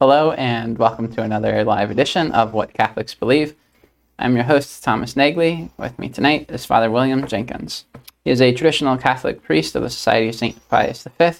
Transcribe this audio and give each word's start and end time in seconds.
Hello, 0.00 0.32
and 0.32 0.76
welcome 0.76 1.10
to 1.14 1.22
another 1.22 1.62
live 1.62 1.88
edition 1.88 2.32
of 2.32 2.52
What 2.52 2.74
Catholics 2.74 3.14
Believe. 3.14 3.54
I'm 4.18 4.34
your 4.34 4.44
host, 4.44 4.82
Thomas 4.82 5.14
Nagley. 5.14 5.70
With 5.78 5.96
me 6.00 6.08
tonight 6.08 6.50
is 6.50 6.66
Father 6.66 6.90
William 6.90 7.24
Jenkins. 7.28 7.84
He 8.24 8.32
is 8.32 8.42
a 8.42 8.52
traditional 8.52 8.96
Catholic 8.96 9.44
priest 9.44 9.76
of 9.76 9.82
the 9.82 9.90
Society 9.90 10.28
of 10.28 10.34
St. 10.34 10.68
Pius 10.68 11.04
V, 11.04 11.24
and 11.24 11.36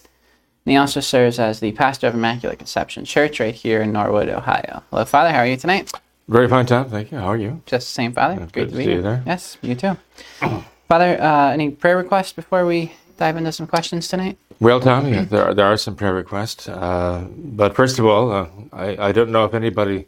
he 0.67 0.77
also 0.77 1.01
serves 1.01 1.41
as 1.41 1.59
the 1.59 1.73
pastor 1.73 2.07
of 2.07 2.15
Immaculate 2.15 2.59
Conception 2.59 3.05
Church 3.05 3.41
right 3.41 3.55
here 3.55 3.83
in 3.83 3.91
Norwood, 3.91 4.29
Ohio. 4.29 4.85
Hello, 4.91 5.05
Father. 5.05 5.33
How 5.33 5.41
are 5.41 5.47
you 5.49 5.57
tonight? 5.57 5.91
Very 6.29 6.47
fine, 6.47 6.67
Tom. 6.67 6.89
Thank 6.89 7.11
you. 7.11 7.19
How 7.19 7.27
are 7.27 7.37
you? 7.37 7.61
Just 7.67 7.89
the 7.89 7.93
same, 7.93 8.13
Father. 8.13 8.37
Good 8.37 8.53
Great 8.53 8.71
to 8.71 8.77
be 8.77 8.85
see 8.85 8.93
you 8.93 9.03
there. 9.03 9.25
Yes, 9.27 9.59
you 9.63 9.75
too. 9.75 9.97
Father, 10.89 11.21
uh, 11.21 11.51
any 11.51 11.71
prayer 11.71 11.97
requests 11.97 12.33
before 12.33 12.65
we 12.65 12.93
dive 13.17 13.37
into 13.37 13.51
some 13.51 13.67
questions 13.67 14.07
tonight? 14.07 14.39
Well, 14.65 14.81
Tom, 14.81 15.13
yeah, 15.13 15.25
there, 15.25 15.45
are, 15.45 15.53
there 15.53 15.67
are 15.67 15.77
some 15.77 15.95
prayer 15.95 16.15
requests. 16.15 16.71
Uh, 16.71 17.29
but 17.37 17.77
first 17.77 17.99
of 17.99 18.07
all, 18.07 18.33
uh, 18.33 18.49
I, 18.73 19.09
I 19.09 19.13
don't 19.13 19.29
know 19.31 19.45
if 19.45 19.53
anybody 19.53 20.07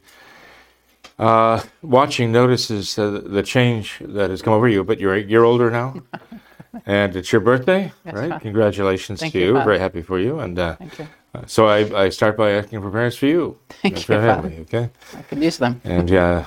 uh, 1.18 1.62
watching 1.82 2.32
notices 2.32 2.98
uh, 2.98 3.20
the 3.22 3.42
change 3.42 3.98
that 4.00 4.30
has 4.30 4.40
come 4.40 4.54
over 4.54 4.66
you, 4.66 4.82
but 4.82 4.98
you're 4.98 5.14
a 5.14 5.22
year 5.22 5.44
older 5.44 5.70
now. 5.70 6.00
and 6.86 7.14
it's 7.16 7.30
your 7.32 7.42
birthday, 7.42 7.92
right? 8.06 8.40
Congratulations 8.40 9.20
Thank 9.20 9.34
to 9.34 9.40
you, 9.40 9.58
you. 9.58 9.62
Very 9.62 9.78
happy 9.78 10.00
for 10.00 10.18
you. 10.18 10.38
And 10.40 10.58
uh, 10.58 10.76
Thank 10.76 11.00
you. 11.00 11.08
so 11.46 11.66
I, 11.66 12.04
I 12.04 12.08
start 12.08 12.38
by 12.38 12.52
asking 12.52 12.80
for 12.80 12.90
prayers 12.90 13.14
for 13.14 13.26
you. 13.26 13.58
Thank 13.68 13.98
for 13.98 14.14
you, 14.14 14.20
family, 14.20 14.58
okay? 14.60 14.88
I 15.14 15.20
could 15.20 15.42
use 15.42 15.58
them. 15.58 15.82
And 15.84 16.10
uh, 16.10 16.46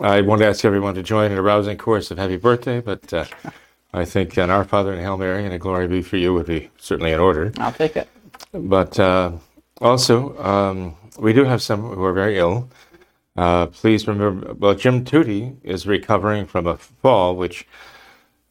I 0.00 0.20
want 0.20 0.42
to 0.42 0.46
ask 0.46 0.64
everyone 0.64 0.94
to 0.94 1.02
join 1.02 1.32
in 1.32 1.38
a 1.38 1.42
rousing 1.42 1.76
chorus 1.76 2.12
of 2.12 2.18
happy 2.18 2.36
birthday, 2.36 2.80
but 2.80 3.12
uh, 3.12 3.24
I 3.92 4.04
think 4.04 4.36
an 4.36 4.50
Our 4.50 4.64
Father 4.64 4.92
and 4.92 5.00
Hail 5.00 5.16
Mary 5.16 5.44
and 5.44 5.54
a 5.54 5.58
Glory 5.58 5.88
be 5.88 6.02
for 6.02 6.16
you 6.16 6.34
would 6.34 6.46
be 6.46 6.70
certainly 6.78 7.12
in 7.12 7.20
order. 7.20 7.52
I'll 7.58 7.72
take 7.72 7.96
it. 7.96 8.08
But 8.52 8.98
uh, 9.00 9.32
also, 9.80 10.38
um, 10.42 10.94
we 11.18 11.32
do 11.32 11.44
have 11.44 11.62
some 11.62 11.82
who 11.82 12.04
are 12.04 12.12
very 12.12 12.38
ill. 12.38 12.68
Uh, 13.36 13.66
please 13.66 14.06
remember, 14.06 14.54
well, 14.54 14.74
Jim 14.74 15.04
Tootie 15.04 15.56
is 15.62 15.86
recovering 15.86 16.44
from 16.44 16.66
a 16.66 16.76
fall 16.76 17.36
which 17.36 17.66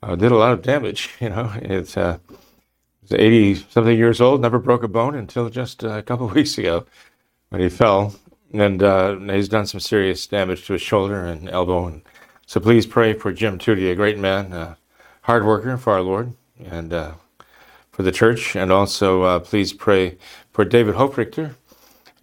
uh, 0.01 0.15
did 0.15 0.31
a 0.31 0.37
lot 0.37 0.53
of 0.53 0.61
damage. 0.61 1.09
You 1.19 1.29
know, 1.29 1.51
it's 1.61 1.97
uh, 1.97 2.19
he's 3.01 3.13
80 3.13 3.55
something 3.69 3.97
years 3.97 4.21
old, 4.21 4.41
never 4.41 4.59
broke 4.59 4.83
a 4.83 4.87
bone 4.87 5.15
until 5.15 5.49
just 5.49 5.83
a 5.83 6.01
couple 6.01 6.27
of 6.27 6.35
weeks 6.35 6.57
ago 6.57 6.85
when 7.49 7.61
he 7.61 7.69
fell. 7.69 8.15
And 8.53 8.81
uh, 8.81 9.17
he's 9.17 9.49
done 9.49 9.67
some 9.67 9.81
serious 9.81 10.25
damage 10.25 10.65
to 10.67 10.73
his 10.73 10.81
shoulder 10.81 11.25
and 11.25 11.49
elbow. 11.49 11.87
And 11.87 12.01
so 12.45 12.61
please 12.61 12.85
pray 12.85 13.13
for 13.13 13.33
Jim 13.33 13.59
Tootie, 13.59 13.91
a 13.91 13.95
great 13.95 14.17
man, 14.17 14.53
uh, 14.53 14.75
hard 15.27 15.45
worker 15.45 15.75
for 15.75 15.91
our 15.91 16.01
Lord, 16.01 16.33
and 16.57 16.93
uh, 16.93 17.11
for 17.91 18.01
the 18.01 18.13
church, 18.13 18.55
and 18.55 18.71
also 18.71 19.23
uh, 19.23 19.39
please 19.39 19.73
pray 19.73 20.17
for 20.53 20.63
David 20.63 20.95
Hofrichter. 20.95 21.55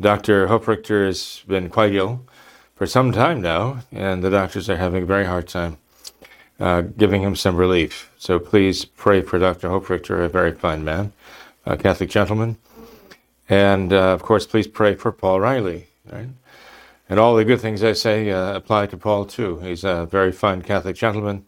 Dr. 0.01 0.47
Hofrichter 0.47 1.05
has 1.05 1.45
been 1.47 1.69
quite 1.69 1.95
ill 1.95 2.25
for 2.75 2.87
some 2.87 3.13
time 3.13 3.43
now, 3.43 3.81
and 3.93 4.25
the 4.25 4.31
doctors 4.31 4.71
are 4.71 4.79
having 4.79 5.03
a 5.03 5.07
very 5.07 5.27
hard 5.27 5.47
time 5.47 5.77
uh, 6.59 6.81
giving 6.81 7.21
him 7.21 7.37
some 7.37 7.57
relief. 7.57 8.11
So 8.17 8.39
please 8.39 8.87
pray 8.87 9.21
for 9.21 9.39
Dr. 9.39 9.69
Hofrichter, 9.69 10.25
a 10.25 10.29
very 10.31 10.53
fine 10.53 10.83
man, 10.83 11.13
a 11.67 11.77
Catholic 11.77 12.09
gentleman. 12.09 12.57
And 13.51 13.93
uh, 13.93 14.15
of 14.15 14.23
course, 14.23 14.47
please 14.47 14.67
pray 14.67 14.95
for 14.95 15.13
Paul 15.13 15.41
Riley. 15.41 15.89
Right? 16.11 16.29
And 17.11 17.21
all 17.21 17.37
the 17.37 17.45
good 17.45 17.61
things 17.61 17.85
I 17.85 17.93
say 17.93 18.31
uh, 18.31 18.57
apply 18.57 18.87
to 18.87 18.97
Paul 18.97 19.27
too. 19.27 19.59
He's 19.59 19.85
a 19.85 20.07
very 20.07 20.33
fine 20.33 20.63
Catholic 20.63 20.97
gentleman 20.97 21.45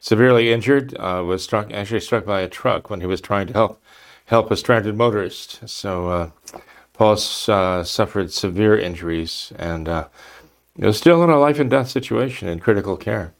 severely 0.00 0.52
injured, 0.52 0.96
uh, 0.98 1.22
was 1.26 1.44
struck 1.44 1.72
actually 1.72 2.00
struck 2.00 2.24
by 2.24 2.40
a 2.40 2.48
truck 2.48 2.90
when 2.90 3.00
he 3.00 3.06
was 3.06 3.20
trying 3.20 3.46
to 3.46 3.52
help 3.52 3.82
help 4.26 4.50
a 4.50 4.56
stranded 4.56 4.96
motorist. 4.96 5.68
So 5.68 6.08
uh, 6.08 6.30
Paul 6.92 7.18
uh, 7.48 7.84
suffered 7.84 8.32
severe 8.32 8.78
injuries 8.78 9.52
and 9.58 9.88
uh, 9.88 10.08
is 10.78 10.96
still 10.96 11.22
in 11.22 11.30
a 11.30 11.38
life 11.38 11.58
and 11.58 11.70
death 11.70 11.88
situation 11.88 12.48
in 12.48 12.60
critical 12.60 12.96
care 12.96 13.32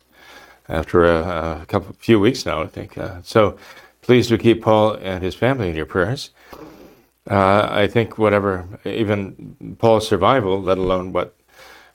after 0.69 1.04
a, 1.04 1.60
a 1.62 1.66
couple 1.66 1.94
few 1.98 2.21
weeks 2.21 2.47
now, 2.47 2.62
I 2.62 2.66
think. 2.66 2.97
Uh, 2.97 3.21
so 3.22 3.56
please 4.03 4.28
do 4.28 4.38
keep 4.38 4.62
Paul 4.62 4.94
and 4.94 5.22
his 5.22 5.34
family 5.34 5.69
in 5.69 5.77
your 5.77 5.87
prayers. 5.87 6.31
Uh, 7.31 7.69
I 7.71 7.87
think 7.87 8.19
whatever, 8.19 8.66
even 8.84 9.77
Paul's 9.78 10.09
survival, 10.09 10.60
let 10.60 10.78
alone 10.78 11.12
what 11.12 11.37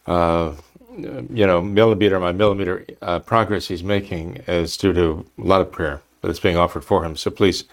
uh, 0.06 0.54
you 0.98 1.46
know, 1.46 1.62
millimeter 1.62 2.20
by 2.20 2.32
millimeter 2.32 2.86
uh, 3.02 3.20
progress 3.20 3.68
he's 3.68 3.84
making 3.84 4.38
is 4.48 4.78
due 4.78 4.94
to 4.94 5.26
a 5.38 5.44
lot 5.44 5.62
of 5.62 5.72
prayer 5.72 6.02
that 6.22 6.32
is 6.32 6.40
being 6.40 6.58
offered 6.58 6.84
for 6.84 7.06
him. 7.06 7.16
So 7.16 7.30
please 7.30 7.66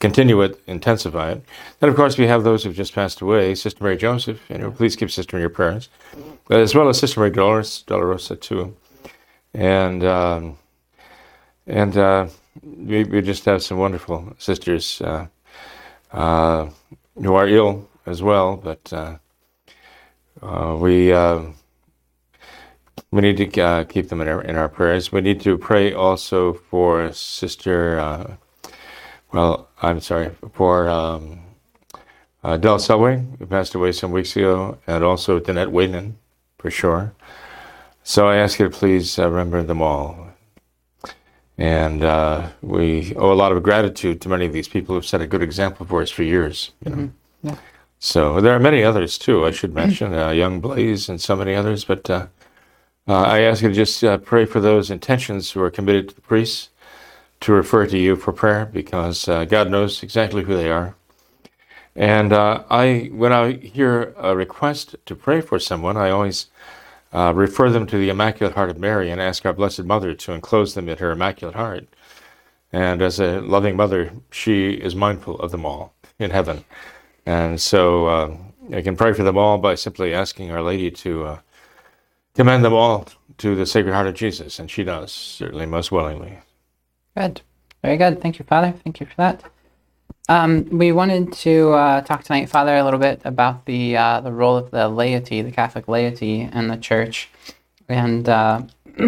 continue 0.00 0.40
it, 0.42 0.60
intensify 0.66 1.32
it. 1.32 1.44
Then, 1.78 1.90
of 1.90 1.96
course, 1.96 2.18
we 2.18 2.26
have 2.26 2.42
those 2.42 2.64
who've 2.64 2.74
just 2.74 2.94
passed 2.94 3.20
away. 3.20 3.54
Sister 3.54 3.84
Mary 3.84 3.96
Joseph, 3.96 4.40
you 4.48 4.58
know, 4.58 4.70
please 4.70 4.96
keep 4.96 5.10
Sister 5.10 5.36
in 5.36 5.40
your 5.40 5.50
prayers, 5.50 5.88
as 6.50 6.74
well 6.74 6.88
as 6.88 6.98
Sister 6.98 7.20
Mary 7.20 7.30
Dolores, 7.30 7.84
Dolorosa 7.86 8.40
too, 8.40 8.74
and 9.54 10.02
um, 10.04 10.58
and 11.66 11.96
uh, 11.96 12.26
we, 12.62 13.04
we 13.04 13.22
just 13.22 13.44
have 13.44 13.62
some 13.62 13.78
wonderful 13.78 14.34
sisters 14.38 15.00
uh, 15.02 15.26
uh, 16.12 16.68
who 17.14 17.34
are 17.34 17.46
ill 17.46 17.88
as 18.06 18.22
well, 18.22 18.56
but 18.56 18.92
uh, 18.92 19.18
uh, 20.42 20.76
we. 20.76 21.12
We 23.12 23.22
need 23.22 23.38
to 23.38 23.60
uh, 23.60 23.84
keep 23.84 24.08
them 24.08 24.20
in 24.20 24.28
our, 24.28 24.40
in 24.42 24.56
our 24.56 24.68
prayers. 24.68 25.10
We 25.10 25.20
need 25.20 25.40
to 25.40 25.58
pray 25.58 25.92
also 25.92 26.52
for 26.52 27.12
Sister, 27.12 27.98
uh, 27.98 28.34
well, 29.32 29.68
I'm 29.82 30.00
sorry, 30.00 30.30
for 30.52 30.88
um, 30.88 31.40
uh, 32.44 32.56
Del 32.56 32.78
Selway, 32.78 33.26
who 33.38 33.46
passed 33.46 33.74
away 33.74 33.92
some 33.92 34.12
weeks 34.12 34.36
ago, 34.36 34.78
and 34.86 35.02
also 35.02 35.40
Danette 35.40 35.72
Whalen, 35.72 36.18
for 36.58 36.70
sure. 36.70 37.12
So 38.04 38.28
I 38.28 38.36
ask 38.36 38.58
you 38.60 38.68
to 38.68 38.76
please 38.76 39.18
uh, 39.18 39.28
remember 39.28 39.62
them 39.62 39.82
all. 39.82 40.28
And 41.58 42.02
uh, 42.02 42.48
we 42.62 43.14
owe 43.16 43.32
a 43.32 43.34
lot 43.34 43.52
of 43.52 43.62
gratitude 43.62 44.20
to 44.22 44.28
many 44.28 44.46
of 44.46 44.52
these 44.52 44.68
people 44.68 44.94
who've 44.94 45.04
set 45.04 45.20
a 45.20 45.26
good 45.26 45.42
example 45.42 45.84
for 45.84 46.00
us 46.00 46.10
for 46.10 46.22
years. 46.22 46.70
You 46.84 46.90
know? 46.90 47.10
Yeah. 47.42 47.56
So 47.98 48.40
there 48.40 48.54
are 48.54 48.60
many 48.60 48.82
others 48.82 49.18
too, 49.18 49.44
I 49.44 49.50
should 49.50 49.74
mention, 49.74 50.14
uh, 50.14 50.30
Young 50.30 50.60
Blaze 50.60 51.10
and 51.10 51.20
so 51.20 51.36
many 51.36 51.54
others, 51.54 51.84
but 51.84 52.08
uh, 52.08 52.28
uh, 53.10 53.22
I 53.22 53.40
ask 53.40 53.60
you 53.60 53.70
to 53.70 53.74
just 53.74 54.04
uh, 54.04 54.18
pray 54.18 54.44
for 54.44 54.60
those 54.60 54.88
intentions 54.88 55.50
who 55.50 55.60
are 55.62 55.70
committed 55.70 56.08
to 56.08 56.14
the 56.14 56.20
priests 56.20 56.68
to 57.40 57.52
refer 57.52 57.84
to 57.86 57.98
you 57.98 58.14
for 58.14 58.32
prayer 58.32 58.66
because 58.66 59.28
uh, 59.28 59.44
God 59.46 59.68
knows 59.68 60.04
exactly 60.04 60.44
who 60.44 60.56
they 60.56 60.70
are. 60.70 60.94
And 61.96 62.32
uh, 62.32 62.62
I, 62.70 63.10
when 63.12 63.32
I 63.32 63.54
hear 63.54 64.14
a 64.16 64.36
request 64.36 64.94
to 65.06 65.16
pray 65.16 65.40
for 65.40 65.58
someone, 65.58 65.96
I 65.96 66.10
always 66.10 66.46
uh, 67.12 67.32
refer 67.34 67.68
them 67.68 67.84
to 67.88 67.98
the 67.98 68.10
Immaculate 68.10 68.54
Heart 68.54 68.70
of 68.70 68.78
Mary 68.78 69.10
and 69.10 69.20
ask 69.20 69.44
our 69.44 69.52
Blessed 69.52 69.82
Mother 69.82 70.14
to 70.14 70.32
enclose 70.32 70.74
them 70.74 70.88
in 70.88 70.98
her 70.98 71.10
Immaculate 71.10 71.56
Heart. 71.56 71.88
And 72.72 73.02
as 73.02 73.18
a 73.18 73.40
loving 73.40 73.74
mother, 73.74 74.12
she 74.30 74.74
is 74.74 74.94
mindful 74.94 75.40
of 75.40 75.50
them 75.50 75.66
all 75.66 75.94
in 76.20 76.30
heaven. 76.30 76.64
And 77.26 77.60
so 77.60 78.06
uh, 78.06 78.36
I 78.72 78.82
can 78.82 78.96
pray 78.96 79.14
for 79.14 79.24
them 79.24 79.36
all 79.36 79.58
by 79.58 79.74
simply 79.74 80.14
asking 80.14 80.52
Our 80.52 80.62
Lady 80.62 80.92
to 80.92 81.40
commend 82.34 82.64
them 82.64 82.72
all 82.72 83.06
to 83.38 83.54
the 83.56 83.66
Sacred 83.66 83.94
Heart 83.94 84.08
of 84.08 84.14
Jesus, 84.14 84.58
and 84.58 84.70
she 84.70 84.84
does, 84.84 85.12
certainly 85.12 85.66
most 85.66 85.90
willingly. 85.90 86.38
Good. 87.16 87.40
Very 87.82 87.96
good. 87.96 88.20
Thank 88.20 88.38
you, 88.38 88.44
Father. 88.44 88.72
Thank 88.84 89.00
you 89.00 89.06
for 89.06 89.14
that. 89.16 89.42
Um, 90.28 90.68
we 90.70 90.92
wanted 90.92 91.32
to 91.32 91.72
uh, 91.72 92.00
talk 92.02 92.22
tonight, 92.22 92.48
Father, 92.48 92.76
a 92.76 92.84
little 92.84 93.00
bit 93.00 93.20
about 93.24 93.64
the 93.66 93.96
uh, 93.96 94.20
the 94.20 94.30
role 94.30 94.56
of 94.56 94.70
the 94.70 94.88
laity, 94.88 95.42
the 95.42 95.50
Catholic 95.50 95.88
laity, 95.88 96.42
in 96.42 96.68
the 96.68 96.76
Church, 96.76 97.28
and 97.88 98.28
uh, 98.28 98.62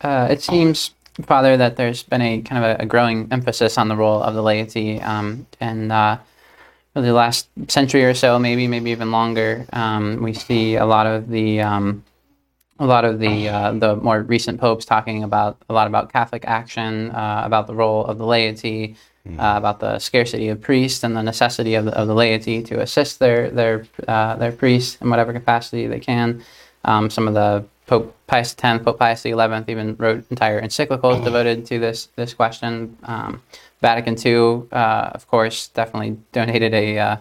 uh, 0.00 0.28
it 0.30 0.42
seems, 0.42 0.90
Father, 1.22 1.56
that 1.56 1.76
there's 1.76 2.02
been 2.02 2.20
a 2.20 2.42
kind 2.42 2.62
of 2.62 2.78
a, 2.78 2.82
a 2.82 2.86
growing 2.86 3.28
emphasis 3.30 3.78
on 3.78 3.88
the 3.88 3.96
role 3.96 4.22
of 4.22 4.34
the 4.34 4.42
laity, 4.42 5.00
um, 5.00 5.46
and 5.60 5.92
uh, 5.92 6.18
really 6.94 7.08
the 7.08 7.14
last 7.14 7.48
century 7.68 8.04
or 8.04 8.14
so, 8.14 8.38
maybe 8.38 8.66
maybe 8.66 8.90
even 8.90 9.10
longer, 9.10 9.64
um, 9.72 10.22
we 10.22 10.34
see 10.34 10.74
a 10.74 10.84
lot 10.84 11.06
of 11.06 11.28
the 11.28 11.60
um, 11.60 12.04
a 12.80 12.86
lot 12.86 13.04
of 13.04 13.18
the 13.18 13.48
uh, 13.48 13.72
the 13.72 13.96
more 13.96 14.22
recent 14.22 14.58
popes 14.58 14.84
talking 14.84 15.22
about 15.22 15.58
a 15.68 15.72
lot 15.72 15.86
about 15.86 16.12
Catholic 16.12 16.44
action, 16.46 17.10
uh, 17.10 17.42
about 17.44 17.66
the 17.66 17.74
role 17.74 18.04
of 18.06 18.16
the 18.16 18.24
laity, 18.24 18.96
uh, 19.28 19.54
about 19.56 19.80
the 19.80 19.98
scarcity 19.98 20.48
of 20.48 20.60
priests 20.60 21.04
and 21.04 21.14
the 21.14 21.22
necessity 21.22 21.74
of 21.74 21.84
the, 21.84 21.94
of 21.96 22.08
the 22.08 22.14
laity 22.14 22.62
to 22.62 22.80
assist 22.80 23.18
their 23.18 23.50
their 23.50 23.86
uh, 24.08 24.34
their 24.36 24.50
priests 24.50 24.96
in 25.00 25.10
whatever 25.10 25.32
capacity 25.32 25.86
they 25.86 26.00
can. 26.00 26.42
Um, 26.84 27.10
some 27.10 27.28
of 27.28 27.34
the 27.34 27.64
Pope 27.86 28.16
Pius 28.26 28.56
X, 28.58 28.82
Pope 28.82 28.98
Pius 28.98 29.22
XI 29.22 29.34
even 29.68 29.96
wrote 29.98 30.24
entire 30.30 30.62
encyclicals 30.62 31.22
devoted 31.22 31.66
to 31.66 31.78
this 31.78 32.08
this 32.16 32.32
question. 32.32 32.96
Um, 33.02 33.42
Vatican 33.82 34.16
II, 34.24 34.68
uh, 34.72 35.10
of 35.14 35.26
course, 35.28 35.68
definitely 35.68 36.16
donated 36.32 36.72
a 36.72 36.98
uh, 36.98 37.16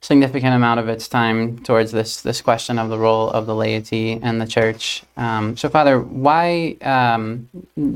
significant 0.00 0.54
amount 0.54 0.80
of 0.80 0.88
its 0.88 1.08
time 1.08 1.58
towards 1.64 1.90
this 1.90 2.22
this 2.22 2.40
question 2.40 2.78
of 2.78 2.88
the 2.88 2.98
role 2.98 3.30
of 3.30 3.46
the 3.46 3.54
laity 3.54 4.18
and 4.22 4.40
the 4.40 4.46
church. 4.46 5.02
Um, 5.16 5.56
so, 5.56 5.68
Father, 5.68 6.00
why 6.00 6.76
um, 6.82 7.48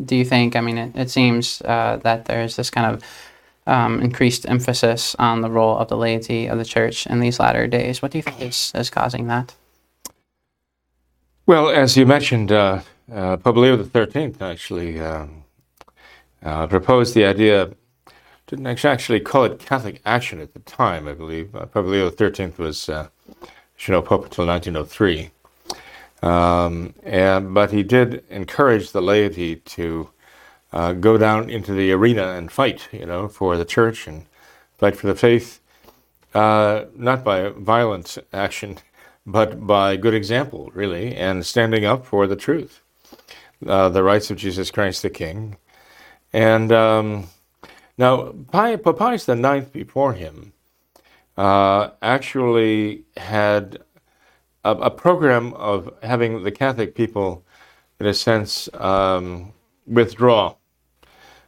do 0.04 0.16
you 0.16 0.25
think? 0.25 0.56
I 0.56 0.60
mean, 0.60 0.78
it, 0.78 0.96
it 0.96 1.10
seems 1.10 1.62
uh, 1.62 2.00
that 2.02 2.25
there's 2.25 2.56
this 2.56 2.70
kind 2.70 2.94
of 2.94 3.02
um, 3.66 4.00
increased 4.00 4.49
emphasis 4.49 5.14
on 5.19 5.40
the 5.40 5.50
role 5.50 5.76
of 5.76 5.88
the 5.88 5.96
laity 5.96 6.46
of 6.46 6.58
the 6.58 6.64
church 6.64 7.06
in 7.06 7.20
these 7.20 7.38
latter 7.38 7.66
days. 7.66 8.02
What 8.02 8.10
do 8.10 8.19
you 8.19 8.22
think 8.22 8.40
is, 8.40 8.72
is 8.75 8.90
causing 8.90 9.28
that? 9.28 9.54
Well, 11.46 11.69
as 11.69 11.96
you 11.96 12.06
mentioned, 12.06 12.52
uh, 12.52 12.81
uh, 13.12 13.37
Pope 13.37 13.56
Leo 13.56 13.82
XIII 13.82 14.34
actually 14.40 15.00
um, 15.00 15.44
uh, 16.43 16.66
proposed 16.66 17.14
the 17.14 17.25
idea 17.25 17.70
didn't 18.52 18.84
actually 18.84 19.19
call 19.19 19.44
it 19.44 19.58
Catholic 19.60 20.02
action 20.04 20.38
at 20.38 20.52
the 20.52 20.60
time, 20.60 21.08
I 21.08 21.14
believe. 21.14 21.56
Uh, 21.56 21.64
Pope 21.64 21.87
Leo 21.87 22.10
XIII 22.10 22.52
was, 22.58 22.87
uh, 22.87 23.08
you 23.31 23.93
know, 23.93 24.02
Pope 24.02 24.25
until 24.25 24.46
1903. 24.46 25.31
Um, 26.22 26.93
and, 27.02 27.54
but 27.54 27.70
he 27.70 27.82
did 27.82 28.22
encourage 28.28 28.93
the 28.93 29.00
laity 29.00 29.56
to 29.56 30.10
uh, 30.70 30.93
go 30.93 31.16
down 31.16 31.49
into 31.49 31.72
the 31.72 31.93
arena 31.93 32.34
and 32.34 32.52
fight, 32.52 32.88
you 32.93 33.06
know, 33.06 33.26
for 33.26 33.56
the 33.56 33.64
church 33.64 34.06
and 34.06 34.26
fight 34.76 34.96
for 34.96 35.06
the 35.06 35.14
faith, 35.14 35.58
uh, 36.34 36.84
not 36.94 37.25
by 37.25 37.49
violent 37.49 38.19
action, 38.34 38.76
but 39.25 39.66
by 39.66 39.96
good 39.96 40.14
example, 40.14 40.70
really, 40.75 41.16
and 41.16 41.46
standing 41.46 41.87
up 41.87 42.04
for 42.04 42.26
the 42.26 42.37
truth, 42.37 42.82
uh, 43.66 43.88
the 43.88 44.02
rights 44.02 44.31
of 44.31 44.37
Jesus 44.37 44.70
Christ 44.70 45.00
the 45.00 45.08
King. 45.08 45.56
And 46.34 46.70
um, 46.70 47.28
now, 47.99 48.33
Pope 48.50 48.99
Pius 48.99 49.29
IX 49.29 49.67
before 49.67 50.15
him 50.15 50.53
uh, 51.37 51.91
actually 52.00 53.05
had 53.17 53.79
a, 54.65 54.71
a, 54.73 54.91
program 54.91 55.55
of 55.55 55.93
having 56.03 56.43
the 56.43 56.53
Catholic 56.53 56.94
people, 56.94 57.44
in 58.00 58.06
a 58.06 58.15
sense, 58.15 58.69
um, 58.75 59.53
withdraw 59.87 60.55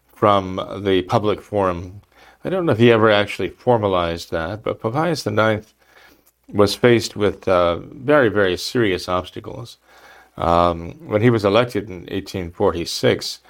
from 0.06 0.56
the 0.82 1.02
public 1.02 1.41
forum. 1.41 2.02
I 2.44 2.50
don't 2.50 2.67
know 2.67 2.73
if 2.73 2.79
he 2.79 2.93
ever 2.93 3.11
actually 3.11 3.49
formalized 3.50 4.31
that, 4.31 4.62
but 4.62 4.81
Pope 4.81 4.94
Pius 4.94 5.26
IX 5.26 5.75
was 6.49 6.75
faced 6.75 7.17
with 7.17 7.49
uh, 7.49 7.76
very, 7.79 8.29
very 8.29 8.56
serious 8.56 9.08
obstacles. 9.08 9.79
Um, 10.37 10.93
when 11.06 11.23
he 11.23 11.31
was 11.31 11.44
elected 11.44 11.88
in 11.88 12.00
1846, 12.00 13.40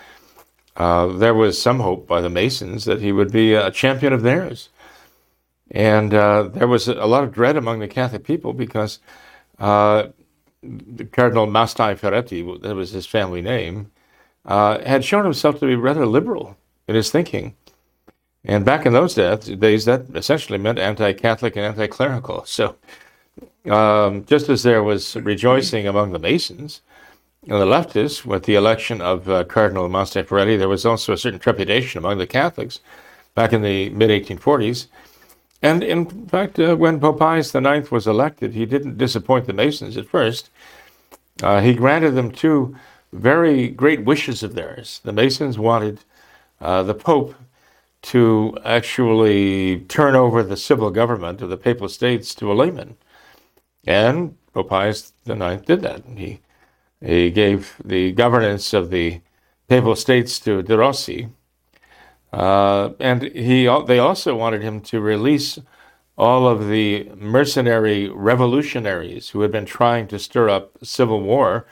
uh, 0.76 1.06
there 1.06 1.34
was 1.34 1.60
some 1.60 1.80
hope 1.80 2.06
by 2.06 2.20
the 2.20 2.30
Masons 2.30 2.84
that 2.84 3.00
he 3.00 3.12
would 3.12 3.30
be 3.30 3.54
a 3.54 3.70
champion 3.70 4.12
of 4.12 4.22
theirs. 4.22 4.70
And 5.70 6.12
uh, 6.12 6.44
there 6.44 6.68
was 6.68 6.88
a 6.88 7.06
lot 7.06 7.24
of 7.24 7.32
dread 7.32 7.56
among 7.56 7.80
the 7.80 7.88
Catholic 7.88 8.24
people 8.24 8.52
because 8.52 8.98
uh, 9.58 10.08
Cardinal 11.12 11.46
Mastai 11.46 11.96
Ferretti, 11.96 12.42
that 12.62 12.74
was 12.74 12.90
his 12.90 13.06
family 13.06 13.42
name, 13.42 13.90
uh, 14.44 14.78
had 14.84 15.04
shown 15.04 15.24
himself 15.24 15.58
to 15.60 15.66
be 15.66 15.74
rather 15.74 16.06
liberal 16.06 16.56
in 16.86 16.94
his 16.94 17.10
thinking. 17.10 17.54
And 18.44 18.64
back 18.64 18.84
in 18.84 18.92
those 18.92 19.14
days, 19.14 19.84
that 19.86 20.06
essentially 20.14 20.58
meant 20.58 20.78
anti 20.78 21.12
Catholic 21.14 21.56
and 21.56 21.64
anti 21.64 21.86
clerical. 21.86 22.44
So, 22.44 22.76
um, 23.64 24.26
just 24.26 24.50
as 24.50 24.62
there 24.62 24.82
was 24.82 25.16
rejoicing 25.16 25.86
among 25.86 26.12
the 26.12 26.18
Masons, 26.18 26.82
the 27.46 27.66
leftists 27.66 28.24
with 28.24 28.44
the 28.44 28.54
election 28.54 29.00
of 29.00 29.28
uh, 29.28 29.44
Cardinal 29.44 29.88
Mastai 29.88 30.58
there 30.58 30.68
was 30.68 30.86
also 30.86 31.12
a 31.12 31.18
certain 31.18 31.38
trepidation 31.38 31.98
among 31.98 32.18
the 32.18 32.26
Catholics 32.26 32.80
back 33.34 33.52
in 33.52 33.62
the 33.62 33.90
mid 33.90 34.10
1840s. 34.10 34.86
And 35.62 35.82
in 35.82 36.26
fact, 36.28 36.58
uh, 36.58 36.76
when 36.76 37.00
Pope 37.00 37.18
Pius 37.18 37.54
IX 37.54 37.90
was 37.90 38.06
elected, 38.06 38.52
he 38.52 38.66
didn't 38.66 38.98
disappoint 38.98 39.46
the 39.46 39.52
Masons 39.52 39.96
at 39.96 40.08
first. 40.08 40.50
Uh, 41.42 41.60
he 41.60 41.74
granted 41.74 42.12
them 42.12 42.30
two 42.30 42.76
very 43.12 43.68
great 43.68 44.04
wishes 44.04 44.42
of 44.42 44.54
theirs. 44.54 45.00
The 45.04 45.12
Masons 45.12 45.58
wanted 45.58 46.00
uh, 46.60 46.82
the 46.82 46.94
Pope 46.94 47.34
to 48.02 48.56
actually 48.64 49.80
turn 49.88 50.14
over 50.14 50.42
the 50.42 50.56
civil 50.56 50.90
government 50.90 51.40
of 51.40 51.48
the 51.48 51.56
Papal 51.56 51.88
States 51.88 52.34
to 52.34 52.52
a 52.52 52.54
layman. 52.54 52.96
And 53.86 54.36
Pope 54.52 54.68
Pius 54.68 55.12
IX 55.26 55.62
did 55.62 55.80
that. 55.82 56.02
He 56.16 56.40
he 57.04 57.30
gave 57.30 57.76
the 57.84 58.12
governance 58.12 58.72
of 58.72 58.90
the 58.90 59.20
Papal 59.68 59.94
States 59.94 60.38
to 60.40 60.62
De 60.62 60.76
Rossi, 60.76 61.28
uh, 62.32 62.90
and 62.98 63.22
he 63.22 63.64
they 63.86 63.98
also 63.98 64.34
wanted 64.34 64.62
him 64.62 64.80
to 64.82 65.00
release 65.00 65.58
all 66.16 66.48
of 66.48 66.68
the 66.68 67.10
mercenary 67.16 68.08
revolutionaries 68.08 69.30
who 69.30 69.40
had 69.40 69.50
been 69.50 69.66
trying 69.66 70.06
to 70.08 70.18
stir 70.18 70.48
up 70.48 70.72
civil 70.82 71.20
war 71.20 71.66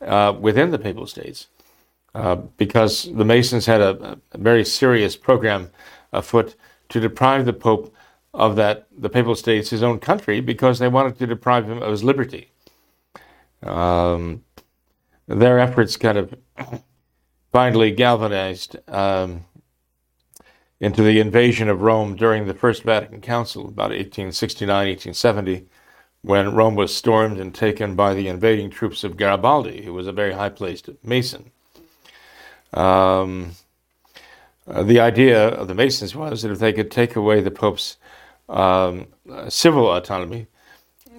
uh, 0.00 0.34
within 0.38 0.70
the 0.70 0.78
Papal 0.78 1.06
States, 1.06 1.48
uh, 2.14 2.36
because 2.56 3.12
the 3.12 3.24
Masons 3.24 3.66
had 3.66 3.80
a, 3.80 4.18
a, 4.32 4.38
very 4.38 4.64
serious 4.64 5.16
program 5.16 5.70
afoot 6.12 6.54
to 6.88 7.00
deprive 7.00 7.44
the 7.44 7.52
Pope 7.52 7.92
of 8.32 8.56
that 8.56 8.86
the 8.96 9.08
Papal 9.10 9.34
States, 9.34 9.70
his 9.70 9.82
own 9.82 9.98
country, 9.98 10.40
because 10.40 10.78
they 10.78 10.88
wanted 10.88 11.18
to 11.18 11.26
deprive 11.26 11.68
him 11.68 11.82
of 11.82 11.90
his 11.90 12.04
liberty. 12.04 12.50
Um, 13.62 14.44
their 15.28 15.58
efforts 15.58 15.96
kind 15.96 16.18
of 16.18 16.34
finally 17.52 17.90
galvanized 17.90 18.76
um, 18.88 19.44
into 20.80 21.02
the 21.02 21.20
invasion 21.20 21.68
of 21.68 21.82
Rome 21.82 22.16
during 22.16 22.46
the 22.46 22.54
First 22.54 22.82
Vatican 22.82 23.20
Council, 23.20 23.62
about 23.62 23.90
1869, 23.90 24.68
1870, 24.68 25.66
when 26.22 26.54
Rome 26.54 26.74
was 26.74 26.94
stormed 26.94 27.38
and 27.38 27.54
taken 27.54 27.94
by 27.94 28.14
the 28.14 28.28
invading 28.28 28.70
troops 28.70 29.04
of 29.04 29.16
Garibaldi, 29.16 29.82
who 29.82 29.92
was 29.92 30.06
a 30.06 30.12
very 30.12 30.32
high 30.32 30.48
placed 30.48 30.88
Mason. 31.04 31.50
Um, 32.72 33.52
uh, 34.66 34.82
the 34.82 35.00
idea 35.00 35.48
of 35.48 35.68
the 35.68 35.74
Masons 35.74 36.14
was 36.14 36.42
that 36.42 36.50
if 36.50 36.58
they 36.58 36.72
could 36.72 36.90
take 36.90 37.16
away 37.16 37.40
the 37.40 37.50
Pope's 37.50 37.96
um, 38.48 39.06
civil 39.48 39.90
autonomy 39.94 40.46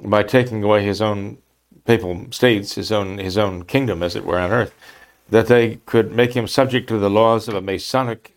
by 0.04 0.24
taking 0.24 0.64
away 0.64 0.84
his 0.84 1.02
own 1.02 1.38
papal 1.90 2.28
states, 2.30 2.76
his 2.76 2.92
own 2.92 3.18
his 3.18 3.36
own 3.36 3.64
kingdom, 3.64 4.04
as 4.04 4.16
it 4.16 4.24
were, 4.24 4.38
on 4.38 4.52
earth, 4.52 4.76
that 5.28 5.48
they 5.48 5.80
could 5.88 6.12
make 6.12 6.34
him 6.36 6.48
subject 6.48 6.88
to 6.88 7.00
the 7.00 7.10
laws 7.10 7.48
of 7.48 7.56
a 7.56 7.62
Masonic 7.62 8.36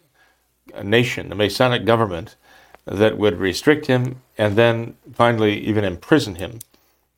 nation, 0.83 1.31
a 1.31 1.35
Masonic 1.35 1.85
government 1.85 2.37
that 2.87 3.19
would 3.19 3.39
restrict 3.39 3.85
him 3.89 4.23
and 4.39 4.57
then 4.57 4.97
finally 5.13 5.59
even 5.59 5.85
imprison 5.85 6.37
him 6.37 6.61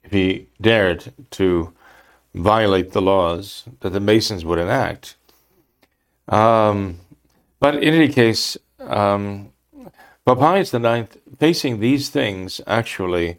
if 0.02 0.10
he 0.10 0.48
dared 0.60 1.12
to 1.30 1.72
violate 2.34 2.90
the 2.90 3.00
laws 3.00 3.62
that 3.78 3.90
the 3.90 4.00
Masons 4.00 4.44
would 4.44 4.58
enact. 4.58 5.14
Um, 6.28 6.98
but 7.60 7.76
in 7.76 7.94
any 7.94 8.08
case, 8.08 8.58
um, 8.80 9.52
Pope 10.26 10.40
Pius 10.40 10.74
IX, 10.74 11.16
facing 11.38 11.78
these 11.78 12.08
things, 12.08 12.60
actually 12.66 13.38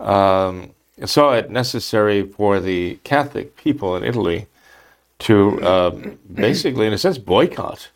um, 0.00 0.70
saw 1.06 1.32
it 1.34 1.50
necessary 1.50 2.22
for 2.22 2.60
the 2.60 2.96
Catholic 3.04 3.56
people 3.56 3.96
in 3.96 4.04
Italy 4.04 4.46
to 5.20 5.60
uh, 5.62 5.90
basically, 6.32 6.86
in 6.86 6.92
a 6.92 6.98
sense, 6.98 7.18
boycott 7.18 7.90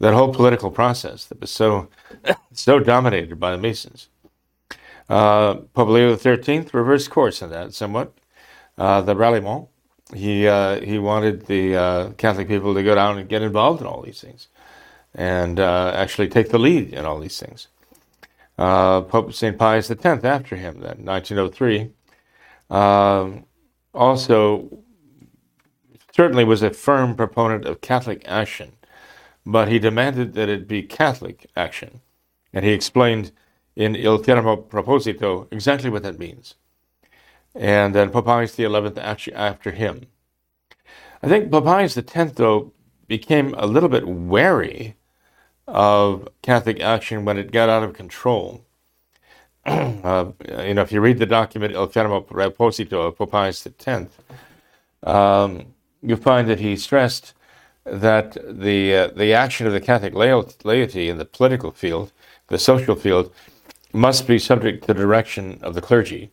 that 0.00 0.14
whole 0.14 0.32
political 0.32 0.70
process 0.70 1.24
that 1.26 1.40
was 1.40 1.50
so 1.50 1.88
so 2.52 2.78
dominated 2.78 3.38
by 3.38 3.52
the 3.52 3.58
Masons. 3.58 4.08
Uh, 5.08 5.54
Pope 5.74 5.88
Leo 5.88 6.16
XIII 6.16 6.66
reversed 6.72 7.10
course 7.10 7.42
in 7.42 7.50
that 7.50 7.74
somewhat. 7.74 8.12
Uh, 8.76 9.00
the 9.02 9.14
Ralliement, 9.14 9.68
he 10.14 10.46
uh, 10.46 10.80
he 10.80 10.98
wanted 10.98 11.46
the 11.46 11.76
uh, 11.76 12.10
Catholic 12.12 12.48
people 12.48 12.74
to 12.74 12.82
go 12.82 12.94
down 12.94 13.18
and 13.18 13.28
get 13.28 13.42
involved 13.42 13.80
in 13.80 13.86
all 13.86 14.02
these 14.02 14.20
things, 14.20 14.48
and 15.14 15.60
uh, 15.60 15.92
actually 15.94 16.28
take 16.28 16.50
the 16.50 16.58
lead 16.58 16.92
in 16.92 17.04
all 17.04 17.20
these 17.20 17.38
things. 17.38 17.68
Uh, 18.58 19.00
Pope 19.00 19.32
St. 19.32 19.58
Pius 19.58 19.90
X 19.90 20.04
after 20.04 20.56
him, 20.56 20.80
then 20.80 21.04
1903, 21.04 21.90
um, 22.74 23.44
also, 23.94 24.78
certainly 26.12 26.44
was 26.44 26.62
a 26.62 26.70
firm 26.70 27.14
proponent 27.14 27.64
of 27.66 27.80
Catholic 27.80 28.24
action, 28.26 28.72
but 29.46 29.68
he 29.68 29.78
demanded 29.78 30.34
that 30.34 30.48
it 30.48 30.66
be 30.66 30.82
Catholic 30.82 31.48
action. 31.56 32.00
And 32.52 32.64
he 32.64 32.72
explained 32.72 33.30
in 33.76 33.94
Il 33.94 34.18
Fermo 34.18 34.68
Proposito 34.68 35.46
exactly 35.52 35.88
what 35.88 36.02
that 36.02 36.18
means. 36.18 36.56
And 37.54 37.94
then 37.94 38.10
Pope 38.10 38.24
Pius 38.24 38.56
XI 38.56 38.66
actually 38.98 39.36
after 39.36 39.70
him. 39.70 40.06
I 41.22 41.28
think 41.28 41.52
Pope 41.52 41.64
Pius 41.64 41.96
X, 41.96 42.32
though, 42.32 42.72
became 43.06 43.54
a 43.54 43.68
little 43.68 43.88
bit 43.88 44.08
wary 44.08 44.96
of 45.68 46.28
Catholic 46.42 46.80
action 46.80 47.24
when 47.24 47.38
it 47.38 47.52
got 47.52 47.68
out 47.68 47.84
of 47.84 47.92
control. 47.92 48.63
uh, 49.66 50.26
you 50.66 50.74
know, 50.74 50.82
if 50.82 50.92
you 50.92 51.00
read 51.00 51.18
the 51.18 51.26
document 51.26 51.72
Il 51.72 51.88
Fermo 51.88 52.26
Proposito 52.26 53.02
of 53.02 53.16
Pope 53.16 53.30
Pius 53.30 53.66
X, 53.66 54.10
um, 55.02 55.66
you 56.02 56.16
find 56.16 56.48
that 56.48 56.60
he 56.60 56.76
stressed 56.76 57.34
that 57.84 58.36
the 58.48 58.94
uh, 58.94 59.06
the 59.08 59.32
action 59.32 59.66
of 59.66 59.72
the 59.72 59.80
Catholic 59.80 60.14
laity 60.14 61.08
in 61.08 61.18
the 61.18 61.24
political 61.24 61.70
field, 61.70 62.12
the 62.48 62.58
social 62.58 62.94
field, 62.94 63.32
must 63.92 64.26
be 64.26 64.38
subject 64.38 64.82
to 64.82 64.88
the 64.88 65.00
direction 65.00 65.58
of 65.62 65.74
the 65.74 65.80
clergy. 65.80 66.30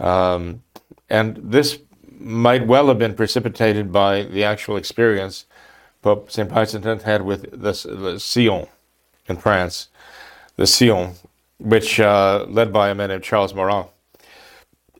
Um, 0.00 0.62
and 1.10 1.38
this 1.42 1.78
might 2.18 2.66
well 2.66 2.88
have 2.88 2.98
been 2.98 3.14
precipitated 3.14 3.92
by 3.92 4.22
the 4.22 4.44
actual 4.44 4.76
experience 4.76 5.46
Pope 6.02 6.30
St. 6.30 6.48
Pius 6.48 6.74
X 6.74 7.02
had 7.02 7.22
with 7.22 7.50
the, 7.50 7.72
the 7.96 8.18
Sillon 8.18 8.66
in 9.28 9.36
France, 9.36 9.88
the 10.56 10.66
Sillon, 10.66 11.14
which 11.58 12.00
uh, 12.00 12.46
led 12.48 12.72
by 12.72 12.88
a 12.88 12.94
man 12.94 13.08
named 13.08 13.22
Charles 13.22 13.54
Maurras, 13.54 13.86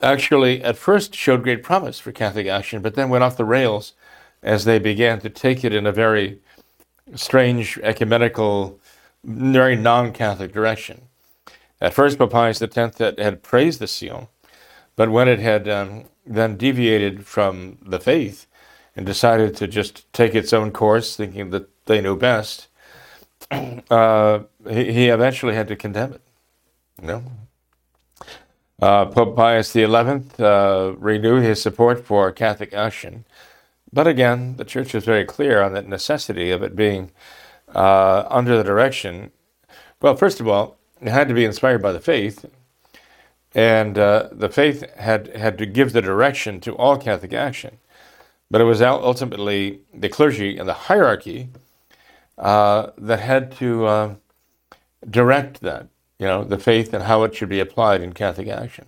actually 0.01 0.63
at 0.63 0.77
first 0.77 1.15
showed 1.15 1.43
great 1.43 1.63
promise 1.63 1.99
for 1.99 2.13
Catholic 2.13 2.47
action, 2.47 2.83
but 2.83 2.95
then 2.95 3.09
went 3.09 3.25
off 3.25 3.37
the 3.37 3.45
rails 3.45 3.95
as 4.43 4.65
they 4.65 4.79
began 4.79 5.21
to 5.21 5.31
take 5.31 5.65
it 5.65 5.75
in 5.75 5.87
a 5.87 5.93
very 5.93 6.41
strange 7.15 7.79
ecumenical, 7.83 8.79
very 9.25 9.77
non-Catholic 9.77 10.53
direction. 10.53 11.03
At 11.81 11.95
first, 11.95 12.19
Pope 12.19 12.33
Pius 12.33 12.61
X 12.61 12.75
had, 12.75 13.19
had 13.19 13.43
praised 13.43 13.81
the 13.81 13.87
Sillon, 13.87 14.29
but 14.97 15.11
when 15.11 15.29
it 15.29 15.39
had 15.39 15.69
um, 15.69 16.05
then 16.27 16.57
deviated 16.57 17.25
from 17.25 17.79
the 17.85 18.01
faith 18.01 18.47
and 18.97 19.07
decided 19.07 19.55
to 19.57 19.67
just 19.69 20.13
take 20.13 20.35
its 20.35 20.53
own 20.53 20.73
course, 20.73 21.17
thinking 21.17 21.51
that 21.51 21.69
they 21.87 22.01
knew 22.01 22.17
best, 22.17 22.67
uh, 23.51 24.41
he, 24.69 24.93
he, 24.93 25.09
eventually 25.09 25.55
had 25.55 25.69
to 25.69 25.77
condemn 25.77 26.15
it. 26.15 26.21
Know? 27.01 27.23
Uh, 28.81 29.07
Pope 29.07 29.37
Pius 29.37 29.73
XI 29.73 29.87
uh, 29.87 30.93
renewed 30.99 31.43
his 31.43 31.61
support 31.61 32.05
for 32.05 32.31
Catholic 32.31 32.73
action, 32.73 33.25
but 33.93 34.07
again, 34.07 34.57
the 34.57 34.65
Church 34.65 34.95
was 34.95 35.05
very 35.05 35.25
clear 35.25 35.63
on 35.63 35.73
the 35.73 35.83
necessity 35.83 36.51
of 36.51 36.63
it 36.63 36.77
being 36.77 37.11
uh, 37.75 38.25
under 38.29 38.57
the 38.57 38.65
direction. 38.65 39.33
Well, 40.01 40.17
first 40.17 40.41
of 40.41 40.49
all, 40.49 40.79
it 41.01 41.09
had 41.09 41.29
to 41.29 41.35
be 41.35 41.45
inspired 41.45 41.83
by 41.83 41.93
the 41.93 42.01
faith, 42.01 42.45
and 43.55 43.99
uh, 43.99 44.29
the 44.31 44.49
faith 44.49 44.89
had 44.97 45.35
had 45.37 45.59
to 45.59 45.67
give 45.67 45.93
the 45.93 46.03
direction 46.03 46.61
to 46.61 46.75
all 46.77 46.97
Catholic 46.97 47.33
action. 47.33 47.79
But 48.51 48.61
it 48.61 48.65
was 48.65 48.81
ultimately 48.81 49.81
the 49.93 50.09
clergy 50.09 50.57
and 50.57 50.69
the 50.69 50.75
hierarchy 50.75 51.51
uh, 52.39 52.91
that 52.97 53.21
had 53.21 53.53
to 53.59 53.87
uh, 53.87 54.15
direct 55.09 55.61
that, 55.61 55.89
you 56.19 56.27
know, 56.27 56.45
the 56.45 56.59
faith 56.59 56.93
and 56.93 57.05
how 57.05 57.23
it 57.23 57.35
should 57.35 57.49
be 57.49 57.61
applied 57.61 58.03
in 58.03 58.13
Catholic 58.13 58.49
action. 58.49 58.87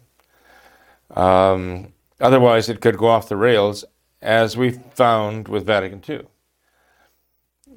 Um, 1.14 1.92
otherwise, 2.20 2.68
it 2.68 2.80
could 2.80 2.96
go 2.98 3.08
off 3.08 3.28
the 3.28 3.36
rails, 3.36 3.84
as 4.22 4.56
we 4.56 4.70
found 4.70 5.48
with 5.48 5.66
Vatican 5.66 6.02
II. 6.06 6.26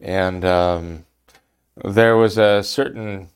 And 0.01 0.43
um, 0.43 1.05
there 1.83 2.17
was 2.17 2.37
a 2.37 2.63
certain 2.63 3.29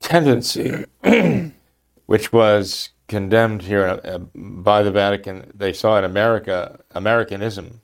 tendency, 0.00 0.84
which 2.06 2.32
was 2.32 2.90
condemned 3.08 3.62
here 3.62 4.00
uh, 4.04 4.18
by 4.34 4.82
the 4.82 4.92
Vatican. 4.92 5.50
They 5.54 5.72
saw 5.72 5.98
in 5.98 6.04
America 6.04 6.80
Americanism. 6.92 7.80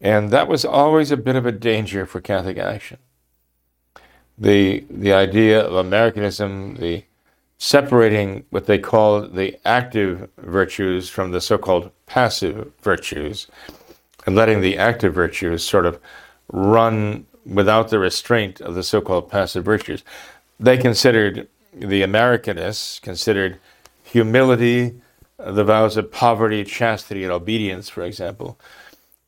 And 0.00 0.30
that 0.30 0.48
was 0.48 0.64
always 0.64 1.10
a 1.10 1.16
bit 1.16 1.36
of 1.36 1.46
a 1.46 1.52
danger 1.52 2.06
for 2.06 2.20
Catholic 2.20 2.56
action. 2.56 2.98
The, 4.38 4.84
the 4.88 5.12
idea 5.12 5.60
of 5.60 5.74
Americanism, 5.74 6.76
the 6.76 7.04
separating 7.58 8.44
what 8.50 8.66
they 8.66 8.78
call 8.78 9.22
the 9.22 9.58
active 9.64 10.28
virtues 10.38 11.08
from 11.08 11.32
the 11.32 11.40
so 11.40 11.58
called 11.58 11.90
passive 12.06 12.70
virtues, 12.82 13.48
and 14.26 14.36
letting 14.36 14.60
the 14.60 14.78
active 14.78 15.12
virtues 15.12 15.64
sort 15.64 15.86
of 15.86 15.98
run 16.52 17.26
without 17.44 17.88
the 17.88 17.98
restraint 17.98 18.60
of 18.60 18.74
the 18.74 18.82
so 18.82 19.00
called 19.00 19.28
passive 19.30 19.64
virtues 19.64 20.04
they 20.60 20.76
considered 20.76 21.48
the 21.72 22.02
Americanists 22.02 23.00
considered 23.00 23.58
humility, 24.02 25.00
uh, 25.38 25.52
the 25.52 25.64
vows 25.64 25.96
of 25.96 26.10
poverty, 26.10 26.64
chastity, 26.64 27.22
and 27.22 27.32
obedience, 27.32 27.88
for 27.88 28.02
example, 28.02 28.58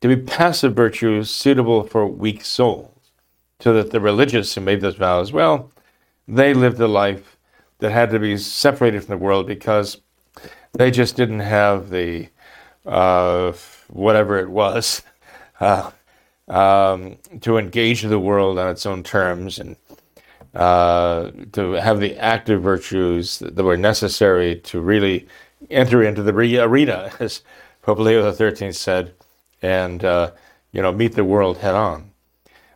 to 0.01 0.07
be 0.07 0.15
passive 0.15 0.73
virtues 0.73 1.29
suitable 1.29 1.83
for 1.83 2.05
weak 2.05 2.43
souls. 2.43 2.90
So 3.61 3.73
that 3.73 3.91
the 3.91 3.99
religious 3.99 4.55
who 4.55 4.61
made 4.61 4.81
those 4.81 4.95
vows, 4.95 5.31
well, 5.31 5.71
they 6.27 6.53
lived 6.53 6.79
a 6.79 6.87
life 6.87 7.37
that 7.77 7.91
had 7.91 8.09
to 8.09 8.19
be 8.19 8.37
separated 8.37 9.03
from 9.03 9.19
the 9.19 9.23
world 9.23 9.45
because 9.45 10.01
they 10.73 10.89
just 10.89 11.15
didn't 11.15 11.41
have 11.41 11.89
the 11.89 12.29
uh, 12.85 13.53
whatever 13.89 14.39
it 14.39 14.49
was 14.49 15.03
uh, 15.59 15.91
um, 16.47 17.17
to 17.41 17.57
engage 17.57 18.01
the 18.01 18.19
world 18.19 18.57
on 18.57 18.69
its 18.69 18.85
own 18.85 19.03
terms 19.03 19.59
and 19.59 19.75
uh, 20.55 21.31
to 21.53 21.73
have 21.73 21.99
the 21.99 22.17
active 22.17 22.61
virtues 22.61 23.39
that 23.39 23.63
were 23.63 23.77
necessary 23.77 24.55
to 24.55 24.81
really 24.81 25.27
enter 25.69 26.03
into 26.03 26.23
the 26.23 26.33
arena, 26.63 27.11
as 27.19 27.43
Pope 27.83 27.99
Leo 27.99 28.31
XIII 28.31 28.71
said, 28.71 29.13
and 29.61 30.03
uh, 30.03 30.31
you 30.71 30.81
know 30.81 30.91
meet 30.91 31.13
the 31.13 31.23
world 31.23 31.57
head 31.57 31.75
on. 31.75 32.11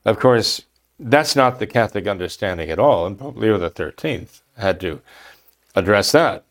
Of 0.05 0.19
course, 0.19 0.61
that's 0.99 1.35
not 1.35 1.59
the 1.59 1.67
Catholic 1.67 2.07
understanding 2.07 2.69
at 2.69 2.79
all, 2.79 3.05
and 3.05 3.17
Pope 3.17 3.37
Leo 3.37 3.57
XIII 3.57 4.27
had 4.57 4.79
to 4.79 5.01
address 5.75 6.11
that, 6.13 6.43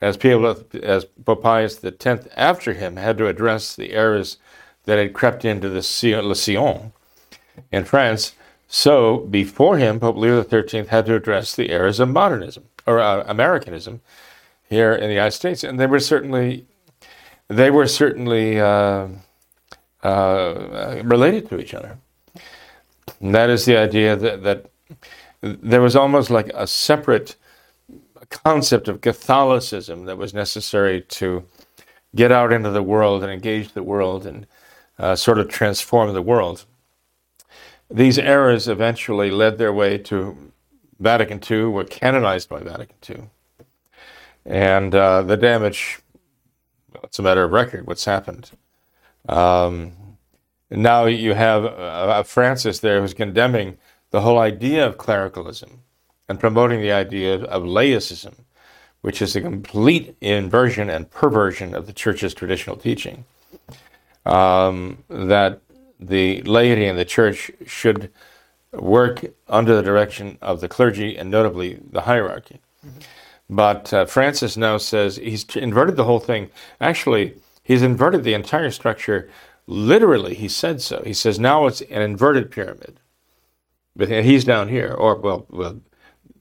as 0.00 0.16
people, 0.16 0.56
as 0.82 1.04
Pope 1.04 1.42
Pius 1.42 1.82
X 1.84 2.06
after 2.36 2.72
him 2.74 2.96
had 2.96 3.18
to 3.18 3.26
address 3.26 3.74
the 3.74 3.92
errors 3.92 4.38
that 4.84 4.98
had 4.98 5.12
crept 5.12 5.44
into 5.44 5.68
the 5.68 5.82
Sillon 5.82 6.92
in 7.72 7.84
France 7.84 8.34
so 8.68 9.18
before 9.20 9.78
him, 9.78 9.98
Pope 9.98 10.16
Leo 10.16 10.44
XIII 10.44 10.84
had 10.86 11.06
to 11.06 11.14
address 11.14 11.56
the 11.56 11.70
errors 11.70 11.98
of 11.98 12.10
modernism 12.10 12.64
or 12.86 13.00
uh, 13.00 13.24
Americanism 13.26 14.02
here 14.68 14.92
in 14.92 15.08
the 15.08 15.14
United 15.14 15.32
States, 15.32 15.64
and 15.64 15.80
they 15.80 15.86
were 15.86 15.98
certainly 15.98 16.66
they 17.48 17.70
were 17.70 17.86
certainly 17.86 18.60
uh, 18.60 19.08
uh, 20.02 21.00
related 21.02 21.48
to 21.48 21.58
each 21.58 21.72
other. 21.72 21.98
And 23.20 23.34
that 23.34 23.50
is 23.50 23.64
the 23.64 23.76
idea 23.76 24.16
that, 24.16 24.42
that 24.42 24.70
there 25.40 25.80
was 25.80 25.96
almost 25.96 26.30
like 26.30 26.50
a 26.54 26.66
separate 26.66 27.36
concept 28.30 28.88
of 28.88 29.00
Catholicism 29.00 30.04
that 30.04 30.18
was 30.18 30.34
necessary 30.34 31.00
to 31.02 31.44
get 32.14 32.32
out 32.32 32.52
into 32.52 32.70
the 32.70 32.82
world 32.82 33.22
and 33.22 33.32
engage 33.32 33.72
the 33.72 33.82
world 33.82 34.26
and 34.26 34.46
uh, 34.98 35.14
sort 35.14 35.38
of 35.38 35.48
transform 35.48 36.12
the 36.12 36.22
world. 36.22 36.64
These 37.90 38.18
errors 38.18 38.68
eventually 38.68 39.30
led 39.30 39.58
their 39.58 39.72
way 39.72 39.98
to 39.98 40.52
Vatican 40.98 41.40
II, 41.48 41.64
were 41.64 41.84
canonized 41.84 42.48
by 42.48 42.60
Vatican 42.60 42.96
II. 43.08 43.30
And 44.44 44.94
uh, 44.94 45.22
the 45.22 45.36
damage, 45.36 46.00
well, 46.92 47.04
it's 47.04 47.18
a 47.18 47.22
matter 47.22 47.44
of 47.44 47.52
record 47.52 47.86
what's 47.86 48.04
happened. 48.04 48.50
Um, 49.28 49.92
now 50.70 51.06
you 51.06 51.34
have 51.34 51.64
uh, 51.64 52.22
Francis 52.22 52.80
there 52.80 53.00
who's 53.00 53.14
condemning 53.14 53.76
the 54.10 54.20
whole 54.20 54.38
idea 54.38 54.86
of 54.86 54.98
clericalism 54.98 55.82
and 56.28 56.38
promoting 56.38 56.80
the 56.80 56.92
idea 56.92 57.42
of 57.44 57.62
laicism, 57.62 58.34
which 59.00 59.22
is 59.22 59.34
a 59.34 59.40
complete 59.40 60.16
inversion 60.20 60.90
and 60.90 61.10
perversion 61.10 61.74
of 61.74 61.86
the 61.86 61.92
church's 61.92 62.34
traditional 62.34 62.76
teaching. 62.76 63.24
Um, 64.26 65.04
that 65.08 65.60
the 65.98 66.42
laity 66.42 66.84
and 66.86 66.98
the 66.98 67.04
church 67.04 67.50
should 67.66 68.10
work 68.72 69.24
under 69.48 69.74
the 69.74 69.82
direction 69.82 70.36
of 70.42 70.60
the 70.60 70.68
clergy 70.68 71.16
and 71.16 71.30
notably 71.30 71.80
the 71.90 72.02
hierarchy. 72.02 72.60
Mm-hmm. 72.86 72.98
But 73.50 73.92
uh, 73.92 74.04
Francis 74.04 74.56
now 74.56 74.76
says 74.76 75.16
he's 75.16 75.44
inverted 75.56 75.96
the 75.96 76.04
whole 76.04 76.20
thing. 76.20 76.50
Actually, 76.80 77.36
he's 77.62 77.82
inverted 77.82 78.22
the 78.22 78.34
entire 78.34 78.70
structure. 78.70 79.30
Literally, 79.70 80.34
he 80.34 80.48
said 80.48 80.80
so. 80.80 81.02
He 81.04 81.12
says 81.12 81.38
now 81.38 81.66
it's 81.66 81.82
an 81.82 82.00
inverted 82.00 82.50
pyramid. 82.50 83.00
But 83.94 84.08
he's 84.08 84.44
down 84.44 84.68
here, 84.68 84.94
or 84.94 85.16
well, 85.16 85.44
well, 85.50 85.78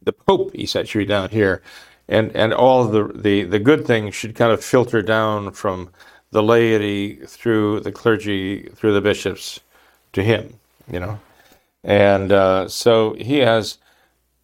the 0.01 0.13
Pope, 0.13 0.55
he 0.55 0.65
said, 0.65 0.87
should 0.87 0.99
be 0.99 1.05
down 1.05 1.29
here, 1.29 1.61
and 2.07 2.33
and 2.33 2.53
all 2.53 2.85
the 2.85 3.11
the 3.13 3.43
the 3.43 3.59
good 3.59 3.85
things 3.85 4.15
should 4.15 4.33
kind 4.33 4.53
of 4.53 4.63
filter 4.63 5.01
down 5.01 5.51
from 5.51 5.89
the 6.31 6.41
laity 6.41 7.15
through 7.25 7.81
the 7.81 7.91
clergy, 7.91 8.69
through 8.75 8.93
the 8.93 9.01
bishops 9.01 9.59
to 10.13 10.23
him, 10.23 10.53
you 10.89 10.99
know. 10.99 11.19
And 11.83 12.31
uh, 12.31 12.69
so 12.69 13.13
he 13.15 13.39
has 13.39 13.77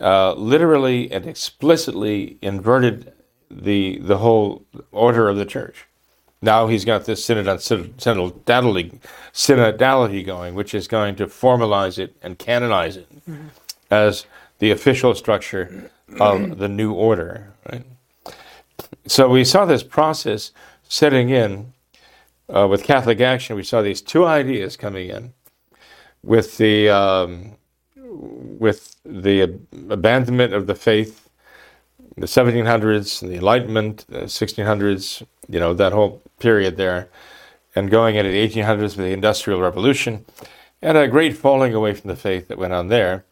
uh, 0.01 0.33
literally 0.33 1.09
and 1.09 1.25
explicitly 1.25 2.37
inverted 2.41 3.13
the 3.49 3.99
the 3.99 4.17
whole 4.17 4.65
order 4.91 5.29
of 5.29 5.37
the 5.37 5.45
church. 5.45 5.85
Now 6.43 6.67
he's 6.67 6.83
got 6.83 7.05
this 7.05 7.25
synodality, 7.25 8.99
synodality 9.33 10.25
going, 10.25 10.55
which 10.55 10.73
is 10.73 10.89
going 10.89 11.15
to 11.15 11.27
formalize 11.27 11.97
it 11.97 12.17
and 12.21 12.37
canonize 12.37 12.97
it 12.97 13.09
mm-hmm. 13.15 13.47
as 13.89 14.25
the 14.59 14.71
official 14.71 15.15
structure 15.15 15.89
of 16.19 16.57
the 16.59 16.67
new 16.67 16.91
order. 16.91 17.53
Right? 17.71 17.85
So 19.07 19.29
we 19.29 19.45
saw 19.45 19.63
this 19.63 19.83
process 19.83 20.51
setting 20.83 21.29
in 21.29 21.71
uh, 22.53 22.67
with 22.67 22.83
Catholic 22.83 23.21
Action. 23.21 23.55
We 23.55 23.63
saw 23.63 23.81
these 23.81 24.01
two 24.01 24.25
ideas 24.25 24.75
coming 24.75 25.07
in 25.09 25.33
with 26.23 26.57
the 26.57 26.89
um, 26.89 27.55
with 27.95 28.97
the 29.05 29.43
abandonment 29.89 30.53
of 30.53 30.67
the 30.67 30.75
faith, 30.75 31.29
the 32.17 32.25
1700s, 32.25 33.21
the 33.21 33.35
Enlightenment, 33.35 34.05
the 34.09 34.23
1600s, 34.23 35.23
you 35.47 35.59
know, 35.61 35.73
that 35.73 35.93
whole 35.93 36.21
period 36.43 36.75
there, 36.75 37.09
and 37.73 37.89
going 37.89 38.15
into 38.15 38.29
the 38.29 38.47
1800s 38.47 38.81
with 38.81 38.97
the 38.97 39.13
Industrial 39.13 39.61
Revolution, 39.61 40.25
and 40.81 40.97
a 40.97 41.07
great 41.07 41.37
falling 41.37 41.73
away 41.73 41.93
from 41.93 42.09
the 42.09 42.17
faith 42.17 42.49
that 42.49 42.57
went 42.57 42.73
on 42.73 42.89
there. 42.89 43.23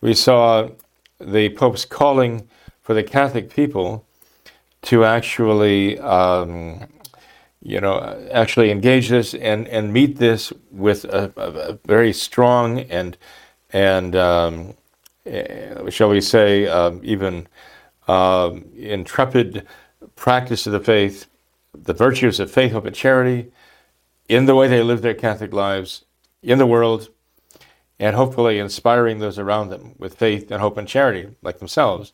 We 0.00 0.14
saw 0.14 0.70
the 1.20 1.50
Pope's 1.50 1.84
calling 1.84 2.48
for 2.80 2.94
the 2.94 3.02
Catholic 3.02 3.50
people 3.50 4.06
to 4.82 5.04
actually, 5.04 5.98
um, 5.98 6.86
you 7.60 7.80
know, 7.82 7.98
actually 8.32 8.70
engage 8.70 9.10
this 9.10 9.34
and, 9.34 9.68
and 9.68 9.92
meet 9.92 10.16
this 10.16 10.50
with 10.70 11.04
a, 11.04 11.30
a, 11.36 11.78
very 11.86 12.14
strong 12.14 12.80
and 12.80 13.18
and 13.70 14.16
um, 14.16 14.74
eh, 15.26 15.90
shall 15.90 16.08
we 16.08 16.22
say 16.22 16.66
um, 16.66 17.00
even 17.02 17.46
um, 18.06 18.64
intrepid 18.74 19.66
practice 20.16 20.66
of 20.66 20.72
the 20.72 20.80
faith 20.80 21.26
the 21.74 21.92
virtues 21.92 22.40
of 22.40 22.50
faith, 22.50 22.72
hope, 22.72 22.86
and 22.86 22.96
charity 22.96 23.50
in 24.28 24.46
the 24.46 24.54
way 24.54 24.68
they 24.68 24.82
live 24.82 25.02
their 25.02 25.14
Catholic 25.14 25.52
lives 25.52 26.04
in 26.42 26.58
the 26.58 26.66
world, 26.66 27.08
and 27.98 28.14
hopefully 28.14 28.58
inspiring 28.58 29.18
those 29.18 29.38
around 29.38 29.70
them 29.70 29.94
with 29.98 30.14
faith 30.14 30.50
and 30.50 30.60
hope 30.60 30.76
and 30.76 30.86
charity, 30.86 31.28
like 31.42 31.58
themselves. 31.58 32.12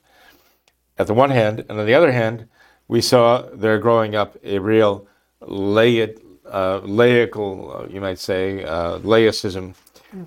At 0.96 1.06
the 1.08 1.14
one 1.14 1.30
hand, 1.30 1.64
and 1.68 1.78
on 1.78 1.87
the 1.87 1.94
other 1.94 2.12
hand, 2.12 2.49
we 2.88 3.00
saw 3.00 3.42
there 3.52 3.78
growing 3.78 4.14
up 4.14 4.37
a 4.44 4.58
real 4.58 5.06
laic, 5.42 6.20
uh, 6.46 6.80
laical, 6.80 7.84
uh, 7.84 7.88
you 7.88 8.00
might 8.00 8.18
say, 8.18 8.64
uh, 8.64 8.99
laicism, 9.00 9.75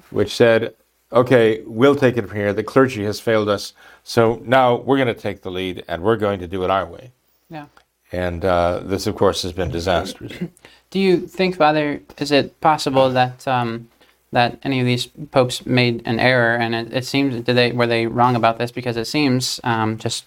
which 0.10 0.36
said, 0.36 0.76
okay, 1.12 1.62
we'll 1.66 1.96
take 1.96 2.18
it 2.18 2.28
from 2.28 2.38
here. 2.38 2.54
The 2.54 2.64
clergy 2.64 3.06
has 3.06 3.20
failed 3.20 3.50
us, 3.50 3.74
so 4.04 4.42
now 4.44 4.76
we're 4.76 4.98
going 4.98 5.08
to 5.08 5.14
take 5.14 5.42
the 5.42 5.52
lead 5.52 5.84
and 5.88 6.04
we're 6.04 6.18
going 6.18 6.40
to 6.40 6.48
do 6.48 6.64
it 6.64 6.70
our 6.70 6.86
way. 6.86 7.12
Yeah. 7.50 7.68
And 8.12 8.46
uh, 8.46 8.82
this, 8.84 9.06
of 9.06 9.16
course, 9.16 9.42
has 9.44 9.52
been 9.52 9.70
disastrous. 9.70 10.34
Do 10.90 11.00
you 11.00 11.28
think, 11.28 11.58
Father, 11.58 12.02
is 12.18 12.32
it 12.32 12.60
possible 12.62 13.10
that 13.12 13.46
um, 13.48 13.90
that 14.32 14.60
any 14.64 14.80
of 14.80 14.86
these 14.86 15.08
popes 15.32 15.66
made 15.66 16.02
an 16.06 16.20
error? 16.20 16.56
And 16.56 16.74
it, 16.74 16.94
it, 16.94 17.06
seems, 17.06 17.44
did 17.44 17.56
they 17.56 17.72
were 17.72 17.88
they 17.88 18.08
wrong 18.08 18.36
about 18.36 18.58
this? 18.58 18.72
Because 18.72 18.96
it 18.96 19.06
seems 19.06 19.60
um, 19.66 19.98
just 19.98 20.26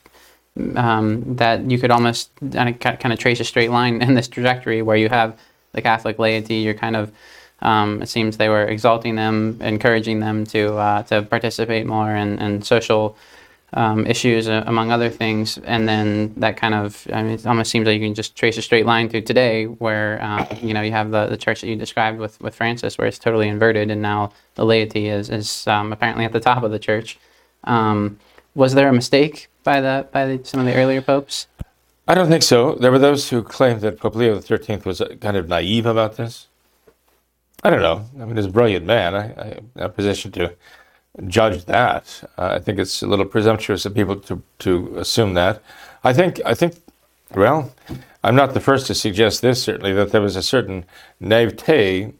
um, 0.76 1.36
that 1.36 1.70
you 1.70 1.78
could 1.78 1.90
almost 1.90 2.30
kind 2.52 3.12
of 3.12 3.18
trace 3.18 3.40
a 3.40 3.44
straight 3.44 3.70
line 3.70 4.02
in 4.02 4.14
this 4.14 4.28
trajectory 4.28 4.82
where 4.82 4.96
you 4.96 5.08
have 5.08 5.38
the 5.72 5.80
Catholic 5.80 6.18
laity, 6.18 6.56
you're 6.56 6.74
kind 6.74 6.96
of 6.96 7.12
um, 7.62 8.02
it 8.02 8.08
seems 8.08 8.36
they 8.36 8.48
were 8.48 8.64
exalting 8.64 9.16
them, 9.16 9.58
encouraging 9.60 10.20
them 10.20 10.46
to 10.46 10.76
uh, 10.76 11.02
to 11.04 11.22
participate 11.22 11.86
more 11.86 12.14
in, 12.14 12.38
in 12.38 12.62
social 12.62 13.16
um, 13.72 14.06
issues, 14.06 14.48
uh, 14.48 14.64
among 14.66 14.90
other 14.90 15.08
things. 15.08 15.58
And 15.58 15.88
then 15.88 16.34
that 16.36 16.56
kind 16.56 16.74
of, 16.74 17.06
I 17.12 17.22
mean, 17.22 17.32
it 17.32 17.46
almost 17.46 17.70
seems 17.70 17.86
like 17.86 18.00
you 18.00 18.06
can 18.06 18.14
just 18.14 18.36
trace 18.36 18.56
a 18.58 18.62
straight 18.62 18.86
line 18.86 19.08
through 19.08 19.22
today, 19.22 19.66
where 19.66 20.20
uh, 20.22 20.46
you 20.60 20.74
know 20.74 20.82
you 20.82 20.92
have 20.92 21.10
the, 21.10 21.26
the 21.26 21.36
church 21.36 21.60
that 21.60 21.68
you 21.68 21.76
described 21.76 22.18
with, 22.18 22.40
with 22.40 22.54
Francis, 22.54 22.98
where 22.98 23.06
it's 23.06 23.18
totally 23.18 23.48
inverted, 23.48 23.90
and 23.90 24.02
now 24.02 24.32
the 24.54 24.64
laity 24.64 25.08
is 25.08 25.30
is 25.30 25.66
um, 25.66 25.92
apparently 25.92 26.24
at 26.24 26.32
the 26.32 26.40
top 26.40 26.62
of 26.62 26.70
the 26.70 26.78
church. 26.78 27.18
Um, 27.64 28.18
was 28.54 28.74
there 28.74 28.88
a 28.88 28.92
mistake 28.92 29.48
by 29.62 29.80
the 29.80 30.08
by 30.12 30.26
the, 30.26 30.44
some 30.44 30.60
of 30.60 30.66
the 30.66 30.74
earlier 30.74 31.02
popes? 31.02 31.46
I 32.08 32.14
don't 32.14 32.28
think 32.28 32.42
so. 32.42 32.74
There 32.74 32.90
were 32.90 32.98
those 32.98 33.30
who 33.30 33.42
claimed 33.42 33.82
that 33.82 34.00
Pope 34.00 34.16
Leo 34.16 34.40
XIII 34.40 34.80
was 34.84 35.00
kind 35.20 35.36
of 35.36 35.48
naive 35.48 35.86
about 35.86 36.16
this. 36.16 36.48
I 37.62 37.70
don't 37.70 37.82
know. 37.82 38.06
I 38.20 38.24
mean, 38.24 38.36
he's 38.36 38.46
a 38.46 38.50
brilliant 38.50 38.86
man. 38.86 39.14
I, 39.14 39.20
I, 39.20 39.46
am 39.58 39.70
in 39.76 39.82
a 39.82 39.88
position 39.88 40.32
to 40.32 40.56
judge 41.26 41.64
that. 41.66 42.22
Uh, 42.38 42.50
I 42.52 42.58
think 42.58 42.78
it's 42.78 43.02
a 43.02 43.06
little 43.06 43.24
presumptuous 43.24 43.84
of 43.84 43.94
people 43.94 44.16
to, 44.16 44.42
to 44.60 44.96
assume 44.98 45.34
that. 45.34 45.62
I 46.04 46.12
think, 46.12 46.40
I 46.44 46.54
think, 46.54 46.76
well, 47.34 47.72
I'm 48.22 48.36
not 48.36 48.54
the 48.54 48.60
first 48.60 48.86
to 48.86 48.94
suggest 48.94 49.42
this, 49.42 49.62
certainly, 49.62 49.92
that 49.92 50.12
there 50.12 50.20
was 50.20 50.36
a 50.36 50.42
certain 50.42 50.84
naivete 51.18 52.12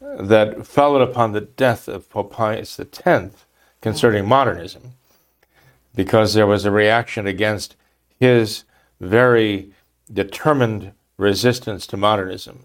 that 0.00 0.66
followed 0.66 1.02
upon 1.02 1.32
the 1.32 1.40
death 1.40 1.88
of 1.88 2.10
Pope 2.10 2.32
Pius 2.32 2.78
X 2.78 3.46
concerning 3.80 4.26
modernism, 4.26 4.94
because 5.94 6.34
there 6.34 6.46
was 6.46 6.64
a 6.64 6.70
reaction 6.70 7.26
against 7.26 7.76
his 8.18 8.64
very 9.00 9.72
determined 10.12 10.92
resistance 11.16 11.86
to 11.86 11.96
modernism, 11.96 12.62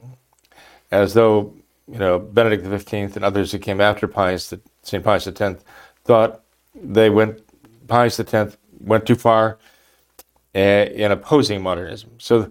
as 0.92 1.14
though 1.14 1.54
you 1.88 2.00
know 2.00 2.20
Benedict 2.20 2.66
XV 2.66 3.16
and 3.16 3.26
others 3.26 3.52
who 3.52 3.60
came 3.60 3.82
after 3.82 4.08
Pius 4.08 4.54
St. 4.88 5.04
Pius 5.04 5.28
X, 5.28 5.64
thought 6.06 6.42
they 6.74 7.10
went, 7.10 7.42
Pius 7.88 8.20
X 8.20 8.58
went 8.80 9.06
too 9.06 9.16
far 9.16 9.58
uh, 10.56 10.60
in 10.60 11.12
opposing 11.12 11.62
modernism. 11.62 12.12
So 12.20 12.50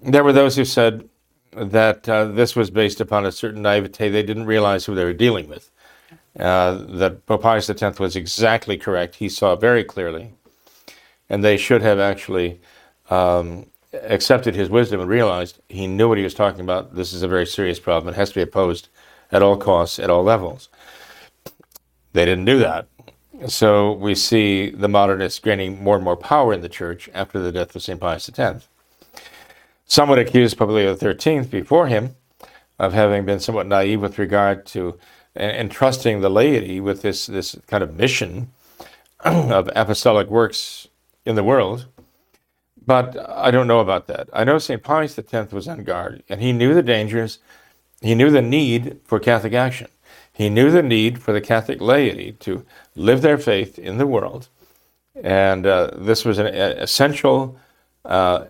there 0.00 0.24
were 0.24 0.32
those 0.32 0.56
who 0.56 0.64
said 0.64 1.08
that 1.52 2.08
uh, 2.08 2.24
this 2.24 2.56
was 2.56 2.70
based 2.70 3.00
upon 3.00 3.26
a 3.26 3.32
certain 3.32 3.62
naivete. 3.62 4.08
They 4.08 4.22
didn't 4.22 4.46
realize 4.46 4.86
who 4.86 4.94
they 4.94 5.04
were 5.04 5.12
dealing 5.12 5.48
with. 5.48 5.70
Uh, 6.38 6.84
that 6.88 7.26
Pope 7.26 7.42
Pius 7.42 7.68
X 7.70 8.00
was 8.00 8.16
exactly 8.16 8.76
correct. 8.76 9.16
He 9.16 9.28
saw 9.28 9.54
very 9.54 9.84
clearly. 9.84 10.32
And 11.28 11.44
they 11.44 11.56
should 11.56 11.82
have 11.82 11.98
actually 11.98 12.60
um, 13.08 13.66
accepted 13.92 14.54
his 14.54 14.68
wisdom 14.68 15.00
and 15.00 15.08
realized 15.08 15.60
he 15.68 15.86
knew 15.86 16.08
what 16.08 16.18
he 16.18 16.24
was 16.24 16.34
talking 16.34 16.60
about. 16.60 16.94
This 16.94 17.12
is 17.12 17.22
a 17.22 17.28
very 17.28 17.46
serious 17.46 17.78
problem. 17.78 18.12
It 18.12 18.16
has 18.16 18.30
to 18.30 18.36
be 18.36 18.42
opposed 18.42 18.88
at 19.30 19.42
all 19.42 19.56
costs, 19.56 19.98
at 19.98 20.10
all 20.10 20.22
levels. 20.22 20.68
They 22.14 22.24
didn't 22.24 22.44
do 22.46 22.58
that. 22.60 22.86
So 23.48 23.92
we 23.92 24.14
see 24.14 24.70
the 24.70 24.88
modernists 24.88 25.40
gaining 25.40 25.82
more 25.82 25.96
and 25.96 26.04
more 26.04 26.16
power 26.16 26.54
in 26.54 26.60
the 26.60 26.68
church 26.68 27.10
after 27.12 27.40
the 27.40 27.52
death 27.52 27.74
of 27.74 27.82
St. 27.82 28.00
Pius 28.00 28.30
X. 28.38 28.68
Some 29.84 30.08
would 30.08 30.20
accuse 30.20 30.54
Pope 30.54 30.70
Leo 30.70 30.96
XIII 30.96 31.42
before 31.42 31.88
him 31.88 32.14
of 32.78 32.92
having 32.92 33.26
been 33.26 33.40
somewhat 33.40 33.66
naive 33.66 34.00
with 34.00 34.18
regard 34.18 34.64
to 34.66 34.96
entrusting 35.36 36.20
the 36.20 36.30
laity 36.30 36.80
with 36.80 37.02
this, 37.02 37.26
this 37.26 37.56
kind 37.66 37.82
of 37.82 37.96
mission 37.96 38.52
of 39.24 39.68
apostolic 39.74 40.28
works 40.28 40.86
in 41.26 41.34
the 41.34 41.44
world. 41.44 41.86
But 42.86 43.16
I 43.28 43.50
don't 43.50 43.66
know 43.66 43.80
about 43.80 44.06
that. 44.06 44.28
I 44.32 44.44
know 44.44 44.58
St. 44.58 44.82
Pius 44.82 45.18
X 45.18 45.52
was 45.52 45.66
on 45.66 45.82
guard, 45.82 46.22
and 46.28 46.40
he 46.40 46.52
knew 46.52 46.74
the 46.74 46.82
dangers, 46.82 47.40
he 48.00 48.14
knew 48.14 48.30
the 48.30 48.42
need 48.42 49.00
for 49.04 49.18
Catholic 49.18 49.54
action. 49.54 49.88
He 50.34 50.50
knew 50.50 50.70
the 50.72 50.82
need 50.82 51.22
for 51.22 51.32
the 51.32 51.40
Catholic 51.40 51.80
laity 51.80 52.32
to 52.40 52.66
live 52.96 53.22
their 53.22 53.38
faith 53.38 53.78
in 53.78 53.98
the 53.98 54.06
world, 54.06 54.48
and 55.22 55.64
uh, 55.64 55.92
this 55.96 56.24
was 56.24 56.38
an 56.38 56.48
essential, 56.48 57.56
uh, 58.04 58.46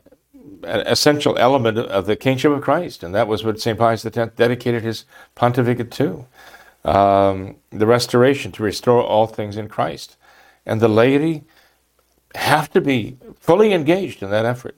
an 0.63 0.81
essential 0.87 1.37
element 1.37 1.77
of 1.77 2.07
the 2.07 2.17
kingship 2.17 2.53
of 2.53 2.63
Christ, 2.63 3.03
and 3.03 3.15
that 3.15 3.29
was 3.29 3.45
what 3.45 3.61
St. 3.61 3.79
Pius 3.79 4.07
X 4.07 4.17
dedicated 4.35 4.83
his 4.83 5.05
pontificate 5.35 5.91
to: 5.91 6.27
um, 6.87 7.57
the 7.69 7.87
restoration, 7.87 8.51
to 8.53 8.63
restore 8.63 9.03
all 9.03 9.27
things 9.27 9.59
in 9.59 9.69
Christ, 9.69 10.17
and 10.65 10.81
the 10.81 10.89
laity 10.89 11.45
have 12.35 12.71
to 12.73 12.81
be 12.81 13.19
fully 13.39 13.75
engaged 13.75 14.23
in 14.23 14.31
that 14.31 14.47
effort. 14.47 14.77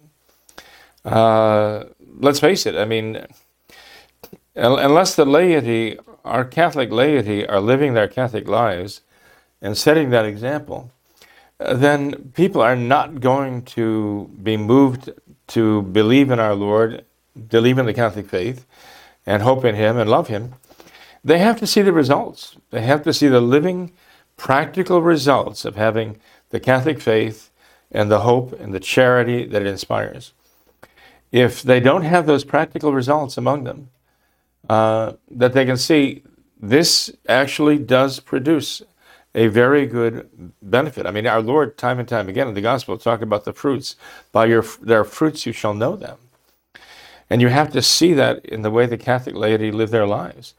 Uh, 1.04 1.84
let's 2.18 2.40
face 2.40 2.66
it. 2.66 2.74
I 2.74 2.84
mean, 2.84 3.24
unless 4.56 5.14
the 5.14 5.24
laity 5.24 5.98
our 6.26 6.44
Catholic 6.44 6.90
laity 6.90 7.46
are 7.46 7.60
living 7.60 7.94
their 7.94 8.08
Catholic 8.08 8.48
lives 8.48 9.00
and 9.62 9.76
setting 9.76 10.10
that 10.10 10.26
example, 10.26 10.90
uh, 11.58 11.74
then 11.74 12.32
people 12.34 12.60
are 12.60 12.76
not 12.76 13.20
going 13.20 13.62
to 13.62 14.30
be 14.42 14.56
moved 14.56 15.10
to 15.48 15.82
believe 15.82 16.30
in 16.30 16.40
our 16.40 16.54
Lord, 16.54 17.04
believe 17.48 17.78
in 17.78 17.86
the 17.86 17.94
Catholic 17.94 18.28
faith, 18.28 18.66
and 19.24 19.42
hope 19.42 19.64
in 19.64 19.74
Him 19.74 19.96
and 19.96 20.10
love 20.10 20.28
Him. 20.28 20.54
They 21.24 21.38
have 21.38 21.58
to 21.60 21.66
see 21.66 21.82
the 21.82 21.92
results. 21.92 22.56
They 22.70 22.82
have 22.82 23.02
to 23.04 23.12
see 23.12 23.28
the 23.28 23.40
living, 23.40 23.92
practical 24.36 25.02
results 25.02 25.64
of 25.64 25.76
having 25.76 26.20
the 26.50 26.60
Catholic 26.60 27.00
faith 27.00 27.50
and 27.90 28.10
the 28.10 28.20
hope 28.20 28.52
and 28.60 28.74
the 28.74 28.80
charity 28.80 29.46
that 29.46 29.62
it 29.62 29.68
inspires. 29.68 30.32
If 31.32 31.62
they 31.62 31.80
don't 31.80 32.02
have 32.02 32.26
those 32.26 32.44
practical 32.44 32.92
results 32.92 33.36
among 33.36 33.64
them, 33.64 33.90
uh, 34.68 35.12
that 35.30 35.52
they 35.52 35.64
can 35.64 35.76
see 35.76 36.22
this 36.60 37.10
actually 37.28 37.78
does 37.78 38.20
produce 38.20 38.82
a 39.34 39.48
very 39.48 39.86
good 39.86 40.28
benefit. 40.62 41.06
I 41.06 41.10
mean, 41.10 41.26
our 41.26 41.42
Lord, 41.42 41.76
time 41.76 41.98
and 41.98 42.08
time 42.08 42.28
again 42.28 42.48
in 42.48 42.54
the 42.54 42.62
gospel, 42.62 42.96
talk 42.96 43.20
about 43.20 43.44
the 43.44 43.52
fruits. 43.52 43.96
By 44.32 44.46
your 44.46 44.64
their 44.80 45.04
fruits 45.04 45.44
you 45.44 45.52
shall 45.52 45.74
know 45.74 45.94
them. 45.94 46.18
And 47.28 47.42
you 47.42 47.48
have 47.48 47.70
to 47.72 47.82
see 47.82 48.14
that 48.14 48.44
in 48.46 48.62
the 48.62 48.70
way 48.70 48.86
the 48.86 48.96
Catholic 48.96 49.34
laity 49.34 49.70
live 49.70 49.90
their 49.90 50.06
lives. 50.06 50.54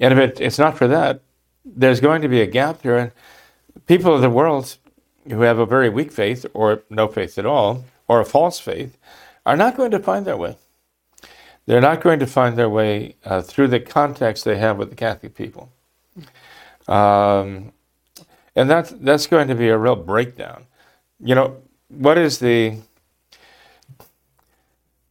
And 0.00 0.12
if 0.12 0.18
it, 0.18 0.40
it's 0.40 0.58
not 0.58 0.76
for 0.76 0.88
that, 0.88 1.20
there's 1.64 2.00
going 2.00 2.22
to 2.22 2.28
be 2.28 2.40
a 2.40 2.46
gap 2.46 2.82
there. 2.82 2.98
And 2.98 3.12
people 3.86 4.14
of 4.14 4.20
the 4.20 4.30
world 4.30 4.76
who 5.28 5.42
have 5.42 5.58
a 5.58 5.66
very 5.66 5.88
weak 5.88 6.10
faith 6.10 6.44
or 6.54 6.82
no 6.90 7.06
faith 7.06 7.38
at 7.38 7.46
all, 7.46 7.84
or 8.08 8.20
a 8.20 8.24
false 8.24 8.58
faith, 8.58 8.98
are 9.46 9.56
not 9.56 9.76
going 9.76 9.92
to 9.92 10.00
find 10.00 10.26
their 10.26 10.36
way. 10.36 10.56
They're 11.66 11.80
not 11.80 12.00
going 12.00 12.18
to 12.18 12.26
find 12.26 12.56
their 12.56 12.68
way 12.68 13.16
uh, 13.24 13.40
through 13.42 13.68
the 13.68 13.80
context 13.80 14.44
they 14.44 14.58
have 14.58 14.78
with 14.78 14.90
the 14.90 14.96
Catholic 14.96 15.34
people. 15.34 15.72
Um, 16.88 17.72
and 18.56 18.68
that's, 18.68 18.90
that's 18.90 19.26
going 19.26 19.48
to 19.48 19.54
be 19.54 19.68
a 19.68 19.78
real 19.78 19.96
breakdown. 19.96 20.66
You 21.20 21.34
know, 21.34 21.62
what 21.88 22.18
is 22.18 22.38
the 22.38 22.78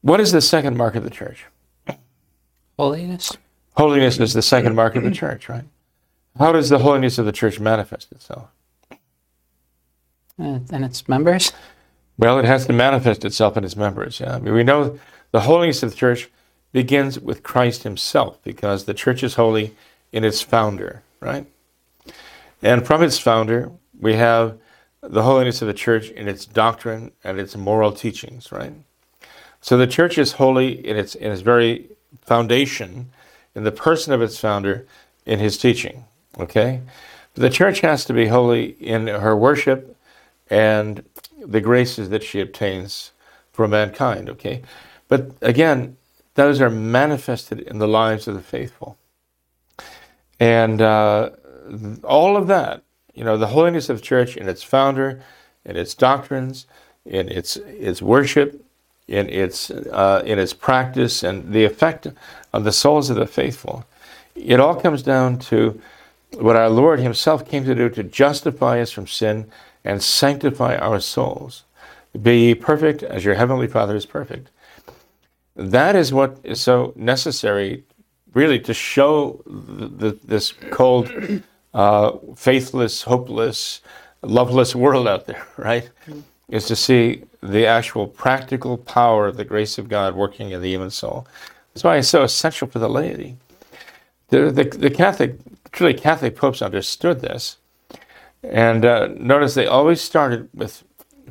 what 0.01 0.19
is 0.19 0.31
the 0.31 0.41
second 0.41 0.77
mark 0.77 0.95
of 0.95 1.03
the 1.03 1.09
church? 1.09 1.45
Holiness. 2.77 3.37
Holiness 3.77 4.19
is 4.19 4.33
the 4.33 4.41
second 4.41 4.75
mark 4.75 4.95
of 4.95 5.03
the 5.03 5.11
church, 5.11 5.47
right? 5.47 5.63
How 6.39 6.51
does 6.51 6.69
the 6.69 6.79
holiness 6.79 7.17
of 7.17 7.25
the 7.25 7.31
church 7.31 7.59
manifest 7.59 8.11
itself? 8.11 8.49
Uh, 8.91 10.59
and 10.71 10.83
its 10.83 11.07
members? 11.07 11.53
Well, 12.17 12.39
it 12.39 12.45
has 12.45 12.65
to 12.65 12.73
manifest 12.73 13.23
itself 13.23 13.57
in 13.57 13.63
its 13.63 13.75
members. 13.75 14.19
Yeah, 14.19 14.35
I 14.35 14.39
mean, 14.39 14.53
we 14.53 14.63
know 14.63 14.99
the 15.31 15.41
holiness 15.41 15.83
of 15.83 15.91
the 15.91 15.95
church 15.95 16.29
begins 16.71 17.19
with 17.19 17.43
Christ 17.43 17.84
Himself, 17.84 18.41
because 18.43 18.86
the 18.86 18.93
church 18.93 19.23
is 19.23 19.36
holy 19.36 19.75
in 20.12 20.23
its 20.23 20.41
founder, 20.41 21.03
right? 21.19 21.45
And 22.62 22.86
from 22.86 23.03
its 23.03 23.17
founder, 23.17 23.71
we 23.99 24.15
have 24.15 24.57
the 25.01 25.23
holiness 25.23 25.62
of 25.62 25.67
the 25.67 25.73
church 25.73 26.10
in 26.10 26.27
its 26.27 26.45
doctrine 26.45 27.12
and 27.23 27.39
its 27.39 27.55
moral 27.55 27.91
teachings, 27.91 28.51
right? 28.51 28.73
So 29.60 29.77
the 29.77 29.88
church 29.88 30.17
is 30.17 30.34
holy 30.34 30.86
in 30.88 30.97
its 30.97 31.15
in 31.15 31.31
its 31.31 31.41
very 31.41 31.89
foundation, 32.21 33.12
in 33.55 33.63
the 33.63 33.71
person 33.71 34.13
of 34.13 34.21
its 34.21 34.39
founder, 34.39 34.86
in 35.25 35.39
his 35.39 35.57
teaching. 35.57 36.05
Okay, 36.39 36.81
the 37.36 37.49
church 37.49 37.81
has 37.81 38.05
to 38.05 38.13
be 38.13 38.27
holy 38.27 38.75
in 38.79 39.07
her 39.07 39.36
worship 39.36 39.95
and 40.49 41.03
the 41.39 41.62
graces 41.62 42.10
that 42.10 42.23
she 42.23 42.39
obtains 42.39 43.12
for 43.51 43.67
mankind. 43.67 44.29
Okay, 44.29 44.62
but 45.07 45.31
again, 45.41 45.97
those 46.35 46.61
are 46.61 46.69
manifested 46.69 47.59
in 47.59 47.79
the 47.79 47.87
lives 47.87 48.27
of 48.27 48.35
the 48.35 48.41
faithful, 48.41 48.97
and 50.39 50.81
uh, 50.81 51.31
all 52.03 52.37
of 52.37 52.47
that, 52.47 52.83
you 53.13 53.23
know, 53.23 53.37
the 53.37 53.47
holiness 53.47 53.89
of 53.89 53.97
the 53.97 54.03
church 54.03 54.37
in 54.37 54.47
its 54.47 54.63
founder, 54.63 55.21
in 55.65 55.77
its 55.77 55.93
doctrines, 55.93 56.65
in 57.05 57.29
its 57.29 57.57
its 57.57 58.01
worship 58.01 58.63
in 59.11 59.29
its 59.29 59.69
uh, 59.69 60.23
in 60.25 60.39
its 60.39 60.53
practice 60.53 61.21
and 61.21 61.53
the 61.53 61.65
effect 61.65 62.07
on 62.53 62.63
the 62.63 62.71
souls 62.71 63.09
of 63.09 63.17
the 63.17 63.27
faithful. 63.27 63.85
It 64.35 64.59
all 64.59 64.75
comes 64.75 65.03
down 65.03 65.39
to 65.39 65.79
what 66.37 66.55
our 66.55 66.69
Lord 66.69 66.99
Himself 66.99 67.47
came 67.47 67.65
to 67.65 67.75
do 67.75 67.89
to 67.89 68.03
justify 68.03 68.79
us 68.79 68.91
from 68.91 69.07
sin 69.07 69.51
and 69.83 70.01
sanctify 70.01 70.77
our 70.77 71.01
souls. 71.01 71.63
Be 72.19 72.47
ye 72.47 72.55
perfect 72.55 73.03
as 73.03 73.25
your 73.25 73.35
heavenly 73.35 73.67
Father 73.67 73.95
is 73.95 74.05
perfect. 74.05 74.49
That 75.55 75.95
is 75.95 76.13
what 76.13 76.39
is 76.43 76.61
so 76.61 76.93
necessary, 76.95 77.83
really, 78.33 78.59
to 78.61 78.73
show 78.73 79.43
the, 79.45 79.87
the, 79.87 80.19
this 80.23 80.53
cold, 80.71 81.11
uh, 81.73 82.11
faithless, 82.35 83.03
hopeless, 83.03 83.81
loveless 84.21 84.75
world 84.75 85.07
out 85.07 85.25
there, 85.25 85.45
right? 85.57 85.89
Is 86.49 86.65
to 86.67 86.75
see 86.75 87.23
the 87.41 87.65
actual 87.65 88.07
practical 88.07 88.77
power 88.77 89.27
of 89.27 89.37
the 89.37 89.45
grace 89.45 89.77
of 89.77 89.89
God 89.89 90.15
working 90.15 90.51
in 90.51 90.61
the 90.61 90.69
human 90.69 90.91
soul. 90.91 91.27
That's 91.73 91.83
why 91.83 91.97
it's 91.97 92.09
so 92.09 92.23
essential 92.23 92.67
for 92.67 92.79
the 92.79 92.89
laity. 92.89 93.37
The, 94.29 94.51
the, 94.51 94.63
the 94.63 94.89
Catholic, 94.89 95.37
truly 95.71 95.93
Catholic 95.93 96.35
popes 96.35 96.61
understood 96.61 97.21
this. 97.21 97.57
And 98.43 98.85
uh, 98.85 99.09
notice 99.17 99.53
they 99.53 99.67
always 99.67 100.01
started 100.01 100.49
with 100.53 100.83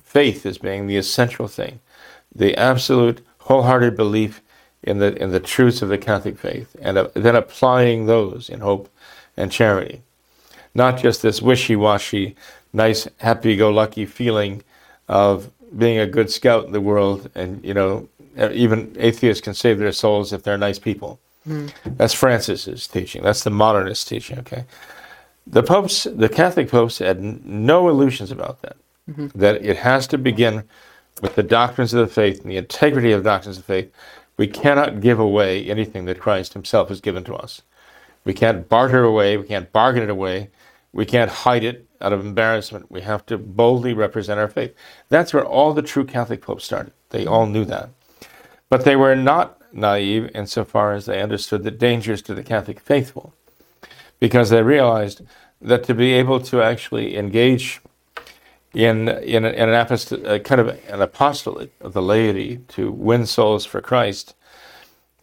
faith 0.02 0.46
as 0.46 0.58
being 0.58 0.86
the 0.86 0.96
essential 0.96 1.48
thing, 1.48 1.80
the 2.34 2.56
absolute 2.56 3.24
wholehearted 3.50 3.96
belief 3.96 4.40
in 4.84 4.98
the, 5.00 5.20
in 5.20 5.32
the 5.32 5.40
truths 5.40 5.82
of 5.82 5.88
the 5.88 5.98
Catholic 5.98 6.38
faith, 6.38 6.76
and 6.80 6.96
uh, 6.96 7.08
then 7.14 7.34
applying 7.34 8.06
those 8.06 8.48
in 8.48 8.60
hope 8.60 8.88
and 9.36 9.50
charity. 9.50 10.02
Not 10.72 10.98
just 10.98 11.20
this 11.20 11.42
wishy 11.42 11.74
washy, 11.74 12.36
nice, 12.72 13.08
happy 13.16 13.56
go 13.56 13.68
lucky 13.70 14.06
feeling 14.06 14.62
of 15.08 15.50
being 15.76 15.98
a 15.98 16.06
good 16.06 16.30
scout 16.30 16.64
in 16.64 16.70
the 16.70 16.80
world, 16.80 17.28
and 17.34 17.64
you 17.64 17.74
know, 17.74 18.08
even 18.52 18.94
atheists 18.96 19.42
can 19.42 19.54
save 19.54 19.80
their 19.80 19.90
souls 19.90 20.32
if 20.32 20.44
they're 20.44 20.56
nice 20.56 20.78
people. 20.78 21.18
Mm. 21.44 21.72
That's 21.96 22.14
Francis's 22.14 22.86
teaching. 22.86 23.24
That's 23.24 23.42
the 23.42 23.50
modernist 23.50 24.06
teaching. 24.06 24.38
Okay, 24.38 24.64
the 25.44 25.64
popes, 25.64 26.04
the 26.04 26.28
Catholic 26.28 26.70
popes, 26.70 26.98
had 26.98 27.20
no 27.20 27.88
illusions 27.88 28.30
about 28.30 28.62
that. 28.62 28.76
Mm-hmm. 29.10 29.26
That 29.34 29.56
it 29.64 29.78
has 29.78 30.06
to 30.06 30.18
begin 30.18 30.62
with 31.22 31.34
the 31.34 31.42
doctrines 31.42 31.92
of 31.92 32.00
the 32.00 32.12
faith 32.12 32.42
and 32.42 32.50
the 32.50 32.56
integrity 32.56 33.12
of 33.12 33.22
the 33.22 33.30
doctrines 33.30 33.58
of 33.58 33.64
faith. 33.64 33.92
We 34.36 34.46
cannot 34.46 35.00
give 35.00 35.20
away 35.20 35.68
anything 35.68 36.06
that 36.06 36.20
Christ 36.20 36.54
Himself 36.54 36.88
has 36.88 37.00
given 37.00 37.24
to 37.24 37.34
us. 37.34 37.62
We 38.24 38.32
can't 38.32 38.68
barter 38.68 39.04
away. 39.04 39.36
We 39.36 39.46
can't 39.46 39.72
bargain 39.72 40.02
it 40.02 40.10
away. 40.10 40.50
We 40.92 41.06
can't 41.06 41.30
hide 41.30 41.64
it 41.64 41.86
out 42.00 42.12
of 42.12 42.24
embarrassment. 42.24 42.90
We 42.90 43.02
have 43.02 43.26
to 43.26 43.38
boldly 43.38 43.92
represent 43.92 44.40
our 44.40 44.48
faith. 44.48 44.74
That's 45.08 45.34
where 45.34 45.44
all 45.44 45.74
the 45.74 45.82
true 45.82 46.04
Catholic 46.04 46.42
popes 46.42 46.64
started. 46.64 46.92
They 47.10 47.26
all 47.26 47.46
knew 47.46 47.64
that. 47.66 47.90
But 48.68 48.84
they 48.84 48.96
were 48.96 49.14
not 49.14 49.60
naive 49.72 50.30
insofar 50.34 50.94
as 50.94 51.06
they 51.06 51.20
understood 51.20 51.62
the 51.62 51.70
dangers 51.70 52.22
to 52.22 52.34
the 52.34 52.42
Catholic 52.42 52.80
faithful, 52.80 53.34
because 54.18 54.50
they 54.50 54.62
realized 54.62 55.22
that 55.60 55.84
to 55.84 55.94
be 55.94 56.12
able 56.12 56.40
to 56.40 56.62
actually 56.62 57.16
engage 57.16 57.80
in, 58.74 59.08
in, 59.08 59.44
in 59.44 59.68
an 59.68 59.74
apostol- 59.74 60.38
kind 60.40 60.60
of 60.60 60.68
an 60.88 61.02
apostolate 61.02 61.72
of 61.80 61.92
the 61.92 62.02
laity 62.02 62.58
to 62.68 62.92
win 62.92 63.26
souls 63.26 63.64
for 63.64 63.80
Christ, 63.80 64.34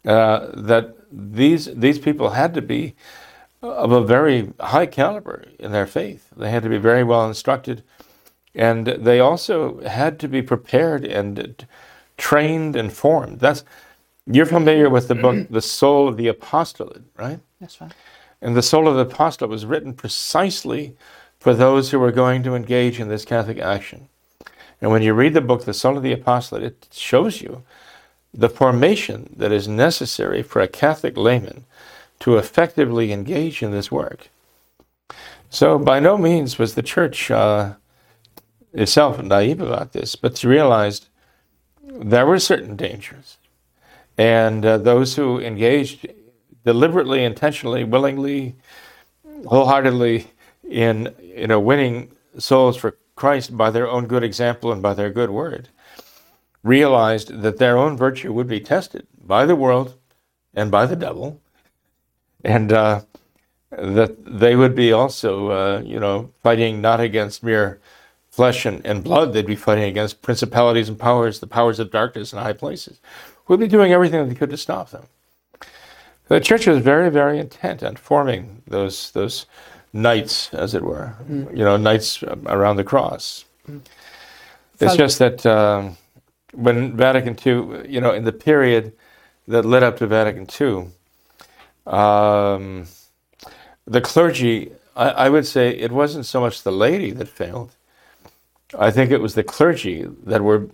uh, 0.05 0.47
that 0.53 0.95
these, 1.11 1.73
these 1.73 1.99
people 1.99 2.31
had 2.31 2.53
to 2.53 2.61
be 2.61 2.95
of 3.61 3.91
a 3.91 4.03
very 4.03 4.53
high 4.59 4.85
caliber 4.85 5.45
in 5.59 5.71
their 5.71 5.87
faith. 5.87 6.29
They 6.35 6.51
had 6.51 6.63
to 6.63 6.69
be 6.69 6.77
very 6.77 7.03
well 7.03 7.27
instructed, 7.27 7.83
and 8.53 8.85
they 8.87 9.19
also 9.19 9.81
had 9.81 10.19
to 10.19 10.27
be 10.27 10.41
prepared 10.41 11.05
and 11.05 11.65
trained 12.17 12.75
and 12.75 12.91
formed. 12.91 13.39
That's 13.39 13.63
you're 14.29 14.45
familiar 14.45 14.89
with 14.89 15.07
the 15.07 15.15
book, 15.15 15.47
The 15.49 15.61
Soul 15.61 16.07
of 16.07 16.17
the 16.17 16.27
Apostolate, 16.27 17.03
right? 17.15 17.39
That's 17.61 17.79
right. 17.79 17.93
And 18.41 18.55
the 18.55 18.61
Soul 18.61 18.87
of 18.87 18.95
the 18.95 19.13
Apostolate 19.13 19.49
was 19.49 19.65
written 19.65 19.93
precisely 19.93 20.95
for 21.47 21.53
those 21.53 21.91
who 21.91 21.99
were 21.99 22.11
going 22.11 22.43
to 22.43 22.55
engage 22.55 22.99
in 22.99 23.07
this 23.07 23.23
Catholic 23.23 23.57
action. 23.57 24.09
And 24.81 24.91
when 24.91 25.01
you 25.01 25.13
read 25.13 25.33
the 25.33 25.39
book, 25.39 25.63
The 25.63 25.73
Soul 25.73 25.95
of 25.95 26.03
the 26.03 26.11
Apostolate, 26.11 26.63
it 26.63 26.87
shows 26.91 27.41
you 27.41 27.63
the 28.33 28.49
formation 28.49 29.33
that 29.37 29.53
is 29.53 29.65
necessary 29.65 30.43
for 30.43 30.61
a 30.61 30.67
Catholic 30.67 31.15
layman 31.15 31.63
to 32.19 32.35
effectively 32.35 33.13
engage 33.13 33.63
in 33.63 33.71
this 33.71 33.89
work. 33.89 34.27
So, 35.49 35.79
by 35.79 36.01
no 36.01 36.17
means 36.17 36.59
was 36.59 36.75
the 36.75 36.83
church 36.83 37.31
uh, 37.31 37.75
itself 38.73 39.23
naive 39.23 39.61
about 39.61 39.93
this, 39.93 40.17
but 40.17 40.37
she 40.37 40.47
realized 40.47 41.07
there 41.81 42.25
were 42.25 42.39
certain 42.39 42.75
dangers. 42.75 43.37
And 44.17 44.65
uh, 44.65 44.79
those 44.79 45.15
who 45.15 45.39
engaged 45.39 46.07
deliberately, 46.65 47.23
intentionally, 47.23 47.85
willingly, 47.85 48.57
wholeheartedly 49.45 50.27
in 50.69 51.13
you 51.21 51.47
know, 51.47 51.59
winning 51.59 52.11
souls 52.37 52.77
for 52.77 52.97
Christ 53.15 53.57
by 53.57 53.71
their 53.71 53.89
own 53.89 54.07
good 54.07 54.23
example 54.23 54.71
and 54.71 54.81
by 54.81 54.93
their 54.93 55.09
good 55.09 55.29
word 55.29 55.69
realized 56.63 57.41
that 57.41 57.57
their 57.57 57.77
own 57.77 57.95
virtue 57.95 58.33
would 58.33 58.47
be 58.47 58.59
tested 58.59 59.07
by 59.23 59.45
the 59.45 59.55
world 59.55 59.95
and 60.53 60.69
by 60.69 60.85
the 60.85 60.95
devil 60.95 61.39
and 62.43 62.71
uh, 62.71 63.01
that 63.71 64.15
they 64.25 64.55
would 64.55 64.75
be 64.75 64.91
also, 64.91 65.49
uh, 65.49 65.81
you 65.83 65.99
know, 65.99 66.31
fighting 66.43 66.81
not 66.81 66.99
against 66.99 67.43
mere 67.43 67.79
flesh 68.29 68.65
and, 68.65 68.85
and 68.85 69.03
blood, 69.03 69.33
they'd 69.33 69.45
be 69.45 69.55
fighting 69.55 69.85
against 69.85 70.21
principalities 70.21 70.89
and 70.89 70.99
powers, 70.99 71.39
the 71.39 71.47
powers 71.47 71.79
of 71.79 71.91
darkness 71.91 72.33
in 72.33 72.39
high 72.39 72.53
places. 72.53 72.99
We'd 73.47 73.59
be 73.59 73.67
doing 73.67 73.91
everything 73.91 74.27
they 74.27 74.35
could 74.35 74.49
to 74.51 74.57
stop 74.57 74.91
them. 74.91 75.07
The 76.27 76.39
church 76.39 76.67
was 76.67 76.79
very, 76.79 77.09
very 77.09 77.39
intent 77.39 77.81
on 77.83 77.95
forming 77.95 78.61
those 78.67 79.11
those 79.11 79.45
knights, 79.97 80.53
as 80.53 80.73
it 80.73 80.83
were, 80.83 81.15
mm. 81.29 81.49
you 81.51 81.63
know, 81.63 81.77
knights 81.77 82.23
around 82.23 82.77
the 82.77 82.83
cross. 82.83 83.45
Mm. 83.69 83.81
It's 84.79 84.95
just 84.95 85.19
that 85.19 85.45
um, 85.45 85.97
when 86.53 86.95
Vatican 86.95 87.35
II, 87.35 87.89
you 87.89 87.99
know, 87.99 88.13
in 88.13 88.23
the 88.23 88.31
period 88.31 88.93
that 89.47 89.65
led 89.65 89.83
up 89.83 89.97
to 89.97 90.07
Vatican 90.07 90.47
II, 90.59 90.91
um, 91.91 92.85
the 93.85 94.01
clergy, 94.01 94.71
I, 94.95 95.09
I, 95.09 95.29
would 95.29 95.47
say 95.47 95.69
it 95.69 95.91
wasn't 95.91 96.25
so 96.25 96.41
much 96.41 96.63
the 96.63 96.71
laity 96.71 97.11
that 97.11 97.27
failed. 97.27 97.75
I 98.77 98.91
think 98.91 99.09
it 99.09 99.21
was 99.21 99.33
the 99.33 99.43
clergy 99.43 100.05
that 100.25 100.43
were 100.43 100.67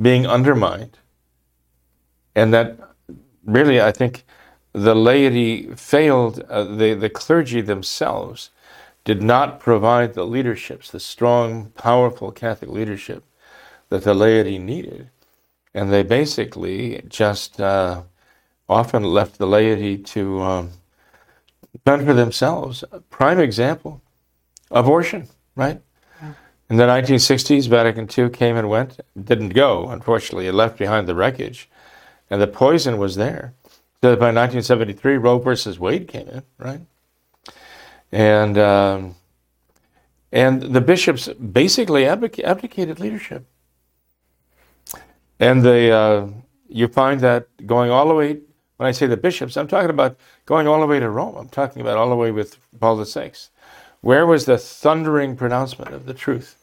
being 0.00 0.26
undermined 0.26 0.98
and 2.34 2.52
that 2.52 2.76
really, 3.44 3.80
I 3.80 3.92
think, 3.92 4.24
the 4.72 4.94
laity 4.94 5.74
failed. 5.74 6.40
Uh, 6.48 6.64
the 6.64 6.94
the 6.94 7.10
clergy 7.10 7.60
themselves 7.60 8.50
did 9.04 9.22
not 9.22 9.60
provide 9.60 10.14
the 10.14 10.26
leaderships, 10.26 10.90
the 10.90 11.00
strong, 11.00 11.70
powerful 11.70 12.30
Catholic 12.30 12.70
leadership 12.70 13.24
that 13.88 14.04
the 14.04 14.14
laity 14.14 14.58
needed, 14.58 15.10
and 15.74 15.92
they 15.92 16.02
basically 16.02 17.02
just 17.08 17.60
uh, 17.60 18.02
often 18.68 19.02
left 19.02 19.38
the 19.38 19.46
laity 19.46 19.98
to 19.98 20.40
um, 20.40 20.70
fend 21.84 22.06
for 22.06 22.14
themselves. 22.14 22.84
Prime 23.10 23.38
example: 23.38 24.00
abortion, 24.70 25.28
right? 25.56 25.80
In 26.72 26.78
the 26.78 26.84
1960s, 26.84 27.68
Vatican 27.68 28.08
II 28.16 28.30
came 28.30 28.56
and 28.56 28.66
went. 28.70 28.98
Didn't 29.22 29.50
go, 29.50 29.90
unfortunately. 29.90 30.46
It 30.46 30.54
left 30.54 30.78
behind 30.78 31.06
the 31.06 31.14
wreckage. 31.14 31.68
And 32.30 32.40
the 32.40 32.46
poison 32.46 32.96
was 32.96 33.16
there. 33.16 33.52
By 34.02 34.08
1973, 34.08 35.16
Roe 35.16 35.38
versus 35.38 35.78
Wade 35.78 36.08
came 36.08 36.26
in, 36.26 36.42
right? 36.58 36.80
And, 38.10 38.58
um, 38.58 39.14
and 40.32 40.60
the 40.60 40.80
bishops 40.80 41.28
basically 41.28 42.04
abdicated 42.04 42.98
leadership. 42.98 43.46
And 45.38 45.62
the, 45.62 45.92
uh, 45.92 46.26
you 46.68 46.88
find 46.88 47.20
that 47.20 47.46
going 47.64 47.92
all 47.92 48.08
the 48.08 48.14
way, 48.14 48.40
when 48.76 48.88
I 48.88 48.90
say 48.90 49.06
the 49.06 49.16
bishops, 49.16 49.56
I'm 49.56 49.68
talking 49.68 49.90
about 49.90 50.16
going 50.46 50.66
all 50.66 50.80
the 50.80 50.86
way 50.88 50.98
to 50.98 51.08
Rome. 51.08 51.36
I'm 51.36 51.48
talking 51.48 51.80
about 51.80 51.96
all 51.96 52.10
the 52.10 52.16
way 52.16 52.32
with 52.32 52.58
Paul 52.80 53.04
VI. 53.04 53.30
Where 54.00 54.26
was 54.26 54.46
the 54.46 54.58
thundering 54.58 55.36
pronouncement 55.36 55.94
of 55.94 56.06
the 56.06 56.14
truth? 56.14 56.56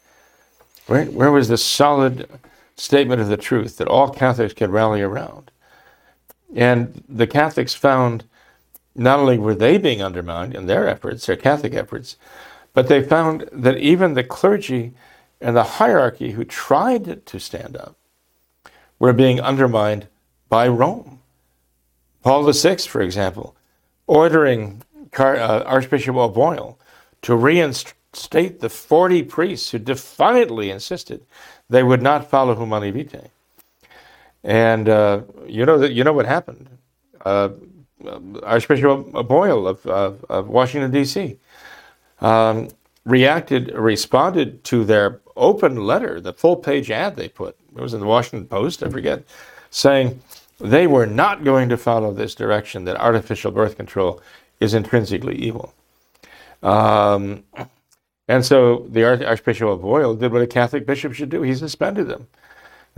Right? 0.89 1.13
Where 1.13 1.31
was 1.31 1.47
the 1.47 1.57
solid 1.57 2.27
statement 2.75 3.21
of 3.21 3.29
the 3.29 3.37
truth 3.37 3.77
that 3.77 3.87
all 3.87 4.09
Catholics 4.09 4.53
could 4.53 4.71
rally 4.71 5.01
around? 5.01 5.51
And 6.55 7.03
the 7.07 7.27
Catholics 7.27 7.73
found 7.73 8.25
not 8.95 9.19
only 9.19 9.37
were 9.37 9.55
they 9.55 9.77
being 9.77 10.01
undermined 10.01 10.55
in 10.55 10.65
their 10.65 10.87
efforts, 10.87 11.25
their 11.25 11.35
Catholic 11.35 11.73
efforts, 11.73 12.17
but 12.73 12.87
they 12.87 13.03
found 13.03 13.47
that 13.51 13.77
even 13.77 14.13
the 14.13 14.23
clergy 14.23 14.93
and 15.41 15.55
the 15.55 15.63
hierarchy 15.63 16.31
who 16.31 16.43
tried 16.43 17.25
to 17.25 17.39
stand 17.39 17.77
up 17.77 17.95
were 18.99 19.13
being 19.13 19.39
undermined 19.39 20.07
by 20.49 20.67
Rome. 20.67 21.19
Paul 22.21 22.51
VI, 22.51 22.77
for 22.77 23.01
example, 23.01 23.55
ordering 24.07 24.81
uh, 25.17 25.63
Archbishop 25.65 26.15
O'Boyle 26.15 26.77
to 27.21 27.35
reinstate 27.35 28.59
the 28.59 28.69
40 28.69 29.23
priests 29.23 29.71
who 29.71 29.79
defiantly 29.79 30.69
insisted 30.69 31.25
they 31.69 31.83
would 31.83 32.01
not 32.01 32.29
follow 32.29 32.55
Humanae 32.55 32.91
Vitae. 32.91 33.29
And 34.43 34.87
uh, 34.87 35.21
you 35.45 35.65
know 35.65 35.77
that 35.77 35.91
you 35.91 36.03
know 36.03 36.13
what 36.13 36.25
happened. 36.25 36.69
Uh, 37.25 37.49
Archbishop 38.43 39.11
Boyle 39.27 39.67
of, 39.67 39.85
of, 39.85 40.23
of 40.29 40.47
Washington 40.47 40.91
D.C. 40.91 41.37
Um, 42.21 42.69
reacted, 43.05 43.73
responded 43.73 44.63
to 44.65 44.85
their 44.85 45.21
open 45.35 45.85
letter, 45.85 46.19
the 46.19 46.33
full 46.33 46.55
page 46.55 46.91
ad 46.91 47.15
they 47.15 47.29
put. 47.29 47.57
It 47.75 47.81
was 47.81 47.93
in 47.93 47.99
the 47.99 48.05
Washington 48.05 48.47
Post, 48.47 48.83
I 48.83 48.89
forget, 48.89 49.23
saying 49.69 50.21
they 50.59 50.87
were 50.87 51.05
not 51.05 51.43
going 51.43 51.69
to 51.69 51.77
follow 51.77 52.13
this 52.13 52.35
direction 52.35 52.85
that 52.85 52.97
artificial 52.97 53.51
birth 53.51 53.77
control 53.77 54.21
is 54.59 54.73
intrinsically 54.73 55.35
evil. 55.35 55.73
Um, 56.61 57.43
and 58.27 58.45
so 58.45 58.85
the 58.89 59.05
Archbishop 59.05 59.67
O'Boyle 59.67 60.15
did 60.15 60.31
what 60.31 60.41
a 60.41 60.47
Catholic 60.47 60.85
bishop 60.85 61.13
should 61.13 61.29
do. 61.29 61.41
He 61.41 61.55
suspended 61.55 62.07
them 62.07 62.27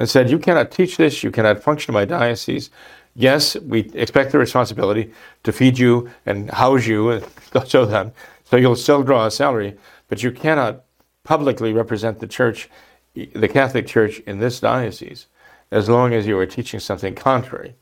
and 0.02 0.10
said, 0.10 0.32
You 0.32 0.40
cannot 0.40 0.72
teach 0.72 0.98
this, 0.98 1.22
you 1.22 1.30
cannot 1.30 1.62
function 1.62 1.92
in 1.92 1.94
my 1.94 2.06
diocese. 2.06 2.72
Yes, 3.14 3.56
we 3.58 3.82
expect 3.94 4.32
the 4.32 4.40
responsibility 4.40 5.14
to 5.44 5.52
feed 5.52 5.78
you 5.78 6.10
and 6.26 6.50
house 6.50 6.88
you 6.88 7.12
and 7.12 7.24
so 7.68 7.86
then, 7.86 8.12
so 8.44 8.58
you'll 8.58 8.76
still 8.76 9.04
draw 9.04 9.28
a 9.28 9.32
salary, 9.32 9.78
but 10.08 10.24
you 10.24 10.32
cannot 10.32 10.86
publicly 11.24 11.72
represent 11.72 12.20
the 12.20 12.26
church, 12.26 12.68
the 13.14 13.48
Catholic 13.48 13.86
Church 13.86 14.22
in 14.22 14.40
this 14.40 14.60
diocese, 14.60 15.28
as 15.70 15.88
long 15.88 16.16
as 16.16 16.26
you 16.26 16.36
are 16.40 16.48
teaching 16.48 16.80
something 16.80 17.14
contrary 17.14 17.76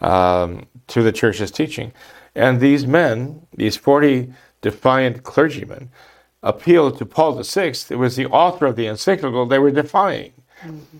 um, 0.00 0.66
to 0.88 1.00
the 1.00 1.12
church's 1.12 1.52
teaching. 1.52 1.92
And 2.34 2.58
these 2.58 2.88
men, 2.88 3.46
these 3.54 3.76
40 3.76 4.32
defiant 4.62 5.22
clergymen, 5.22 5.90
appealed 6.42 6.98
to 6.98 7.06
Paul 7.06 7.40
VI, 7.40 7.74
it 7.88 7.98
was 7.98 8.16
the 8.16 8.26
author 8.26 8.66
of 8.66 8.74
the 8.74 8.88
encyclical 8.88 9.46
they 9.46 9.60
were 9.60 9.70
defying. 9.70 10.32
Mm-hmm. 10.62 10.98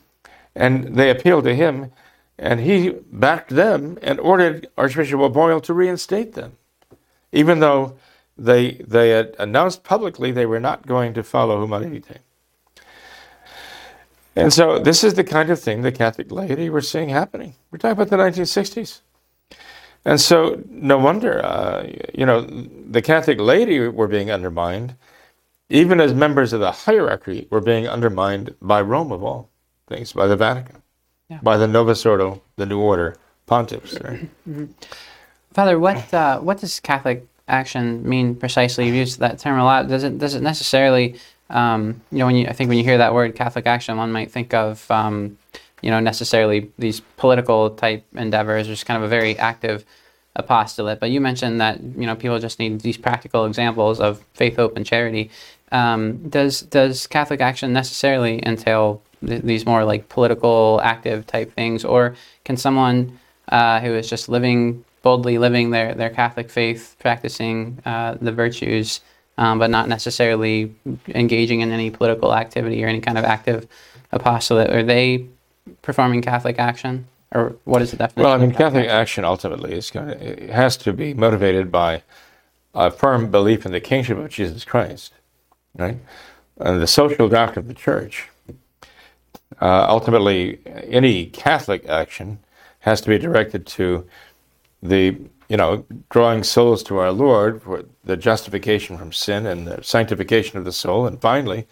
And 0.54 0.96
they 0.96 1.10
appealed 1.10 1.44
to 1.44 1.54
him, 1.54 1.92
and 2.38 2.60
he 2.60 2.90
backed 3.12 3.50
them 3.50 3.98
and 4.02 4.18
ordered 4.20 4.68
Archbishop 4.76 5.20
O'Boyle 5.20 5.60
to 5.60 5.74
reinstate 5.74 6.34
them, 6.34 6.56
even 7.32 7.60
though 7.60 7.96
they, 8.36 8.72
they 8.86 9.10
had 9.10 9.36
announced 9.38 9.84
publicly 9.84 10.32
they 10.32 10.46
were 10.46 10.60
not 10.60 10.86
going 10.86 11.14
to 11.14 11.22
follow 11.22 11.60
Humanae 11.60 11.90
Vitae. 11.90 12.20
And 14.36 14.52
so 14.52 14.78
this 14.78 15.04
is 15.04 15.14
the 15.14 15.24
kind 15.24 15.50
of 15.50 15.60
thing 15.60 15.82
the 15.82 15.92
Catholic 15.92 16.30
laity 16.30 16.70
were 16.70 16.80
seeing 16.80 17.08
happening. 17.08 17.54
We're 17.70 17.78
talking 17.78 17.92
about 17.92 18.08
the 18.08 18.16
1960s. 18.16 19.00
And 20.04 20.20
so 20.20 20.62
no 20.68 20.96
wonder, 20.96 21.44
uh, 21.44 21.86
you 22.14 22.24
know, 22.24 22.40
the 22.40 23.02
Catholic 23.02 23.38
laity 23.38 23.80
were 23.80 24.08
being 24.08 24.30
undermined 24.30 24.94
even 25.70 26.00
as 26.00 26.12
members 26.12 26.52
of 26.52 26.60
the 26.60 26.72
hierarchy 26.72 27.46
were 27.48 27.60
being 27.60 27.88
undermined 27.88 28.54
by 28.60 28.82
Rome 28.82 29.12
of 29.12 29.22
all 29.22 29.48
things, 29.90 30.14
by 30.14 30.26
the 30.26 30.36
Vatican, 30.36 30.82
yeah. 31.28 31.40
by 31.42 31.58
the 31.58 31.66
Novus 31.66 32.06
Ordo, 32.06 32.40
the 32.56 32.64
New 32.64 32.80
Order 32.80 33.18
pontiffs. 33.46 34.02
Right? 34.02 34.20
Mm-hmm. 34.48 34.66
Father, 35.52 35.78
what 35.78 36.14
uh, 36.14 36.38
what 36.40 36.60
does 36.60 36.80
Catholic 36.80 37.26
action 37.48 38.08
mean 38.08 38.36
precisely? 38.36 38.86
You've 38.86 38.94
used 38.94 39.18
that 39.18 39.38
term 39.38 39.58
a 39.58 39.64
lot. 39.64 39.88
Does 39.88 40.04
it 40.04 40.18
does 40.18 40.34
it 40.34 40.42
necessarily, 40.42 41.18
um, 41.50 42.00
you 42.10 42.18
know, 42.18 42.26
when 42.26 42.36
you 42.36 42.46
I 42.46 42.52
think 42.52 42.68
when 42.68 42.78
you 42.78 42.84
hear 42.84 42.98
that 42.98 43.12
word 43.12 43.34
Catholic 43.34 43.66
action, 43.66 43.96
one 43.96 44.12
might 44.12 44.30
think 44.30 44.54
of 44.54 44.88
um, 44.90 45.36
you 45.82 45.90
know 45.90 46.00
necessarily 46.00 46.70
these 46.78 47.00
political 47.16 47.70
type 47.70 48.04
endeavors, 48.14 48.68
or 48.68 48.72
just 48.72 48.86
kind 48.86 48.96
of 48.96 49.02
a 49.02 49.08
very 49.08 49.36
active 49.38 49.84
apostolate. 50.36 51.00
But 51.00 51.10
you 51.10 51.20
mentioned 51.20 51.60
that 51.60 51.82
you 51.82 52.06
know 52.06 52.14
people 52.14 52.38
just 52.38 52.60
need 52.60 52.80
these 52.80 52.96
practical 52.96 53.44
examples 53.44 54.00
of 54.00 54.24
faith, 54.34 54.56
hope, 54.56 54.76
and 54.76 54.86
charity. 54.86 55.30
Um, 55.72 56.28
does 56.28 56.60
does 56.62 57.08
Catholic 57.08 57.40
action 57.40 57.72
necessarily 57.72 58.40
entail 58.46 59.02
th- 59.26 59.42
these 59.42 59.66
more 59.66 59.84
like 59.84 60.08
political, 60.08 60.80
active 60.82 61.26
type 61.26 61.52
things, 61.52 61.84
or 61.84 62.14
can 62.44 62.56
someone 62.56 63.18
uh, 63.48 63.80
who 63.80 63.94
is 63.94 64.08
just 64.08 64.28
living 64.28 64.84
boldly 65.02 65.38
living 65.38 65.70
their, 65.70 65.94
their 65.94 66.10
Catholic 66.10 66.50
faith, 66.50 66.94
practicing 66.98 67.78
uh, 67.86 68.16
the 68.20 68.32
virtues, 68.32 69.00
um, 69.38 69.58
but 69.58 69.70
not 69.70 69.88
necessarily 69.88 70.74
engaging 71.08 71.60
in 71.60 71.72
any 71.72 71.90
political 71.90 72.34
activity 72.34 72.84
or 72.84 72.86
any 72.86 73.00
kind 73.00 73.16
of 73.16 73.24
active 73.24 73.66
apostolate, 74.12 74.70
are 74.70 74.82
they 74.82 75.26
performing 75.80 76.20
Catholic 76.20 76.58
action? 76.58 77.06
Or 77.32 77.56
what 77.64 77.80
is 77.80 77.92
the 77.92 77.96
definition? 77.96 78.24
Well, 78.24 78.34
I 78.34 78.38
mean, 78.38 78.50
Catholic, 78.50 78.84
Catholic 78.84 78.88
action 78.88 79.24
ultimately 79.24 79.72
is 79.72 79.90
going 79.90 80.08
to, 80.08 80.44
it 80.44 80.50
has 80.50 80.76
to 80.78 80.92
be 80.92 81.14
motivated 81.14 81.72
by 81.72 82.02
a 82.74 82.90
firm 82.90 83.30
belief 83.30 83.64
in 83.64 83.72
the 83.72 83.80
kingship 83.80 84.18
of 84.18 84.28
Jesus 84.28 84.64
Christ 84.64 85.14
right? 85.76 85.98
And 86.58 86.82
the 86.82 86.86
social 86.86 87.28
doctrine 87.28 87.64
of 87.64 87.68
the 87.68 87.74
church. 87.74 88.28
Uh, 89.60 89.86
ultimately, 89.88 90.60
any 90.66 91.26
Catholic 91.26 91.86
action 91.88 92.38
has 92.80 93.00
to 93.00 93.08
be 93.08 93.18
directed 93.18 93.66
to 93.66 94.06
the, 94.82 95.16
you 95.48 95.56
know, 95.56 95.84
drawing 96.08 96.42
souls 96.42 96.82
to 96.84 96.98
our 96.98 97.12
Lord 97.12 97.62
for 97.62 97.84
the 98.04 98.16
justification 98.16 98.96
from 98.96 99.12
sin 99.12 99.46
and 99.46 99.66
the 99.66 99.82
sanctification 99.82 100.58
of 100.58 100.64
the 100.64 100.72
soul, 100.72 101.06
and 101.06 101.20
finally, 101.20 101.66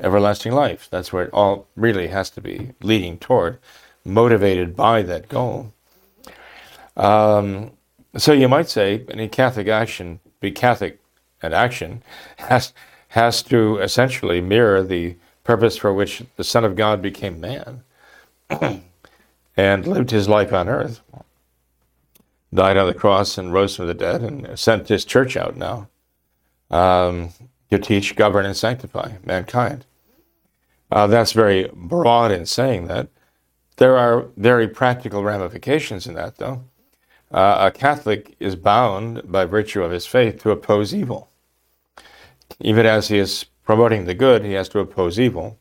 everlasting 0.00 0.52
life. 0.52 0.88
That's 0.90 1.12
where 1.12 1.24
it 1.24 1.32
all 1.32 1.66
really 1.76 2.08
has 2.08 2.30
to 2.30 2.40
be 2.40 2.72
leading 2.82 3.18
toward, 3.18 3.58
motivated 4.04 4.76
by 4.76 5.02
that 5.02 5.28
goal. 5.28 5.72
Um, 6.96 7.72
so 8.16 8.32
you 8.32 8.48
might 8.48 8.68
say 8.68 9.04
any 9.08 9.28
Catholic 9.28 9.68
action, 9.68 10.20
be 10.40 10.50
Catholic 10.50 11.00
and 11.42 11.54
action, 11.54 12.02
has 12.36 12.72
has 13.08 13.42
to 13.42 13.76
essentially 13.78 14.40
mirror 14.40 14.84
the 14.84 15.16
purpose 15.50 15.76
for 15.76 15.92
which 15.92 16.22
the 16.36 16.44
Son 16.44 16.64
of 16.64 16.76
God 16.76 17.02
became 17.02 17.40
man 17.40 17.82
and 19.56 19.84
lived 19.84 20.12
his 20.12 20.28
life 20.28 20.52
on 20.52 20.68
earth, 20.68 21.00
died 22.54 22.76
on 22.76 22.86
the 22.86 22.94
cross 22.94 23.36
and 23.36 23.52
rose 23.52 23.74
from 23.74 23.88
the 23.88 23.94
dead, 23.94 24.22
and 24.22 24.56
sent 24.56 24.86
his 24.86 25.04
church 25.04 25.36
out 25.36 25.56
now 25.56 25.88
um, 26.70 27.30
to 27.68 27.80
teach, 27.80 28.14
govern, 28.14 28.46
and 28.46 28.56
sanctify 28.56 29.14
mankind. 29.24 29.86
Uh, 30.92 31.08
that's 31.08 31.32
very 31.32 31.68
broad 31.74 32.30
in 32.30 32.46
saying 32.46 32.86
that. 32.86 33.08
There 33.78 33.98
are 33.98 34.28
very 34.36 34.68
practical 34.68 35.24
ramifications 35.24 36.06
in 36.06 36.14
that, 36.14 36.36
though. 36.36 36.62
Uh, 37.32 37.72
a 37.74 37.76
Catholic 37.76 38.36
is 38.38 38.54
bound 38.54 39.22
by 39.24 39.46
virtue 39.46 39.82
of 39.82 39.90
his 39.90 40.06
faith 40.06 40.42
to 40.42 40.52
oppose 40.52 40.94
evil. 40.94 41.28
Even 42.60 42.86
as 42.86 43.08
he 43.08 43.18
is 43.18 43.46
promoting 43.70 44.04
the 44.04 44.14
good, 44.14 44.44
he 44.44 44.54
has 44.54 44.68
to 44.68 44.80
oppose 44.80 45.20
evil. 45.20 45.56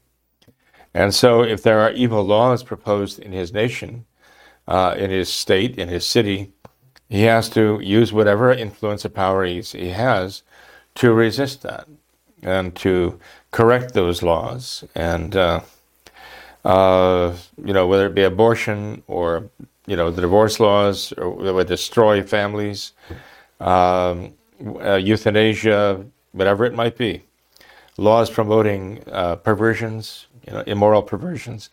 And 0.96 1.14
so, 1.14 1.44
if 1.44 1.62
there 1.62 1.80
are 1.80 1.92
evil 1.92 2.24
laws 2.24 2.64
proposed 2.64 3.20
in 3.20 3.32
his 3.32 3.54
nation, 3.54 4.04
uh, 4.68 4.96
in 4.98 5.12
his 5.12 5.32
state, 5.32 5.78
in 5.78 5.90
his 5.90 6.08
city, 6.08 6.52
he 7.08 7.22
has 7.26 7.52
to 7.52 7.80
use 7.84 8.12
whatever 8.12 8.52
influence 8.52 9.06
or 9.06 9.10
power 9.10 9.46
he 9.46 9.90
has 9.90 10.42
to 10.96 11.14
resist 11.14 11.62
that 11.62 11.88
and 12.42 12.76
to 12.78 13.20
correct 13.52 13.94
those 13.94 14.24
laws. 14.24 14.84
And, 14.96 15.36
uh, 15.36 15.62
uh, 16.66 17.36
you 17.64 17.74
know, 17.74 17.86
whether 17.86 18.08
it 18.08 18.16
be 18.16 18.24
abortion 18.24 19.04
or, 19.06 19.52
you 19.86 19.96
know, 19.96 20.10
the 20.10 20.22
divorce 20.22 20.60
laws 20.60 21.14
that 21.16 21.54
would 21.54 21.68
destroy 21.68 22.24
families, 22.24 22.94
um, 23.60 24.34
uh, 24.82 24.96
euthanasia, 24.96 26.04
whatever 26.32 26.66
it 26.66 26.74
might 26.74 26.98
be, 26.98 27.22
laws 28.00 28.30
promoting 28.30 29.04
uh, 29.12 29.36
perversions, 29.36 30.28
you 30.48 30.54
know, 30.54 30.64
immoral 30.66 31.04
perversions. 31.04 31.70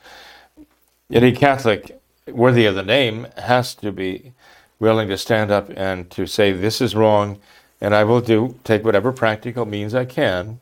Any 1.10 1.32
Catholic 1.32 2.00
worthy 2.26 2.66
of 2.66 2.74
the 2.74 2.82
name 2.82 3.28
has 3.36 3.74
to 3.76 3.92
be 3.92 4.32
willing 4.78 5.08
to 5.08 5.16
stand 5.16 5.50
up 5.50 5.70
and 5.76 6.10
to 6.10 6.26
say, 6.26 6.52
this 6.52 6.80
is 6.80 6.94
wrong, 6.94 7.38
and 7.80 7.94
I 7.94 8.04
will 8.04 8.20
do, 8.20 8.58
take 8.64 8.84
whatever 8.84 9.12
practical 9.12 9.64
means 9.64 9.94
I 9.94 10.04
can 10.04 10.60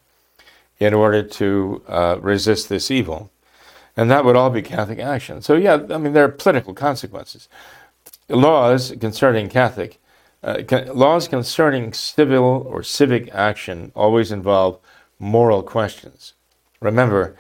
in 0.79 0.92
order 0.92 1.22
to 1.22 1.83
uh, 1.88 2.18
resist 2.20 2.68
this 2.68 2.90
evil. 2.90 3.31
And 3.96 4.11
that 4.11 4.24
would 4.24 4.37
all 4.37 4.50
be 4.50 4.62
Catholic 4.62 4.98
action. 4.98 5.40
So, 5.40 5.55
yeah, 5.55 5.87
I 5.90 5.98
mean, 5.98 6.12
there 6.12 6.24
are 6.24 6.29
political 6.29 6.74
consequences. 6.74 7.48
Laws 8.29 8.92
concerning 9.00 9.48
Catholic, 9.48 10.00
uh, 10.42 10.62
laws 10.92 11.29
concerning 11.29 11.92
civil 11.92 12.66
or 12.68 12.83
civic 12.83 13.33
action 13.33 13.92
always 13.94 14.31
involve 14.31 14.79
moral 15.18 15.62
questions. 15.62 16.35
Remember, 16.81 17.37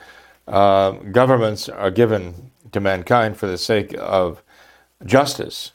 uh, 0.46 0.92
governments 0.92 1.68
are 1.68 1.90
given 1.90 2.50
to 2.72 2.80
mankind 2.80 3.36
for 3.36 3.46
the 3.46 3.58
sake 3.58 3.94
of 3.98 4.42
justice 5.04 5.72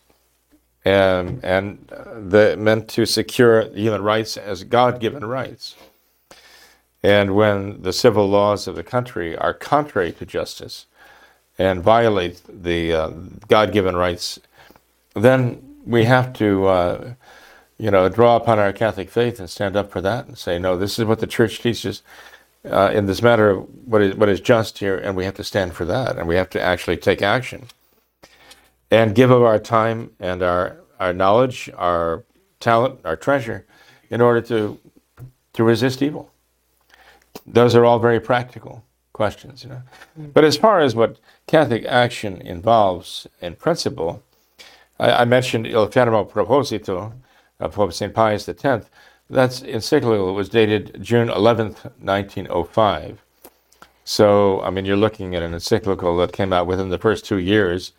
and, 0.86 1.44
and 1.44 1.88
the, 2.16 2.56
meant 2.58 2.88
to 2.90 3.06
secure 3.06 3.70
human 3.74 4.02
rights 4.02 4.38
as 4.38 4.64
God 4.64 5.00
given 5.00 5.26
rights. 5.26 5.76
And 7.02 7.36
when 7.36 7.82
the 7.82 7.94
civil 7.94 8.28
laws 8.28 8.68
of 8.68 8.76
the 8.76 8.84
country 8.84 9.38
are 9.38 9.54
contrary 9.54 10.12
to 10.14 10.26
justice 10.26 10.86
and 11.58 11.82
violate 11.82 12.42
the 12.48 12.94
uh, 12.94 13.10
God 13.48 13.72
given 13.72 13.96
rights, 13.96 14.40
then 15.14 15.78
we 15.86 16.06
have 16.06 16.34
to, 16.34 16.66
uh, 16.68 17.14
you 17.80 17.90
know, 17.90 18.10
draw 18.10 18.36
upon 18.36 18.60
our 18.60 18.74
Catholic 18.74 19.10
faith 19.10 19.40
and 19.40 19.50
stand 19.50 19.76
up 19.76 19.90
for 19.90 20.02
that 20.02 20.28
and 20.28 20.38
say, 20.38 20.60
no, 20.60 20.78
this 20.78 21.00
is 21.00 21.06
what 21.06 21.20
the 21.20 21.28
church 21.28 21.62
teaches 21.62 22.04
uh, 22.70 22.92
in 22.94 23.06
this 23.06 23.22
matter 23.22 23.50
of 23.52 23.68
what 23.86 24.02
is, 24.02 24.16
what 24.16 24.28
is 24.28 24.42
just 24.42 24.80
here, 24.80 24.98
and 24.98 25.16
we 25.16 25.24
have 25.24 25.36
to 25.36 25.46
stand 25.46 25.74
for 25.74 25.86
that, 25.86 26.18
and 26.18 26.28
we 26.28 26.36
have 26.36 26.50
to 26.50 26.62
actually 26.62 26.98
take 26.98 27.22
action 27.22 27.68
and 28.92 29.16
give 29.16 29.32
of 29.32 29.42
our 29.42 29.58
time 29.58 30.12
and 30.20 30.44
our, 30.44 30.76
our 31.00 31.14
knowledge, 31.14 31.70
our 31.78 32.26
talent, 32.60 33.00
our 33.06 33.16
treasure, 33.16 33.66
in 34.10 34.20
order 34.20 34.42
to, 34.42 34.78
to 35.54 35.64
resist 35.64 36.02
evil. 36.02 36.30
Those 37.48 37.76
are 37.76 37.86
all 37.86 38.00
very 38.00 38.20
practical 38.20 38.84
questions, 39.14 39.64
you 39.64 39.70
know. 39.70 39.82
But 40.18 40.44
as 40.44 40.58
far 40.58 40.82
as 40.82 40.96
what 40.96 41.18
Catholic 41.48 41.86
action 41.86 42.42
involves 42.42 43.26
in 43.40 43.56
principle, 43.56 44.22
I, 45.00 45.12
I 45.22 45.26
mentioned 45.26 45.66
Il 45.66 45.88
Fermo 45.88 46.30
Proposito 46.30 47.14
of 47.60 47.74
Pope 47.74 47.94
St. 47.94 48.14
Pius 48.14 48.48
X. 48.48 48.90
That's 49.30 49.62
encyclical 49.62 50.34
was 50.34 50.50
dated 50.50 50.98
June 51.02 51.28
11th, 51.28 51.86
1905. 52.02 53.22
So, 54.04 54.62
I 54.62 54.72
mean, 54.72 54.86
you're 54.86 54.98
looking 54.98 55.36
at 55.36 55.44
an 55.44 55.54
encyclical 55.54 56.18
that 56.18 56.34
came 56.34 56.52
out 56.52 56.66
within 56.66 56.90
the 56.90 56.98
first 56.98 57.26
two 57.26 57.38
years 57.38 57.92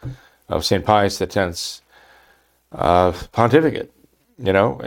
of 0.48 0.64
St. 0.64 0.84
Pius 0.84 1.20
X's 1.20 1.82
uh, 2.72 3.12
pontificate. 3.32 3.92
You 4.38 4.52
know, 4.52 4.80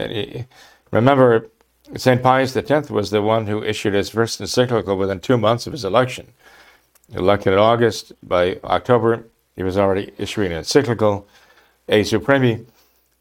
remember, 0.92 1.48
St. 1.96 2.22
Pius 2.22 2.56
X 2.56 2.90
was 2.90 3.12
the 3.12 3.22
one 3.22 3.48
who 3.48 3.64
issued 3.64 3.94
his 3.94 4.10
first 4.10 4.42
encyclical 4.42 4.98
within 4.98 5.20
two 5.20 5.38
months 5.38 5.66
of 5.68 5.74
his 5.74 5.86
election. 5.86 6.28
Elected 7.14 7.54
in 7.54 7.60
August, 7.60 8.12
by 8.24 8.60
October, 8.64 9.26
he 9.56 9.64
was 9.64 9.78
already 9.78 10.12
issuing 10.18 10.52
an 10.52 10.58
encyclical, 10.58 11.28
A 11.88 12.02
Supremi, 12.02 12.66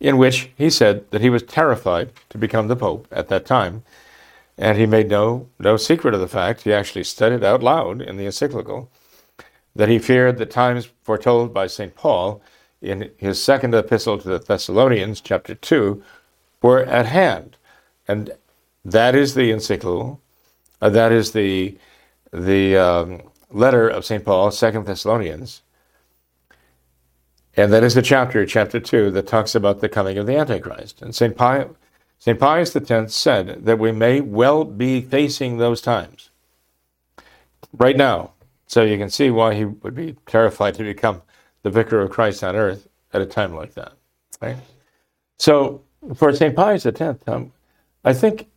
in 0.02 0.18
which 0.18 0.50
he 0.56 0.68
said 0.68 1.08
that 1.12 1.20
he 1.20 1.30
was 1.30 1.44
terrified 1.44 2.10
to 2.28 2.36
become 2.36 2.66
the 2.66 2.74
Pope 2.74 3.06
at 3.12 3.28
that 3.28 3.46
time. 3.46 3.84
And 4.58 4.76
he 4.76 4.84
made 4.84 5.08
no, 5.08 5.48
no 5.60 5.76
secret 5.76 6.12
of 6.12 6.20
the 6.20 6.26
fact, 6.26 6.62
he 6.62 6.72
actually 6.72 7.04
said 7.04 7.30
it 7.30 7.44
out 7.44 7.62
loud 7.62 8.02
in 8.02 8.16
the 8.16 8.26
encyclical, 8.26 8.90
that 9.76 9.88
he 9.88 10.00
feared 10.00 10.38
the 10.38 10.44
times 10.44 10.88
foretold 11.04 11.54
by 11.54 11.68
St. 11.68 11.94
Paul 11.94 12.42
in 12.82 13.12
his 13.16 13.40
second 13.42 13.74
epistle 13.76 14.18
to 14.18 14.28
the 14.28 14.38
Thessalonians, 14.40 15.20
chapter 15.20 15.54
2, 15.54 16.02
were 16.62 16.82
at 16.82 17.06
hand. 17.06 17.56
And 18.08 18.32
that 18.84 19.14
is 19.14 19.34
the 19.34 19.52
encyclical, 19.52 20.20
uh, 20.80 20.90
that 20.90 21.12
is 21.12 21.30
the, 21.30 21.78
the 22.32 22.76
um, 22.76 23.22
letter 23.52 23.88
of 23.88 24.04
St. 24.04 24.24
Paul, 24.24 24.50
Second 24.50 24.84
Thessalonians. 24.84 25.62
And 27.56 27.72
that 27.72 27.84
is 27.84 27.94
the 27.94 28.02
chapter, 28.02 28.46
chapter 28.46 28.80
2, 28.80 29.10
that 29.10 29.26
talks 29.26 29.54
about 29.54 29.80
the 29.80 29.88
coming 29.88 30.16
of 30.16 30.26
the 30.26 30.36
Antichrist. 30.36 31.02
And 31.02 31.14
St. 31.14 31.36
Pius, 31.36 31.68
St. 32.18 32.38
Pius 32.38 32.74
X 32.74 33.14
said 33.14 33.64
that 33.64 33.78
we 33.78 33.92
may 33.92 34.20
well 34.20 34.64
be 34.64 35.00
facing 35.00 35.58
those 35.58 35.80
times 35.80 36.30
right 37.72 37.96
now. 37.96 38.32
So 38.66 38.82
you 38.82 38.96
can 38.96 39.10
see 39.10 39.30
why 39.30 39.54
he 39.54 39.66
would 39.66 39.94
be 39.94 40.16
terrified 40.26 40.74
to 40.76 40.82
become 40.82 41.20
the 41.62 41.70
vicar 41.70 42.00
of 42.00 42.10
Christ 42.10 42.42
on 42.42 42.56
earth 42.56 42.88
at 43.12 43.20
a 43.20 43.26
time 43.26 43.54
like 43.54 43.74
that. 43.74 43.92
Right? 44.40 44.56
So 45.38 45.82
for 46.14 46.34
St. 46.34 46.56
Pius 46.56 46.86
X, 46.86 47.00
um, 47.26 47.52
I 48.04 48.14
think 48.14 48.48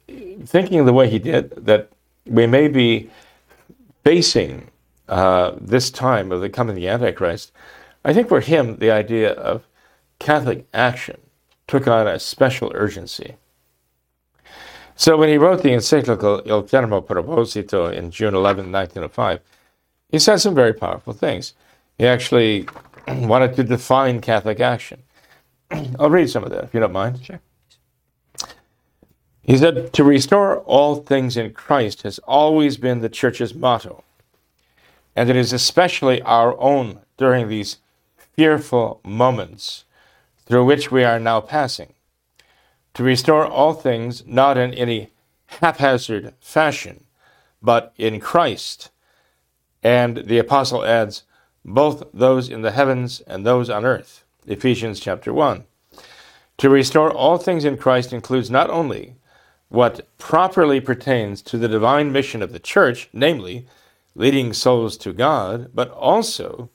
thinking 0.45 0.85
the 0.85 0.93
way 0.93 1.09
he 1.09 1.19
did, 1.19 1.51
that 1.65 1.89
we 2.25 2.47
may 2.47 2.67
be 2.67 3.09
facing 4.03 4.69
uh, 5.09 5.53
this 5.59 5.91
time 5.91 6.31
of 6.31 6.41
the 6.41 6.49
coming 6.49 6.75
of 6.75 6.81
the 6.81 6.87
Antichrist, 6.87 7.51
I 8.05 8.13
think 8.13 8.29
for 8.29 8.39
him 8.39 8.77
the 8.77 8.91
idea 8.91 9.33
of 9.33 9.67
Catholic 10.19 10.67
action 10.73 11.17
took 11.67 11.87
on 11.87 12.07
a 12.07 12.19
special 12.19 12.71
urgency. 12.75 13.35
So 14.95 15.17
when 15.17 15.27
he 15.27 15.37
wrote 15.37 15.63
the 15.63 15.73
encyclical 15.73 16.43
Il 16.45 16.63
Fermo 16.63 17.05
Proposito 17.05 17.87
in 17.87 18.11
June 18.11 18.35
11, 18.35 18.71
1905, 18.71 19.39
he 20.09 20.19
said 20.19 20.37
some 20.37 20.53
very 20.53 20.71
powerful 20.71 21.13
things. 21.13 21.53
He 21.97 22.05
actually 22.05 22.69
wanted 23.07 23.55
to 23.55 23.63
define 23.63 24.21
Catholic 24.21 24.59
action. 24.59 25.01
I'll 25.99 26.11
read 26.11 26.29
some 26.29 26.43
of 26.43 26.51
that 26.51 26.63
if 26.63 26.73
you 26.75 26.79
don't 26.79 26.93
mind. 26.93 27.25
Sure. 27.25 27.41
He 29.41 29.57
said, 29.57 29.93
To 29.93 30.03
restore 30.03 30.59
all 30.59 30.97
things 30.97 31.37
in 31.37 31.53
Christ 31.53 32.03
has 32.03 32.19
always 32.19 32.77
been 32.77 33.01
the 33.01 33.09
Church's 33.09 33.55
motto, 33.55 34.03
and 35.15 35.27
it 35.29 35.35
is 35.35 35.51
especially 35.51 36.21
our 36.21 36.59
own 36.59 36.99
during 37.17 37.47
these 37.47 37.77
fearful 38.35 38.99
moments 39.03 39.85
through 40.45 40.65
which 40.65 40.91
we 40.91 41.03
are 41.03 41.19
now 41.19 41.41
passing. 41.41 41.93
To 42.95 43.03
restore 43.03 43.45
all 43.45 43.73
things 43.73 44.25
not 44.25 44.57
in 44.57 44.73
any 44.73 45.11
haphazard 45.47 46.33
fashion, 46.39 47.05
but 47.61 47.93
in 47.97 48.19
Christ. 48.19 48.89
And 49.83 50.17
the 50.17 50.37
apostle 50.37 50.85
adds, 50.85 51.23
both 51.63 52.03
those 52.13 52.49
in 52.49 52.61
the 52.61 52.71
heavens 52.71 53.21
and 53.21 53.45
those 53.45 53.69
on 53.69 53.85
earth. 53.85 54.23
Ephesians 54.45 54.99
chapter 54.99 55.33
1. 55.33 55.63
To 56.59 56.69
restore 56.69 57.11
all 57.11 57.37
things 57.37 57.65
in 57.65 57.77
Christ 57.77 58.13
includes 58.13 58.49
not 58.49 58.69
only 58.69 59.15
what 59.69 60.07
properly 60.17 60.79
pertains 60.79 61.41
to 61.41 61.57
the 61.57 61.67
divine 61.67 62.11
mission 62.11 62.41
of 62.41 62.53
the 62.53 62.59
church, 62.59 63.09
namely, 63.11 63.65
leading 64.13 64.53
souls 64.53 64.95
to 64.97 65.11
God, 65.11 65.71
but 65.73 65.89
also 65.91 66.69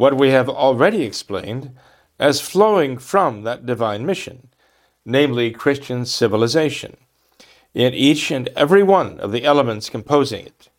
what 0.00 0.16
we 0.16 0.30
have 0.30 0.48
already 0.48 1.02
explained 1.02 1.76
as 2.18 2.40
flowing 2.40 2.96
from 2.96 3.42
that 3.42 3.66
divine 3.66 4.06
mission, 4.06 4.48
namely 5.04 5.50
Christian 5.50 6.06
civilization, 6.06 6.96
in 7.74 7.92
each 7.92 8.30
and 8.30 8.48
every 8.56 8.82
one 8.82 9.20
of 9.20 9.30
the 9.30 9.44
elements 9.44 9.90
composing 9.90 10.46
it. 10.46 10.70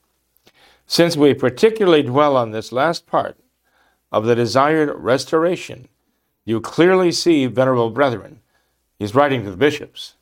Since 0.87 1.15
we 1.15 1.35
particularly 1.35 2.01
dwell 2.01 2.35
on 2.35 2.49
this 2.49 2.71
last 2.71 3.05
part 3.05 3.37
of 4.11 4.25
the 4.25 4.33
desired 4.33 4.91
restoration, 4.97 5.87
you 6.43 6.59
clearly 6.59 7.11
see, 7.11 7.45
venerable 7.45 7.91
brethren, 7.91 8.39
he's 8.97 9.13
writing 9.13 9.43
to 9.43 9.51
the 9.51 9.55
bishops, 9.55 10.15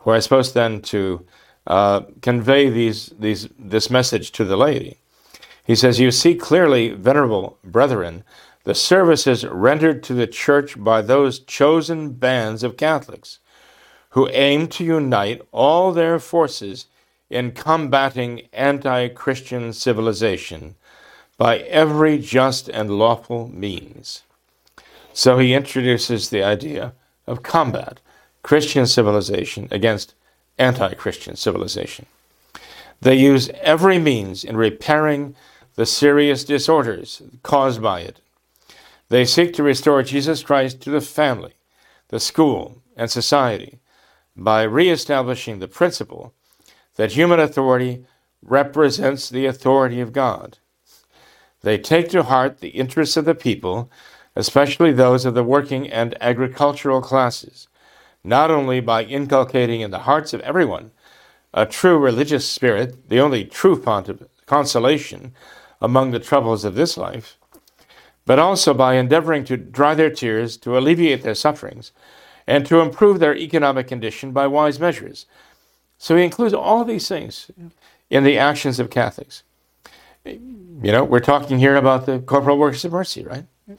who 0.00 0.10
are 0.10 0.20
supposed 0.20 0.52
then 0.52 0.82
to 0.82 1.24
uh, 1.66 2.02
convey 2.20 2.68
these, 2.68 3.06
these, 3.18 3.48
this 3.58 3.88
message 3.88 4.32
to 4.32 4.44
the 4.44 4.58
laity. 4.58 4.98
He 5.68 5.76
says, 5.76 6.00
You 6.00 6.10
see 6.10 6.34
clearly, 6.34 6.92
venerable 6.92 7.58
brethren, 7.62 8.24
the 8.64 8.74
services 8.74 9.44
rendered 9.44 10.02
to 10.04 10.14
the 10.14 10.26
church 10.26 10.82
by 10.82 11.02
those 11.02 11.40
chosen 11.40 12.12
bands 12.12 12.62
of 12.62 12.78
Catholics 12.78 13.38
who 14.10 14.30
aim 14.30 14.68
to 14.68 14.82
unite 14.82 15.42
all 15.52 15.92
their 15.92 16.18
forces 16.18 16.86
in 17.28 17.52
combating 17.52 18.48
anti 18.54 19.08
Christian 19.08 19.74
civilization 19.74 20.74
by 21.36 21.58
every 21.58 22.16
just 22.18 22.70
and 22.70 22.90
lawful 22.90 23.48
means. 23.48 24.22
So 25.12 25.36
he 25.36 25.52
introduces 25.52 26.30
the 26.30 26.42
idea 26.42 26.94
of 27.26 27.42
combat, 27.42 28.00
Christian 28.42 28.86
civilization 28.86 29.68
against 29.70 30.14
anti 30.56 30.94
Christian 30.94 31.36
civilization. 31.36 32.06
They 33.02 33.16
use 33.16 33.50
every 33.60 33.98
means 33.98 34.44
in 34.44 34.56
repairing 34.56 35.36
the 35.78 35.86
serious 35.86 36.42
disorders 36.42 37.22
caused 37.44 37.80
by 37.80 38.00
it. 38.00 38.20
They 39.10 39.24
seek 39.24 39.54
to 39.54 39.62
restore 39.62 40.02
Jesus 40.02 40.42
Christ 40.42 40.80
to 40.80 40.90
the 40.90 41.00
family, 41.00 41.52
the 42.08 42.18
school, 42.18 42.82
and 42.96 43.08
society 43.08 43.78
by 44.34 44.64
reestablishing 44.64 45.60
the 45.60 45.68
principle 45.68 46.34
that 46.96 47.12
human 47.12 47.38
authority 47.38 48.04
represents 48.42 49.28
the 49.28 49.46
authority 49.46 50.00
of 50.00 50.12
God. 50.12 50.58
They 51.60 51.78
take 51.78 52.08
to 52.08 52.24
heart 52.24 52.58
the 52.58 52.70
interests 52.70 53.16
of 53.16 53.24
the 53.24 53.36
people, 53.36 53.88
especially 54.34 54.90
those 54.90 55.24
of 55.24 55.34
the 55.34 55.44
working 55.44 55.88
and 55.88 56.20
agricultural 56.20 57.02
classes, 57.02 57.68
not 58.24 58.50
only 58.50 58.80
by 58.80 59.04
inculcating 59.04 59.80
in 59.82 59.92
the 59.92 60.00
hearts 60.00 60.32
of 60.32 60.40
everyone 60.40 60.90
a 61.54 61.66
true 61.66 61.98
religious 61.98 62.48
spirit, 62.48 63.08
the 63.08 63.20
only 63.20 63.44
true 63.44 63.80
font 63.80 64.08
of 64.08 64.28
consolation 64.44 65.32
among 65.80 66.10
the 66.10 66.18
troubles 66.18 66.64
of 66.64 66.74
this 66.74 66.96
life, 66.96 67.36
but 68.26 68.38
also 68.38 68.74
by 68.74 68.94
endeavoring 68.94 69.44
to 69.44 69.56
dry 69.56 69.94
their 69.94 70.10
tears, 70.10 70.56
to 70.58 70.76
alleviate 70.76 71.22
their 71.22 71.34
sufferings, 71.34 71.92
and 72.46 72.66
to 72.66 72.80
improve 72.80 73.18
their 73.18 73.36
economic 73.36 73.86
condition 73.86 74.32
by 74.32 74.46
wise 74.46 74.80
measures. 74.80 75.26
So 75.98 76.16
he 76.16 76.24
includes 76.24 76.54
all 76.54 76.84
these 76.84 77.08
things 77.08 77.50
in 78.10 78.24
the 78.24 78.38
actions 78.38 78.78
of 78.78 78.90
Catholics. 78.90 79.42
You 80.24 80.92
know, 80.92 81.04
we're 81.04 81.20
talking 81.20 81.58
here 81.58 81.76
about 81.76 82.06
the 82.06 82.20
corporal 82.20 82.58
works 82.58 82.84
of 82.84 82.92
mercy, 82.92 83.24
right? 83.24 83.44
Mm-hmm. 83.68 83.74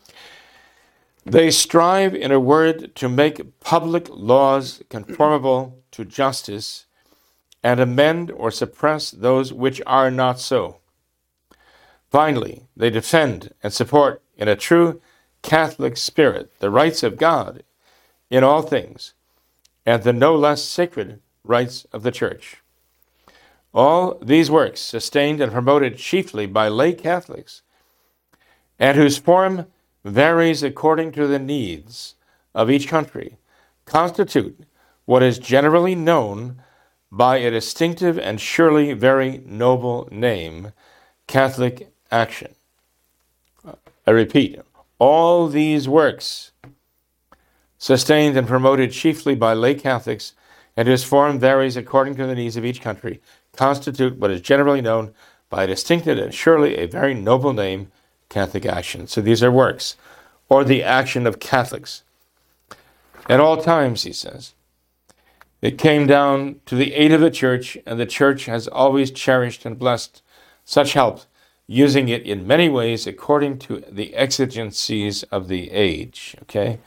They 1.26 1.52
strive, 1.52 2.16
in 2.16 2.32
a 2.32 2.40
word, 2.40 2.96
to 2.96 3.10
make 3.10 3.60
public 3.60 4.08
laws 4.10 4.82
conformable 4.90 5.78
to 5.92 6.06
justice 6.06 6.86
and 7.64 7.80
amend 7.80 8.32
or 8.32 8.52
suppress 8.52 9.12
those 9.12 9.54
which 9.54 9.82
are 9.86 10.10
not 10.10 10.40
so. 10.40 10.79
Finally, 12.10 12.64
they 12.76 12.90
defend 12.90 13.54
and 13.62 13.72
support 13.72 14.22
in 14.36 14.48
a 14.48 14.56
true 14.56 15.00
Catholic 15.42 15.96
spirit 15.96 16.52
the 16.60 16.70
rights 16.70 17.04
of 17.04 17.18
God 17.18 17.64
in 18.30 18.44
all 18.44 18.62
things 18.62 19.14
and 19.86 20.04
the 20.04 20.14
no 20.14 20.36
less 20.36 20.64
sacred 20.64 21.22
rights 21.44 21.86
of 21.92 22.04
the 22.04 22.12
Church. 22.12 22.58
All 23.74 24.18
these 24.22 24.50
works, 24.50 24.82
sustained 24.82 25.40
and 25.40 25.52
promoted 25.52 25.98
chiefly 25.98 26.48
by 26.48 26.68
lay 26.68 26.94
Catholics, 26.94 27.62
and 28.80 28.98
whose 28.98 29.18
form 29.18 29.68
varies 30.04 30.64
according 30.64 31.12
to 31.12 31.28
the 31.28 31.40
needs 31.40 32.16
of 32.56 32.72
each 32.72 32.88
country, 32.88 33.38
constitute 33.86 34.60
what 35.06 35.22
is 35.22 35.38
generally 35.38 35.96
known 35.96 36.62
by 37.12 37.38
a 37.38 37.52
distinctive 37.52 38.18
and 38.18 38.42
surely 38.42 38.94
very 38.94 39.42
noble 39.46 40.08
name 40.12 40.72
Catholic 41.28 41.92
action. 42.12 42.54
I 44.08 44.12
repeat, 44.12 44.60
all 44.98 45.48
these 45.48 45.88
works, 45.88 46.52
sustained 47.78 48.36
and 48.38 48.48
promoted 48.48 48.92
chiefly 48.92 49.36
by 49.36 49.54
lay 49.54 49.76
Catholics, 49.76 50.34
and 50.76 50.88
whose 50.88 51.04
form 51.04 51.40
varies 51.40 51.78
according 51.78 52.16
to 52.16 52.26
the 52.26 52.36
needs 52.36 52.58
of 52.58 52.66
each 52.66 52.82
country, 52.82 53.22
constitute 53.56 54.18
what 54.18 54.32
is 54.32 54.42
generally 54.42 54.82
known 54.82 55.14
by 55.50 55.64
a 55.64 55.68
distinctive 55.68 56.18
and 56.18 56.34
surely 56.34 56.78
a 56.78 56.88
very 56.88 57.14
noble 57.14 57.54
name, 57.54 57.92
Catholic 58.30 58.66
action. 58.66 59.08
So 59.08 59.22
these 59.22 59.44
are 59.44 59.52
works, 59.52 59.96
or 60.48 60.64
the 60.64 60.84
action 60.84 61.26
of 61.26 61.40
Catholics. 61.40 62.04
At 63.28 63.40
all 63.40 63.58
times, 63.58 64.04
he 64.04 64.14
says, 64.14 64.54
it 65.62 65.78
came 65.78 66.08
down 66.08 66.62
to 66.68 66.76
the 66.76 66.94
aid 66.94 67.12
of 67.12 67.22
the 67.22 67.32
church, 67.32 67.78
and 67.86 68.00
the 68.00 68.06
church 68.06 68.46
has 68.46 68.68
always 68.68 69.12
cherished 69.12 69.66
and 69.66 69.78
blessed 69.78 70.22
such 70.64 70.94
help, 70.94 71.22
using 71.72 72.10
it 72.10 72.24
in 72.24 72.48
many 72.48 72.68
ways 72.68 73.06
according 73.06 73.60
to 73.60 73.84
the 73.92 74.16
exigencies 74.16 75.22
of 75.24 75.48
the 75.48 75.70
age. 75.70 76.36
Okay? 76.42 76.80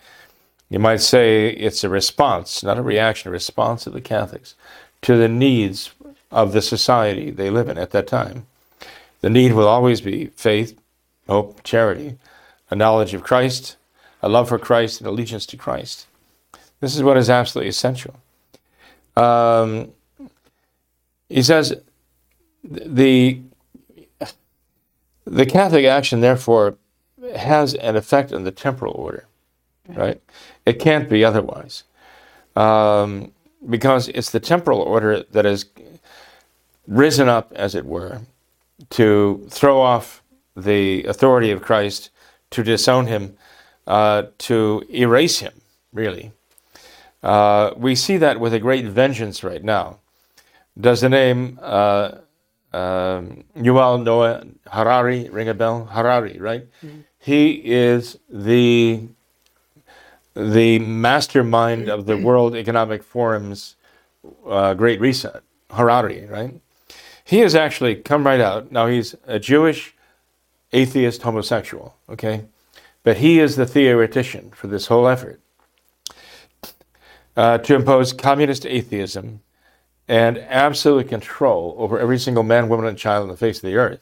You 0.69 0.81
might 0.81 1.01
say 1.01 1.51
it's 1.51 1.85
a 1.85 1.89
response, 1.89 2.65
not 2.65 2.79
a 2.79 2.83
reaction, 2.83 3.29
a 3.29 3.33
response 3.33 3.87
of 3.87 3.93
the 3.93 4.01
Catholics 4.01 4.57
to 5.03 5.17
the 5.17 5.29
needs 5.29 5.93
of 6.33 6.53
the 6.53 6.61
society 6.61 7.31
they 7.31 7.49
live 7.49 7.69
in 7.69 7.79
at 7.79 7.93
that 7.93 8.09
time. 8.09 8.47
The 9.21 9.31
need 9.31 9.53
will 9.53 9.69
always 9.69 10.01
be 10.01 10.27
faith, 10.35 10.77
hope, 11.29 11.63
charity, 11.63 12.19
a 12.69 12.75
knowledge 12.75 13.15
of 13.15 13.23
Christ, 13.23 13.77
a 14.21 14.29
love 14.29 14.49
for 14.49 14.59
Christ, 14.59 15.01
and 15.01 15.07
allegiance 15.07 15.47
to 15.47 15.57
Christ. 15.57 16.09
This 16.81 16.97
is 16.97 17.05
what 17.05 17.17
is 17.17 17.31
absolutely 17.31 17.69
essential. 17.69 18.17
Um, 19.17 19.93
he 21.29 21.43
says 21.43 21.81
the 22.65 23.41
the 25.25 25.47
Catholic 25.47 25.85
action, 25.85 26.21
therefore, 26.21 26.77
has 27.37 27.75
an 27.75 27.97
effect 27.97 28.33
on 28.33 28.45
the 28.45 28.51
temporal 28.51 28.95
order, 28.95 29.27
right? 29.89 30.21
It 30.67 30.75
can't 30.75 31.09
be 31.09 31.25
otherwise, 31.25 31.85
um, 32.57 33.33
because 33.69 34.09
it's 34.09 34.31
the 34.31 34.41
temporal 34.41 34.81
order 34.81 35.23
that 35.23 35.45
has 35.45 35.67
risen 36.87 37.29
up, 37.29 37.53
as 37.55 37.75
it 37.75 37.87
were, 37.87 38.21
to 38.91 39.47
throw 39.51 39.81
off 39.81 40.23
the 40.57 41.05
authority 41.05 41.51
of 41.51 41.63
Christ, 41.63 42.11
to 42.51 42.63
disown 42.63 43.07
him, 43.07 43.37
uh, 43.87 44.25
to 44.39 44.85
erase 44.93 45.39
him, 45.39 45.55
really. 45.93 46.33
Uh, 47.23 47.73
we 47.77 47.95
see 47.95 48.17
that 48.17 48.41
with 48.41 48.53
a 48.53 48.59
great 48.59 48.85
vengeance 48.85 49.45
right 49.45 49.63
now. 49.63 49.99
Does 50.79 51.03
the 51.03 51.09
name 51.09 51.59
uh, 51.63 52.13
um, 52.73 53.45
Yuval 53.57 54.03
Noah 54.03 54.45
Harari 54.71 55.29
ring 55.29 55.49
a 55.49 55.55
bell? 55.55 55.87
Harari, 55.87 56.39
right? 56.39 56.67
Mm-hmm. 56.85 57.01
He 57.19 57.53
is 57.65 58.19
the 58.29 59.09
the 60.35 60.79
mastermind 60.79 61.91
of 61.91 62.07
the 62.07 62.17
World 62.17 62.57
Economic 62.57 63.03
Forum's 63.03 63.77
uh, 64.47 64.73
Great 64.75 64.99
Reset. 64.99 65.43
Harari, 65.73 66.27
right? 66.27 66.61
He 67.25 67.39
has 67.39 67.55
actually 67.55 67.97
come 67.97 68.27
right 68.27 68.41
out. 68.41 68.71
Now 68.71 68.87
he's 68.87 69.15
a 69.27 69.39
Jewish 69.39 69.95
atheist 70.73 71.23
homosexual, 71.23 71.97
okay? 72.09 72.45
But 73.03 73.19
he 73.19 73.41
is 73.41 73.57
the 73.57 73.67
theoretician 73.67 74.51
for 74.51 74.67
this 74.67 74.87
whole 74.87 75.09
effort 75.09 75.41
uh, 77.37 77.59
to 77.59 77.75
impose 77.75 78.13
communist 78.13 78.67
atheism 78.67 79.41
and 80.13 80.37
absolute 80.37 81.09
control 81.09 81.75
over 81.79 81.99
every 81.99 82.19
single 82.19 82.43
man, 82.43 82.69
woman, 82.69 82.85
and 82.85 82.99
child 82.99 83.23
on 83.23 83.29
the 83.31 83.37
face 83.37 83.57
of 83.57 83.63
the 83.63 83.77
earth. 83.77 84.01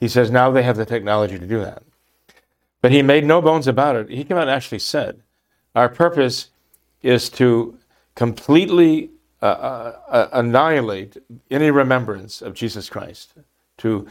He 0.00 0.08
says 0.08 0.30
now 0.30 0.50
they 0.50 0.62
have 0.62 0.78
the 0.78 0.86
technology 0.86 1.38
to 1.38 1.46
do 1.46 1.58
that. 1.58 1.82
But 2.80 2.90
he 2.90 3.02
made 3.02 3.26
no 3.26 3.42
bones 3.42 3.66
about 3.66 3.96
it. 3.96 4.08
He 4.08 4.24
came 4.24 4.38
out 4.38 4.44
and 4.44 4.50
actually 4.50 4.78
said, 4.78 5.20
Our 5.74 5.90
purpose 5.90 6.48
is 7.02 7.28
to 7.30 7.78
completely 8.14 9.10
uh, 9.42 9.44
uh, 9.44 9.96
uh 10.08 10.28
annihilate 10.32 11.18
any 11.50 11.70
remembrance 11.70 12.40
of 12.40 12.54
Jesus 12.54 12.88
Christ, 12.88 13.34
to 13.76 14.08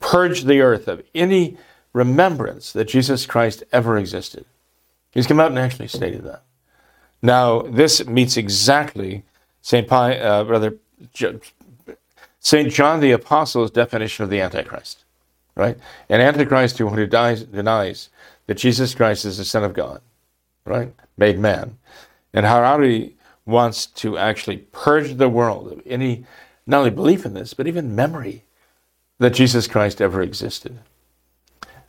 purge 0.00 0.42
the 0.42 0.60
earth 0.60 0.88
of 0.88 1.04
any 1.14 1.56
remembrance 1.92 2.72
that 2.72 2.88
Jesus 2.88 3.26
Christ 3.26 3.62
ever 3.70 3.96
existed. 3.96 4.44
He's 5.12 5.28
come 5.28 5.38
out 5.38 5.50
and 5.50 5.58
actually 5.58 5.86
stated 5.86 6.24
that. 6.24 6.42
Now, 7.22 7.62
this 7.62 8.04
meets 8.08 8.36
exactly 8.36 9.22
St. 9.62 9.86
Pi, 9.86 10.18
uh, 10.18 10.44
rather, 10.44 10.76
St. 12.38 12.72
John 12.72 13.00
the 13.00 13.12
Apostle's 13.12 13.70
definition 13.70 14.24
of 14.24 14.30
the 14.30 14.40
Antichrist, 14.40 15.04
right? 15.54 15.76
An 16.08 16.20
Antichrist 16.20 16.78
who 16.78 17.06
dies, 17.06 17.44
denies 17.44 18.08
that 18.46 18.56
Jesus 18.56 18.94
Christ 18.94 19.24
is 19.24 19.38
the 19.38 19.44
Son 19.44 19.62
of 19.62 19.74
God, 19.74 20.00
right? 20.64 20.94
Made 21.16 21.38
man. 21.38 21.78
And 22.32 22.46
Harari 22.46 23.16
wants 23.44 23.86
to 23.86 24.16
actually 24.16 24.58
purge 24.58 25.14
the 25.14 25.28
world 25.28 25.72
of 25.72 25.82
any, 25.86 26.24
not 26.66 26.78
only 26.78 26.90
belief 26.90 27.26
in 27.26 27.34
this, 27.34 27.54
but 27.54 27.66
even 27.66 27.94
memory 27.94 28.44
that 29.18 29.34
Jesus 29.34 29.66
Christ 29.66 30.00
ever 30.00 30.22
existed. 30.22 30.78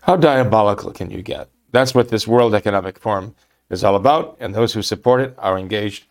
How 0.01 0.15
diabolical 0.17 0.91
can 0.91 1.11
you 1.11 1.21
get? 1.21 1.47
That's 1.71 1.95
what 1.95 2.09
this 2.09 2.27
World 2.27 2.53
Economic 2.53 2.99
Forum 2.99 3.35
is 3.69 3.83
all 3.83 3.95
about, 3.95 4.35
and 4.39 4.53
those 4.53 4.73
who 4.73 4.81
support 4.81 5.21
it 5.21 5.33
are 5.37 5.57
engaged 5.57 6.05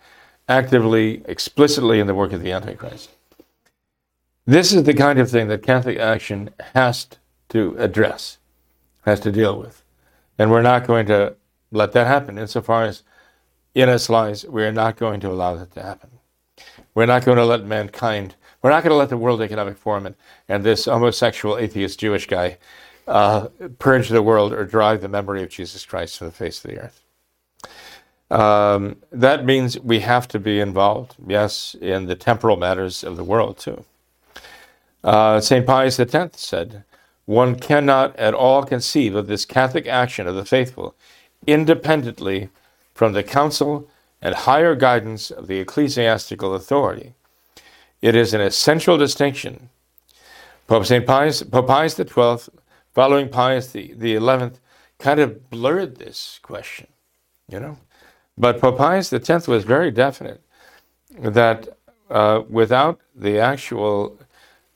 actively, 0.50 1.22
explicitly 1.26 2.00
in 2.00 2.08
the 2.08 2.14
work 2.14 2.32
of 2.32 2.42
the 2.42 2.50
Antichrist. 2.50 3.08
This 4.46 4.72
is 4.72 4.82
the 4.82 4.94
kind 4.94 5.20
of 5.20 5.30
thing 5.30 5.46
that 5.46 5.62
Catholic 5.62 5.98
action 5.98 6.50
has 6.74 7.06
to 7.50 7.76
address, 7.78 8.38
has 9.02 9.20
to 9.20 9.30
deal 9.30 9.56
with. 9.56 9.84
And 10.38 10.50
we're 10.50 10.62
not 10.62 10.86
going 10.86 11.06
to 11.06 11.36
let 11.70 11.92
that 11.92 12.08
happen 12.08 12.36
insofar 12.36 12.84
as 12.84 13.04
in 13.76 13.88
us 13.88 14.08
lies, 14.08 14.44
we 14.44 14.64
are 14.64 14.72
not 14.72 14.96
going 14.96 15.20
to 15.20 15.30
allow 15.30 15.54
that 15.54 15.70
to 15.74 15.82
happen. 15.82 16.10
We're 16.94 17.06
not 17.06 17.24
going 17.24 17.36
to 17.36 17.44
let 17.44 17.64
mankind, 17.64 18.34
we're 18.60 18.70
not 18.70 18.82
going 18.82 18.90
to 18.90 18.96
let 18.96 19.08
the 19.08 19.16
World 19.16 19.40
Economic 19.40 19.78
Forum 19.78 20.06
and, 20.06 20.16
and 20.48 20.64
this 20.64 20.86
homosexual 20.86 21.56
atheist 21.56 22.00
Jewish 22.00 22.26
guy 22.26 22.58
uh, 23.06 23.46
purge 23.78 24.08
the 24.08 24.22
world 24.22 24.52
or 24.52 24.64
drive 24.64 25.00
the 25.00 25.08
memory 25.08 25.44
of 25.44 25.48
Jesus 25.48 25.84
Christ 25.84 26.18
from 26.18 26.26
the 26.26 26.32
face 26.32 26.64
of 26.64 26.70
the 26.70 26.78
earth. 26.78 27.00
Um, 28.30 28.96
that 29.10 29.44
means 29.44 29.78
we 29.80 30.00
have 30.00 30.28
to 30.28 30.38
be 30.38 30.60
involved, 30.60 31.16
yes, 31.26 31.74
in 31.80 32.06
the 32.06 32.14
temporal 32.14 32.56
matters 32.56 33.02
of 33.02 33.16
the 33.16 33.24
world 33.24 33.58
too. 33.58 33.84
Uh, 35.02 35.40
St. 35.40 35.66
Pius 35.66 35.98
X 35.98 36.40
said, 36.40 36.84
One 37.24 37.56
cannot 37.58 38.14
at 38.16 38.34
all 38.34 38.62
conceive 38.62 39.14
of 39.14 39.26
this 39.26 39.44
Catholic 39.44 39.86
action 39.86 40.26
of 40.26 40.36
the 40.36 40.44
faithful 40.44 40.94
independently 41.46 42.50
from 42.94 43.12
the 43.14 43.22
counsel 43.22 43.88
and 44.20 44.34
higher 44.34 44.74
guidance 44.74 45.30
of 45.30 45.46
the 45.46 45.58
ecclesiastical 45.58 46.54
authority. 46.54 47.14
It 48.02 48.14
is 48.14 48.34
an 48.34 48.40
essential 48.40 48.98
distinction. 48.98 49.70
Pope 50.66 50.86
St. 50.86 51.06
Pius, 51.06 51.42
Pope 51.42 51.66
Pius 51.66 51.96
XII, 51.96 52.52
following 52.92 53.28
Pius 53.28 53.72
the, 53.72 53.94
the 53.94 54.16
XI, 54.16 54.60
kind 54.98 55.20
of 55.20 55.48
blurred 55.50 55.96
this 55.96 56.38
question, 56.42 56.86
you 57.48 57.58
know. 57.58 57.78
But 58.36 58.60
Pope 58.60 58.78
Pius 58.78 59.12
X 59.12 59.46
was 59.46 59.64
very 59.64 59.90
definite 59.90 60.42
that 61.18 61.68
uh, 62.10 62.42
without 62.48 63.00
the 63.14 63.38
actual 63.38 64.18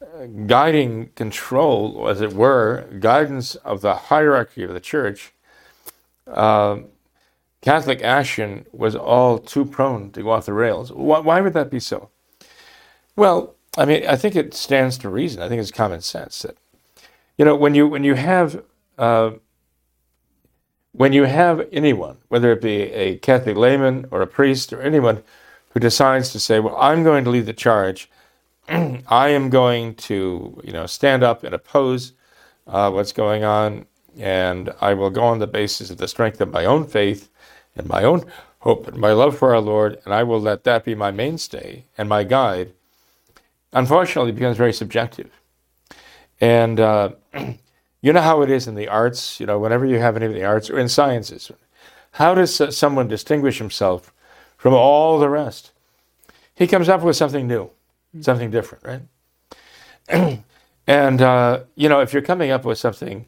uh, 0.03 0.27
guiding 0.47 1.11
control, 1.17 2.09
as 2.09 2.21
it 2.21 2.33
were, 2.33 2.87
guidance 3.01 3.55
of 3.57 3.81
the 3.81 3.95
hierarchy 3.95 4.63
of 4.63 4.73
the 4.73 4.81
church, 4.81 5.33
uh, 6.29 6.79
Catholic 7.61 8.03
action 8.03 8.67
was 8.73 8.95
all 8.95 9.39
too 9.39 9.65
prone 9.65 10.11
to 10.13 10.23
go 10.23 10.31
off 10.31 10.47
the 10.47 10.53
rails. 10.53 10.93
Why, 10.93 11.21
why, 11.21 11.41
would 11.41 11.55
that 11.55 11.71
be 11.71 11.81
so? 11.81 12.11
Well, 13.17 13.55
I 13.79 13.87
mean, 13.87 14.07
I 14.07 14.17
think 14.17 14.37
it 14.37 14.53
stands 14.53 14.99
to 14.99 15.09
reason. 15.09 15.43
I 15.43 15.49
think 15.49 15.61
it's 15.63 15.71
common 15.71 16.03
sense 16.03 16.43
that, 16.43 16.57
you 17.39 17.45
know, 17.45 17.57
when 17.57 17.75
you 17.75 17.89
when 17.89 18.05
you 18.05 18.15
have 18.15 18.63
uh, 18.99 19.31
when 20.95 21.13
you 21.13 21.25
have 21.25 21.67
anyone, 21.73 22.19
whether 22.29 22.53
it 22.53 22.63
be 22.63 22.83
a 22.93 23.17
Catholic 23.19 23.57
layman 23.57 24.07
or 24.13 24.23
a 24.23 24.27
priest 24.29 24.73
or 24.73 24.81
anyone 24.81 25.23
who 25.71 25.81
decides 25.81 26.31
to 26.31 26.41
say, 26.41 26.61
"Well, 26.61 26.77
I'm 26.77 27.03
going 27.03 27.25
to 27.25 27.31
lead 27.31 27.47
the 27.47 27.53
charge," 27.53 28.09
I 28.69 29.29
am 29.31 29.51
going 29.51 29.97
to, 29.97 30.61
you 30.63 30.73
know, 30.73 30.87
stand 30.87 31.25
up 31.25 31.43
and 31.43 31.53
oppose 31.55 32.13
uh, 32.69 32.91
what's 32.93 33.13
going 33.13 33.43
on, 33.43 33.87
and 34.19 34.73
I 34.81 34.95
will 34.95 35.11
go 35.11 35.25
on 35.25 35.41
the 35.41 35.49
basis 35.49 35.91
of 35.91 35.99
the 35.99 36.09
strength 36.09 36.41
of 36.41 36.53
my 36.53 36.65
own 36.65 36.87
faith 36.87 37.29
and 37.77 37.89
my 37.89 38.05
own 38.05 38.25
hope 38.61 38.87
and 38.87 38.97
my 38.97 39.13
love 39.13 39.37
for 39.37 39.53
our 39.53 39.61
Lord, 39.61 39.99
and 40.05 40.15
I 40.15 40.23
will 40.23 40.41
let 40.41 40.63
that 40.65 40.85
be 40.85 40.95
my 40.95 41.11
mainstay 41.11 41.85
and 41.99 42.09
my 42.09 42.23
guide. 42.23 42.73
Unfortunately, 43.73 44.31
becomes 44.31 44.57
very 44.57 44.73
subjective, 44.73 45.31
and 46.41 46.79
uh, 46.79 47.11
you 48.05 48.13
know 48.13 48.21
how 48.21 48.43
it 48.43 48.51
is 48.51 48.69
in 48.69 48.75
the 48.75 48.87
arts, 48.87 49.41
you 49.41 49.47
know, 49.47 49.59
whenever 49.59 49.87
you 49.87 49.99
have 49.99 50.15
any 50.15 50.27
of 50.27 50.35
the 50.35 50.45
arts 50.45 50.69
or 50.69 50.79
in 50.79 50.91
sciences. 50.91 51.51
How 52.11 52.35
does 52.35 52.77
someone 52.77 53.09
distinguish 53.09 53.57
himself 53.57 54.13
from 54.59 54.75
all 54.75 55.19
the 55.19 55.31
rest? 55.31 55.73
He 56.55 56.67
comes 56.67 56.91
up 56.91 57.01
with 57.01 57.17
something 57.17 57.47
new, 57.47 57.71
something 58.21 58.51
different, 58.51 59.09
right? 60.11 60.43
and 60.87 61.23
uh, 61.23 61.61
you 61.77 61.89
know, 61.89 62.01
if 62.01 62.13
you're 62.13 62.21
coming 62.21 62.51
up 62.51 62.67
with 62.67 62.77
something, 62.77 63.25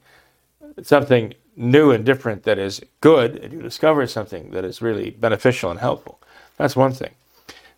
something 0.82 1.32
new 1.56 1.90
and 1.90 2.04
different 2.04 2.42
that 2.42 2.58
is 2.58 2.82
good, 3.00 3.36
and 3.36 3.54
you 3.54 3.62
discover 3.62 4.06
something 4.06 4.50
that 4.50 4.62
is 4.66 4.82
really 4.82 5.08
beneficial 5.08 5.70
and 5.70 5.80
helpful, 5.80 6.20
that's 6.58 6.76
one 6.76 6.92
thing. 6.92 7.14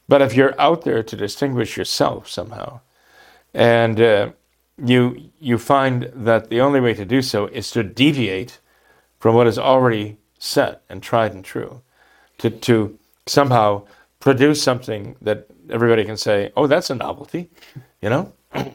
But 0.08 0.20
if 0.20 0.34
you're 0.34 0.60
out 0.60 0.82
there 0.82 1.04
to 1.04 1.16
distinguish 1.16 1.76
yourself 1.76 2.28
somehow, 2.28 2.80
and 3.54 4.00
uh, 4.00 4.30
you 4.84 5.30
you 5.40 5.58
find 5.58 6.10
that 6.14 6.50
the 6.50 6.60
only 6.60 6.80
way 6.80 6.94
to 6.94 7.04
do 7.04 7.22
so 7.22 7.46
is 7.46 7.70
to 7.72 7.82
deviate 7.82 8.58
from 9.18 9.34
what 9.34 9.46
is 9.46 9.58
already 9.58 10.18
set 10.38 10.82
and 10.88 11.02
tried 11.02 11.32
and 11.32 11.44
true, 11.44 11.82
to 12.38 12.50
to 12.50 12.98
somehow 13.26 13.84
produce 14.20 14.62
something 14.62 15.16
that 15.20 15.46
everybody 15.70 16.04
can 16.04 16.16
say, 16.16 16.52
"Oh, 16.56 16.66
that's 16.66 16.90
a 16.90 16.94
novelty," 16.94 17.50
you 18.02 18.10
know. 18.10 18.32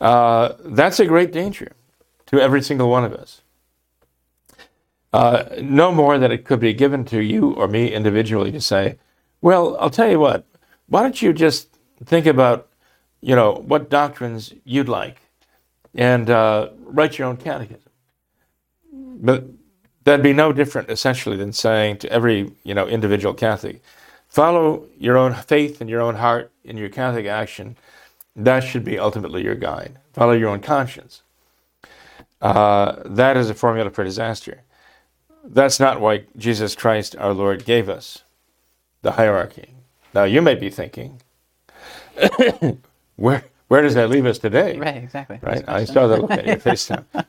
Uh, 0.00 0.56
that's 0.66 1.00
a 1.00 1.06
great 1.06 1.32
danger 1.32 1.72
to 2.26 2.38
every 2.38 2.60
single 2.60 2.90
one 2.90 3.04
of 3.04 3.14
us. 3.14 3.40
Uh, 5.14 5.44
no 5.62 5.92
more 5.92 6.18
that 6.18 6.32
it 6.32 6.44
could 6.44 6.60
be 6.60 6.74
given 6.74 7.04
to 7.06 7.22
you 7.22 7.52
or 7.54 7.68
me 7.68 7.92
individually 7.92 8.52
to 8.52 8.60
say, 8.60 8.98
"Well, 9.40 9.76
I'll 9.80 9.90
tell 9.90 10.10
you 10.10 10.18
what. 10.18 10.44
Why 10.88 11.02
don't 11.02 11.22
you 11.22 11.32
just 11.32 11.78
think 12.04 12.26
about, 12.26 12.68
you 13.22 13.34
know, 13.36 13.62
what 13.66 13.88
doctrines 13.88 14.52
you'd 14.64 14.88
like?" 14.88 15.23
And 15.94 16.30
uh, 16.30 16.70
write 16.84 17.18
your 17.18 17.28
own 17.28 17.36
catechism. 17.36 17.90
But 18.92 19.44
that'd 20.04 20.22
be 20.22 20.32
no 20.32 20.52
different, 20.52 20.90
essentially, 20.90 21.36
than 21.36 21.52
saying 21.52 21.98
to 21.98 22.12
every 22.12 22.52
you 22.64 22.74
know 22.74 22.86
individual 22.86 23.34
Catholic, 23.34 23.82
follow 24.28 24.86
your 24.98 25.16
own 25.16 25.34
faith 25.34 25.80
and 25.80 25.88
your 25.88 26.00
own 26.00 26.16
heart 26.16 26.52
in 26.64 26.76
your 26.76 26.88
Catholic 26.88 27.26
action. 27.26 27.76
That 28.36 28.60
should 28.60 28.84
be 28.84 28.98
ultimately 28.98 29.42
your 29.42 29.54
guide. 29.54 29.98
Follow 30.12 30.32
your 30.32 30.48
own 30.48 30.60
conscience. 30.60 31.22
Uh, 32.40 32.96
that 33.04 33.36
is 33.36 33.48
a 33.48 33.54
formula 33.54 33.90
for 33.90 34.04
disaster. 34.04 34.62
That's 35.44 35.78
not 35.78 36.00
why 36.00 36.24
Jesus 36.36 36.74
Christ 36.74 37.16
our 37.16 37.32
Lord 37.32 37.64
gave 37.64 37.88
us 37.88 38.24
the 39.02 39.12
hierarchy. 39.12 39.74
Now 40.14 40.24
you 40.24 40.42
may 40.42 40.54
be 40.54 40.70
thinking, 40.70 41.20
where 43.16 43.44
where 43.74 43.82
does 43.82 43.94
that 43.94 44.08
leave 44.08 44.24
us 44.24 44.38
today? 44.38 44.78
Right, 44.84 45.02
exactly. 45.02 45.40
Right. 45.42 45.64
I 45.66 45.84
saw 45.84 46.06
that 46.06 46.20
look 46.20 46.30
at 46.42 46.46
your 46.46 46.58
face. 46.58 46.88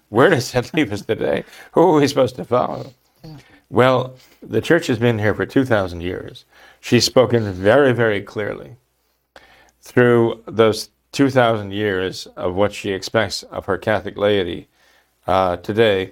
Where 0.09 0.29
does 0.29 0.51
that 0.51 0.71
leave 0.75 0.93
us 0.93 1.01
today? 1.01 1.43
Who 1.71 1.81
are 1.81 1.99
we 1.99 2.07
supposed 2.07 2.35
to 2.35 2.45
follow? 2.45 2.93
Yeah. 3.23 3.37
Well, 3.71 4.15
the 4.43 4.61
church 4.61 4.85
has 4.85 4.99
been 4.99 5.17
here 5.17 5.33
for 5.33 5.47
2,000 5.47 6.01
years. 6.01 6.45
She's 6.81 7.03
spoken 7.03 7.51
very, 7.51 7.93
very 7.93 8.21
clearly 8.21 8.75
through 9.81 10.43
those 10.45 10.91
2,000 11.13 11.71
years 11.71 12.27
of 12.37 12.53
what 12.53 12.73
she 12.73 12.91
expects 12.91 13.41
of 13.41 13.65
her 13.65 13.79
Catholic 13.79 14.15
laity 14.15 14.67
uh, 15.25 15.57
today. 15.57 16.11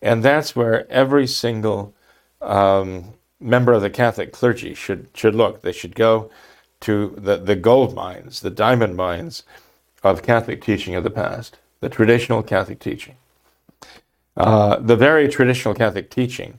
And 0.00 0.22
that's 0.22 0.56
where 0.56 0.90
every 0.90 1.26
single 1.26 1.94
um, 2.40 3.12
member 3.38 3.74
of 3.74 3.82
the 3.82 3.90
Catholic 3.90 4.32
clergy 4.32 4.72
should, 4.72 5.10
should 5.12 5.34
look. 5.34 5.60
They 5.60 5.72
should 5.72 5.94
go 5.94 6.30
to 6.80 7.14
the, 7.16 7.36
the 7.36 7.56
gold 7.56 7.94
mines, 7.94 8.40
the 8.40 8.50
diamond 8.50 8.96
mines 8.96 9.42
of 10.02 10.22
Catholic 10.22 10.62
teaching 10.62 10.94
of 10.94 11.04
the 11.04 11.10
past, 11.10 11.56
the 11.80 11.88
traditional 11.88 12.42
Catholic 12.42 12.78
teaching. 12.78 13.16
Uh, 14.36 14.78
the 14.78 14.96
very 14.96 15.28
traditional 15.28 15.74
Catholic 15.74 16.10
teaching, 16.10 16.58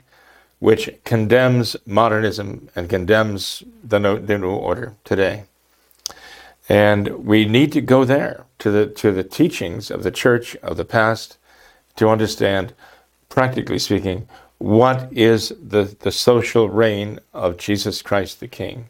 which 0.58 0.90
condemns 1.04 1.76
modernism 1.86 2.68
and 2.76 2.90
condemns 2.90 3.62
the, 3.82 3.98
no, 3.98 4.18
the 4.18 4.36
New 4.36 4.50
Order 4.50 4.94
today. 5.04 5.44
And 6.68 7.24
we 7.24 7.46
need 7.46 7.72
to 7.72 7.80
go 7.80 8.04
there 8.04 8.44
to 8.58 8.70
the, 8.70 8.86
to 8.86 9.10
the 9.12 9.24
teachings 9.24 9.90
of 9.90 10.02
the 10.02 10.10
church 10.10 10.54
of 10.56 10.76
the 10.76 10.84
past 10.84 11.38
to 11.96 12.08
understand, 12.08 12.74
practically 13.28 13.78
speaking, 13.78 14.28
what 14.58 15.10
is 15.10 15.54
the, 15.60 15.96
the 16.00 16.12
social 16.12 16.68
reign 16.68 17.18
of 17.32 17.56
Jesus 17.56 18.02
Christ 18.02 18.40
the 18.40 18.46
King 18.46 18.88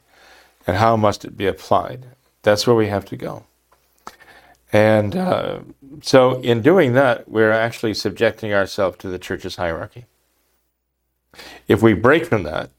and 0.67 0.77
how 0.77 0.97
must 0.97 1.25
it 1.25 1.37
be 1.37 1.47
applied. 1.47 2.07
That's 2.43 2.67
where 2.67 2.77
we 2.77 2.89
have 2.89 3.05
to 3.07 3.17
go. 3.17 3.45
And 4.73 5.17
uh, 5.17 5.61
so, 6.01 6.41
in 6.41 6.63
doing 6.63 6.93
that, 6.93 7.29
we're 7.29 7.51
actually 7.51 7.95
subjecting 7.95 8.53
ourselves 8.53 8.99
to 8.99 9.09
the 9.09 9.19
church's 9.19 9.57
hierarchy. 9.57 10.07
If 11.67 11.83
we 11.83 11.93
break 11.93 12.25
from 12.25 12.45
that, 12.45 12.71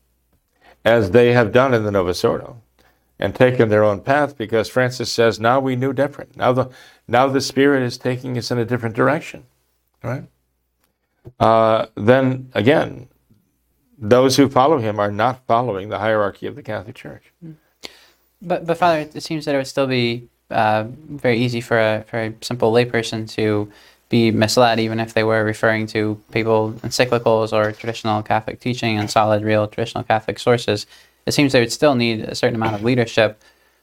as 0.85 1.11
they 1.11 1.33
have 1.33 1.51
done 1.51 1.73
in 1.73 1.83
the 1.83 1.91
Novus 1.91 2.23
Ordo, 2.23 2.61
and 3.19 3.35
taken 3.35 3.69
their 3.69 3.83
own 3.83 4.01
path, 4.01 4.37
because 4.37 4.67
Francis 4.67 5.11
says 5.11 5.39
now 5.39 5.59
we 5.59 5.75
knew 5.75 5.93
different. 5.93 6.35
Now 6.35 6.53
the 6.53 6.69
now 7.07 7.27
the 7.27 7.41
Spirit 7.41 7.83
is 7.83 7.97
taking 7.97 8.37
us 8.37 8.49
in 8.51 8.57
a 8.57 8.65
different 8.65 8.95
direction, 8.95 9.45
right? 10.03 10.23
Uh, 11.39 11.85
then 11.95 12.49
again, 12.53 13.09
those 13.97 14.37
who 14.37 14.49
follow 14.49 14.79
him 14.79 14.99
are 14.99 15.11
not 15.11 15.45
following 15.45 15.89
the 15.89 15.99
hierarchy 15.99 16.47
of 16.47 16.55
the 16.55 16.63
Catholic 16.63 16.95
Church. 16.95 17.31
Mm. 17.45 17.57
But 18.41 18.65
but 18.65 18.77
Father, 18.77 18.99
it 19.13 19.23
seems 19.23 19.45
that 19.45 19.55
it 19.55 19.57
would 19.57 19.67
still 19.67 19.87
be 19.87 20.27
uh, 20.49 20.85
very 21.09 21.37
easy 21.37 21.61
for 21.61 21.77
a 21.79 22.05
a 22.13 22.33
simple 22.41 22.71
layperson 22.71 23.29
to 23.35 23.71
be 24.09 24.29
misled, 24.31 24.79
even 24.79 24.99
if 24.99 25.13
they 25.13 25.23
were 25.23 25.43
referring 25.43 25.87
to 25.87 26.19
papal 26.31 26.73
encyclicals 26.83 27.53
or 27.53 27.71
traditional 27.71 28.21
Catholic 28.21 28.59
teaching 28.59 28.97
and 28.97 29.09
solid, 29.09 29.41
real 29.43 29.67
traditional 29.67 30.03
Catholic 30.03 30.37
sources. 30.37 30.85
It 31.25 31.31
seems 31.31 31.53
they 31.53 31.61
would 31.61 31.71
still 31.71 31.95
need 31.95 32.21
a 32.21 32.35
certain 32.35 32.55
amount 32.55 32.75
of 32.75 32.83
leadership 32.83 33.41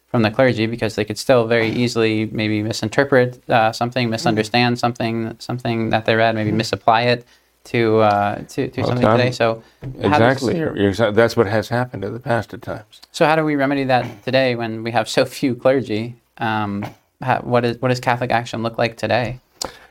from 0.08 0.22
the 0.22 0.30
clergy 0.30 0.66
because 0.66 0.96
they 0.96 1.04
could 1.04 1.18
still 1.18 1.46
very 1.46 1.68
easily 1.70 2.26
maybe 2.26 2.62
misinterpret 2.62 3.48
uh, 3.48 3.72
something, 3.72 4.10
misunderstand 4.10 4.78
something, 4.78 5.36
something 5.38 5.90
that 5.90 6.04
they 6.04 6.14
read, 6.14 6.34
maybe 6.34 6.52
misapply 6.52 7.02
it 7.02 7.26
to 7.68 7.98
uh, 7.98 8.36
to, 8.48 8.68
to 8.68 8.80
well, 8.80 8.88
something 8.88 9.08
today. 9.08 9.30
So 9.30 9.62
exactly, 10.00 10.54
does, 10.54 10.98
that's 10.98 11.36
what 11.36 11.46
has 11.46 11.68
happened 11.68 12.04
in 12.04 12.12
the 12.12 12.20
past 12.20 12.54
at 12.54 12.62
times. 12.62 13.00
So 13.12 13.26
how 13.26 13.36
do 13.36 13.44
we 13.44 13.56
remedy 13.56 13.84
that 13.84 14.22
today 14.24 14.54
when 14.54 14.82
we 14.82 14.90
have 14.90 15.08
so 15.08 15.24
few 15.24 15.54
clergy? 15.54 16.16
Um, 16.38 16.86
how, 17.20 17.40
what 17.40 17.64
is 17.64 17.80
what 17.80 17.88
does 17.88 18.00
Catholic 18.00 18.30
action 18.30 18.62
look 18.62 18.78
like 18.78 18.96
today? 18.96 19.40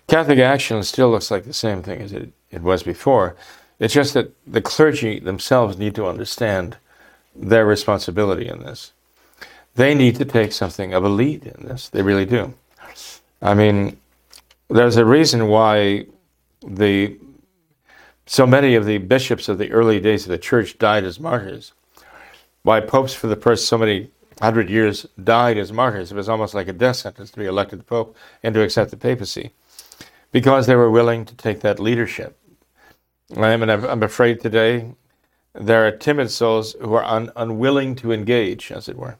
Catholic 0.08 0.40
action 0.40 0.82
still 0.84 1.12
looks 1.12 1.30
like 1.30 1.44
the 1.44 1.54
same 1.54 1.84
thing 1.84 2.02
as 2.02 2.14
it, 2.14 2.32
it 2.50 2.62
was 2.62 2.82
before. 2.84 3.36
It's 3.80 3.94
just 3.94 4.14
that 4.14 4.32
the 4.48 4.62
clergy 4.62 5.20
themselves 5.20 5.78
need 5.78 5.96
to 5.96 6.08
understand 6.08 6.78
their 7.36 7.66
responsibility 7.66 8.48
in 8.48 8.60
this. 8.60 8.94
They 9.76 9.94
need 9.94 10.16
to 10.16 10.26
take 10.26 10.54
something 10.54 10.94
of 10.94 11.04
a 11.04 11.10
lead 11.10 11.46
in 11.46 11.68
this. 11.68 11.90
They 11.90 12.02
really 12.02 12.26
do. 12.26 12.54
I 13.42 13.54
mean, 13.54 13.98
there's 14.70 14.96
a 14.96 15.06
reason 15.06 15.48
why 15.48 16.08
the 16.66 17.16
so 18.28 18.46
many 18.46 18.76
of 18.76 18.86
the 18.86 19.00
bishops 19.00 19.50
of 19.50 19.58
the 19.58 19.72
early 19.72 20.00
days 20.00 20.26
of 20.26 20.30
the 20.30 20.38
church 20.38 20.78
died 20.78 21.04
as 21.04 21.20
martyrs. 21.20 21.74
Why 22.62 22.82
popes 22.82 23.14
for 23.14 23.28
the 23.28 23.36
first 23.36 23.68
so 23.68 23.78
many 23.78 24.12
hundred 24.42 24.70
years 24.70 25.06
died 25.22 25.58
as 25.58 25.74
martyrs. 25.74 26.12
It 26.12 26.16
was 26.16 26.30
almost 26.30 26.54
like 26.54 26.68
a 26.68 26.74
death 26.74 26.98
sentence 26.98 27.32
to 27.32 27.40
be 27.40 27.46
elected 27.46 27.86
pope 27.88 28.16
and 28.44 28.54
to 28.54 28.62
accept 28.62 28.92
the 28.92 28.98
papacy 28.98 29.52
because 30.32 30.68
they 30.68 30.76
were 30.76 30.92
willing 30.92 31.26
to 31.26 31.36
take 31.36 31.62
that 31.62 31.80
leadership. 31.80 32.38
I 33.36 33.50
am, 33.50 33.62
and 33.62 33.72
I'm 33.72 34.04
afraid 34.04 34.40
today 34.40 34.94
there 35.54 35.86
are 35.88 35.92
timid 35.92 36.32
souls 36.32 36.76
who 36.80 36.94
are 36.94 37.04
un, 37.04 37.32
unwilling 37.36 37.96
to 37.96 38.12
engage, 38.12 38.72
as 38.72 38.88
it 38.88 38.98
were, 38.98 39.18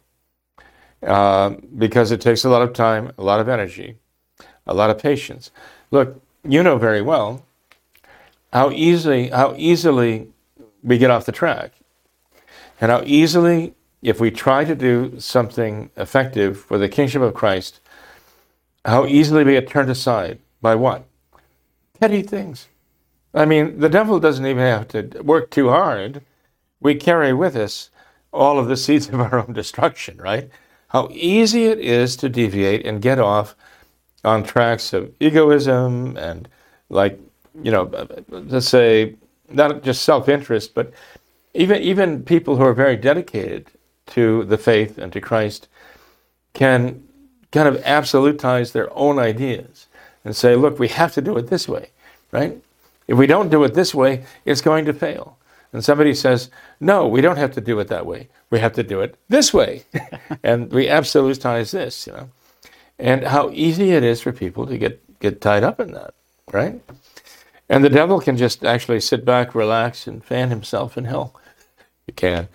uh, 1.04 1.56
because 1.78 2.12
it 2.12 2.22
takes 2.22 2.46
a 2.46 2.50
lot 2.50 2.62
of 2.62 2.74
time, 2.74 3.12
a 3.18 3.24
lot 3.24 3.40
of 3.40 3.50
energy, 3.50 3.98
a 4.66 4.74
lot 4.74 4.90
of 4.90 5.00
patience. 5.00 5.52
Look, 5.92 6.22
you 6.44 6.64
know 6.64 6.78
very 6.78 7.02
well 7.02 7.44
how 8.54 8.72
easily 8.72 9.30
how 9.30 9.54
easily 9.58 10.30
we 10.84 10.98
get 10.98 11.12
off 11.12 11.26
the 11.26 11.32
track, 11.32 11.74
and 12.80 12.92
how 12.92 13.02
easily, 13.06 13.74
if 14.02 14.20
we 14.20 14.32
try 14.32 14.64
to 14.64 14.76
do 14.76 15.20
something 15.20 15.90
effective 15.98 16.60
for 16.60 16.78
the 16.78 16.88
kingship 16.88 17.22
of 17.22 17.34
Christ, 17.34 17.82
how 18.86 19.06
easily 19.06 19.44
we 19.44 19.54
get 19.54 19.68
turned 19.68 19.90
aside 19.90 20.40
by 20.62 20.76
what? 20.76 21.06
Petty 22.00 22.22
things. 22.22 22.68
I 23.34 23.46
mean, 23.46 23.80
the 23.80 23.90
devil 23.90 24.20
doesn't 24.20 24.46
even 24.46 24.64
have 24.64 24.88
to 24.90 25.22
work 25.24 25.50
too 25.52 25.70
hard. 25.70 26.22
We 26.80 26.96
carry 26.96 27.34
with 27.34 27.56
us 27.56 27.90
all 28.32 28.60
of 28.60 28.68
the 28.68 28.78
seeds 28.78 29.10
of 29.10 29.20
our 29.20 29.40
own 29.40 29.54
destruction, 29.54 30.18
right? 30.18 30.50
How 30.90 31.10
easy 31.12 31.66
it 31.66 31.80
is 31.80 32.16
to 32.18 32.30
deviate 32.30 32.86
and 32.86 33.02
get 33.02 33.20
off 33.20 33.56
on 34.24 34.44
tracks 34.44 34.94
of 34.94 35.14
egoism 35.20 36.16
and, 36.18 36.48
like, 36.90 37.20
you 37.62 37.72
know, 37.72 37.90
let's 38.30 38.70
say, 38.70 39.16
not 39.50 39.84
just 39.84 40.04
self 40.04 40.30
interest, 40.30 40.74
but 40.74 40.92
even, 41.54 41.82
even 41.82 42.24
people 42.24 42.58
who 42.58 42.64
are 42.64 42.74
very 42.74 42.96
dedicated 42.96 43.72
to 44.08 44.44
the 44.46 44.58
faith 44.58 44.98
and 44.98 45.12
to 45.14 45.22
Christ 45.22 45.68
can 46.54 47.04
kind 47.52 47.68
of 47.68 47.82
absolutize 47.84 48.72
their 48.72 48.96
own 48.98 49.20
ideas 49.20 49.88
and 50.26 50.36
say, 50.36 50.56
look, 50.56 50.80
we 50.80 50.90
have 50.90 51.14
to 51.14 51.22
do 51.22 51.38
it 51.38 51.48
this 51.48 51.68
way, 51.68 51.90
right? 52.32 52.62
If 53.08 53.18
we 53.18 53.28
don't 53.28 53.50
do 53.50 53.64
it 53.64 53.74
this 53.74 53.96
way, 53.96 54.26
it's 54.46 54.62
going 54.62 54.86
to 54.86 54.94
fail. 54.94 55.38
And 55.74 55.84
somebody 55.84 56.14
says, 56.14 56.50
no, 56.80 57.08
we 57.08 57.22
don't 57.22 57.38
have 57.38 57.54
to 57.54 57.62
do 57.62 57.80
it 57.80 57.88
that 57.88 58.06
way. 58.06 58.30
We 58.50 58.60
have 58.60 58.74
to 58.74 58.84
do 58.84 59.02
it 59.02 59.18
this 59.30 59.54
way. 59.54 59.84
and 60.44 60.72
we 60.72 60.88
absolutize 60.88 61.72
this, 61.72 62.08
you 62.08 62.14
know. 62.14 62.30
And 63.00 63.24
how 63.26 63.52
easy 63.52 63.92
it 63.92 64.04
is 64.04 64.22
for 64.22 64.32
people 64.32 64.66
to 64.66 64.78
get, 64.78 65.20
get 65.20 65.40
tied 65.40 65.64
up 65.64 65.80
in 65.80 65.92
that, 65.92 66.14
right? 66.52 66.82
And 67.70 67.84
the 67.84 67.90
devil 67.90 68.20
can 68.22 68.38
just 68.38 68.64
actually 68.64 69.02
sit 69.02 69.26
back, 69.26 69.54
relax, 69.54 70.08
and 70.08 70.24
fan 70.24 70.50
himself 70.50 70.98
in 70.98 71.06
hell. 71.06 71.36
You 72.06 72.14
can. 72.14 72.48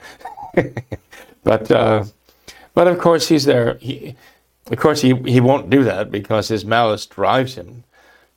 but, 1.45 1.71
uh, 1.71 2.05
but 2.75 2.89
of 2.89 2.99
course, 2.99 3.29
he's 3.29 3.45
there. 3.45 3.77
He, 3.79 4.17
of 4.71 4.79
course, 4.79 5.03
he, 5.03 5.15
he 5.27 5.41
won't 5.41 5.69
do 5.69 5.85
that 5.85 6.11
because 6.11 6.49
his 6.49 6.65
malice 6.65 7.05
drives 7.05 7.57
him 7.57 7.85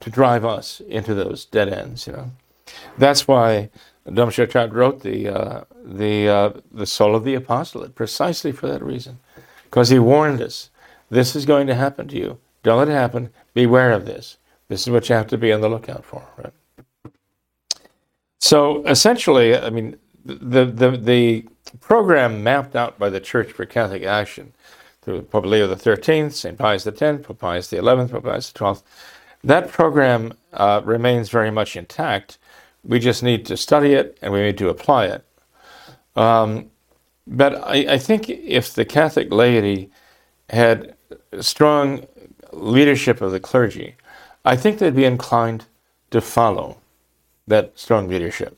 to 0.01 0.09
drive 0.09 0.43
us 0.43 0.81
into 0.81 1.13
those 1.13 1.45
dead 1.45 1.69
ends. 1.69 2.07
You 2.07 2.13
know, 2.13 2.31
that's 2.97 3.27
why 3.27 3.69
Dom 4.11 4.29
Chautard 4.29 4.73
wrote 4.73 5.01
the 5.01 5.29
uh, 5.29 5.63
the 5.83 6.27
uh, 6.27 6.49
the 6.71 6.85
soul 6.85 7.15
of 7.15 7.23
the 7.23 7.35
apostolate 7.35 7.95
precisely 7.95 8.51
for 8.51 8.67
that 8.67 8.83
reason, 8.83 9.19
because 9.63 9.89
he 9.89 9.99
warned 9.99 10.41
us: 10.41 10.69
this 11.09 11.35
is 11.35 11.45
going 11.45 11.67
to 11.67 11.75
happen 11.75 12.07
to 12.09 12.17
you. 12.17 12.37
Don't 12.63 12.79
let 12.79 12.89
it 12.89 12.93
happen. 12.93 13.31
Beware 13.53 13.93
of 13.93 14.05
this. 14.05 14.37
This 14.67 14.81
is 14.81 14.89
what 14.89 15.07
you 15.09 15.15
have 15.15 15.27
to 15.27 15.37
be 15.37 15.53
on 15.53 15.61
the 15.61 15.69
lookout 15.69 16.03
for. 16.05 16.27
Right. 16.37 16.53
So 18.45 18.83
essentially, 18.85 19.57
I 19.57 19.71
mean, 19.71 19.95
the 20.23 20.65
the 20.65 20.91
the 20.91 21.45
program 21.79 22.43
mapped 22.43 22.75
out 22.75 22.99
by 22.99 23.09
the 23.09 23.19
Church 23.19 23.51
for 23.51 23.65
Catholic 23.65 24.03
Action 24.03 24.53
through 25.01 25.23
Pope 25.23 25.47
Leo 25.47 25.75
XIII, 25.75 26.29
St. 26.29 26.55
Pius 26.55 26.85
X, 26.85 26.99
Pope 27.25 27.39
Pius 27.39 27.69
XI, 27.69 27.79
Pope 27.79 28.23
Pius 28.23 28.53
XII. 28.55 28.83
That 29.43 29.71
program 29.71 30.35
uh, 30.53 30.83
remains 30.85 31.29
very 31.29 31.49
much 31.49 31.75
intact. 31.75 32.37
We 32.83 32.99
just 32.99 33.23
need 33.23 33.47
to 33.47 33.57
study 33.57 33.93
it 33.93 34.15
and 34.21 34.31
we 34.31 34.43
need 34.43 34.59
to 34.59 34.69
apply 34.69 35.07
it. 35.07 35.25
Um, 36.15 36.69
but 37.25 37.55
I, 37.55 37.95
I, 37.95 37.97
think 37.97 38.29
if 38.29 38.75
the 38.75 38.85
Catholic 38.85 39.33
laity 39.33 39.89
had 40.51 40.95
strong 41.41 42.05
leadership 42.53 43.21
of 43.21 43.31
the 43.31 43.39
clergy, 43.39 43.95
I 44.45 44.55
think 44.55 44.77
they'd 44.77 44.95
be 44.95 45.05
inclined 45.05 45.65
to 46.11 46.21
follow 46.21 46.77
that 47.47 47.77
strong 47.77 48.07
leadership. 48.07 48.57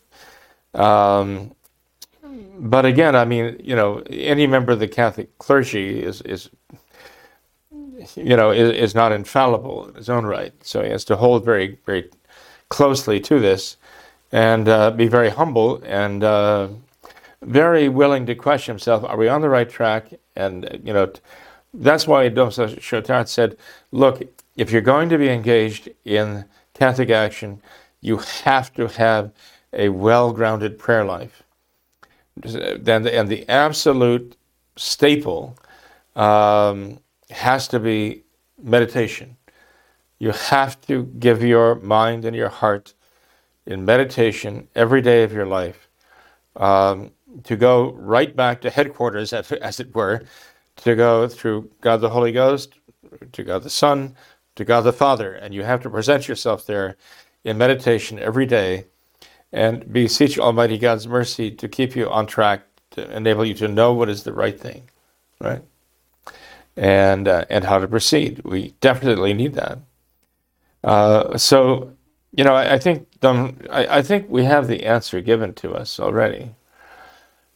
Um, 0.73 1.53
but 2.59 2.85
again, 2.85 3.15
I 3.15 3.25
mean, 3.25 3.59
you 3.63 3.75
know, 3.75 4.03
any 4.09 4.47
member 4.47 4.71
of 4.71 4.79
the 4.79 4.87
Catholic 4.87 5.37
clergy 5.37 6.01
is, 6.03 6.21
is 6.21 6.49
you 8.15 8.35
know, 8.35 8.51
is, 8.51 8.71
is 8.71 8.95
not 8.95 9.11
infallible 9.11 9.87
in 9.87 9.95
his 9.95 10.09
own 10.09 10.25
right. 10.25 10.53
So 10.63 10.83
he 10.83 10.89
has 10.89 11.05
to 11.05 11.15
hold 11.15 11.45
very, 11.45 11.79
very 11.85 12.09
closely 12.69 13.19
to 13.21 13.39
this 13.39 13.77
and 14.31 14.67
uh, 14.67 14.91
be 14.91 15.07
very 15.07 15.29
humble 15.29 15.81
and 15.83 16.23
uh, 16.23 16.67
very 17.41 17.89
willing 17.89 18.25
to 18.25 18.35
question 18.35 18.73
himself 18.73 19.03
are 19.03 19.17
we 19.17 19.27
on 19.27 19.41
the 19.41 19.49
right 19.49 19.69
track? 19.69 20.13
And, 20.35 20.81
you 20.83 20.93
know, 20.93 21.11
that's 21.73 22.07
why 22.07 22.27
Dom 22.29 22.49
Chautard 22.49 23.27
said, 23.27 23.57
look, 23.91 24.21
if 24.55 24.71
you're 24.71 24.81
going 24.81 25.09
to 25.09 25.17
be 25.17 25.29
engaged 25.29 25.89
in 26.05 26.45
Catholic 26.73 27.09
action, 27.09 27.61
you 28.01 28.17
have 28.43 28.73
to 28.73 28.87
have 28.87 29.31
a 29.73 29.89
well 29.89 30.31
grounded 30.31 30.77
prayer 30.79 31.05
life 31.05 31.43
then 32.43 33.03
the, 33.03 33.15
and 33.15 33.29
the 33.29 33.47
absolute 33.49 34.37
staple 34.75 35.57
um, 36.15 36.99
has 37.29 37.67
to 37.69 37.79
be 37.79 38.23
meditation. 38.61 39.37
You 40.19 40.31
have 40.31 40.79
to 40.81 41.03
give 41.19 41.43
your 41.43 41.75
mind 41.75 42.25
and 42.25 42.35
your 42.35 42.49
heart 42.49 42.93
in 43.65 43.85
meditation 43.85 44.67
every 44.75 45.01
day 45.01 45.23
of 45.23 45.31
your 45.31 45.45
life 45.45 45.89
um, 46.55 47.11
to 47.43 47.55
go 47.55 47.91
right 47.93 48.35
back 48.35 48.61
to 48.61 48.69
headquarters, 48.69 49.33
as, 49.33 49.51
as 49.51 49.79
it 49.79 49.93
were, 49.93 50.23
to 50.77 50.95
go 50.95 51.27
through 51.27 51.69
God 51.81 52.01
the 52.01 52.09
Holy 52.09 52.31
Ghost, 52.31 52.79
to 53.31 53.43
God 53.43 53.63
the 53.63 53.69
Son, 53.69 54.15
to 54.55 54.65
God 54.65 54.81
the 54.81 54.93
Father. 54.93 55.33
And 55.33 55.53
you 55.53 55.63
have 55.63 55.81
to 55.83 55.89
present 55.89 56.27
yourself 56.27 56.65
there 56.65 56.97
in 57.47 57.57
meditation 57.57 58.19
every 58.19 58.45
day 58.45 58.85
and 59.53 59.91
beseech 59.91 60.37
Almighty 60.37 60.77
God's 60.77 61.07
mercy 61.07 61.49
to 61.51 61.69
keep 61.69 61.95
you 61.95 62.09
on 62.09 62.27
track, 62.27 62.63
to 62.91 63.09
enable 63.15 63.45
you 63.45 63.53
to 63.55 63.67
know 63.69 63.93
what 63.93 64.09
is 64.09 64.23
the 64.23 64.33
right 64.33 64.59
thing, 64.59 64.89
right? 65.39 65.63
And 66.75 67.27
uh, 67.27 67.45
and 67.49 67.63
how 67.63 67.79
to 67.79 67.87
proceed. 67.87 68.41
We 68.43 68.75
definitely 68.81 69.33
need 69.33 69.53
that. 69.53 69.79
Uh, 70.83 71.37
so, 71.37 71.93
you 72.33 72.43
know, 72.43 72.53
I, 72.53 72.73
I 72.73 72.79
think 72.79 73.07
um, 73.23 73.57
I, 73.69 73.99
I, 73.99 74.01
think 74.01 74.29
we 74.29 74.43
have 74.43 74.67
the 74.67 74.85
answer 74.85 75.21
given 75.21 75.53
to 75.55 75.73
us 75.73 75.99
already. 75.99 76.53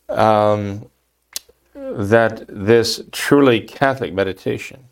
Um, 0.10 0.90
that 1.74 2.46
this 2.48 3.02
truly 3.12 3.62
Catholic 3.62 4.14
meditation, 4.14 4.86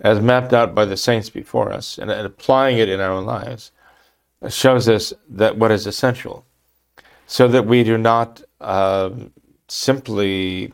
as 0.00 0.20
mapped 0.20 0.52
out 0.52 0.74
by 0.74 0.84
the 0.84 0.96
saints 0.96 1.30
before 1.30 1.72
us, 1.72 1.98
and, 1.98 2.10
and 2.10 2.26
applying 2.26 2.78
it 2.78 2.88
in 2.88 3.00
our 3.00 3.10
own 3.10 3.26
lives 3.26 3.72
shows 4.48 4.88
us 4.88 5.12
that 5.28 5.58
what 5.58 5.70
is 5.70 5.86
essential, 5.86 6.46
so 7.26 7.46
that 7.48 7.66
we 7.66 7.84
do 7.84 7.98
not 7.98 8.42
uh, 8.60 9.10
simply, 9.68 10.72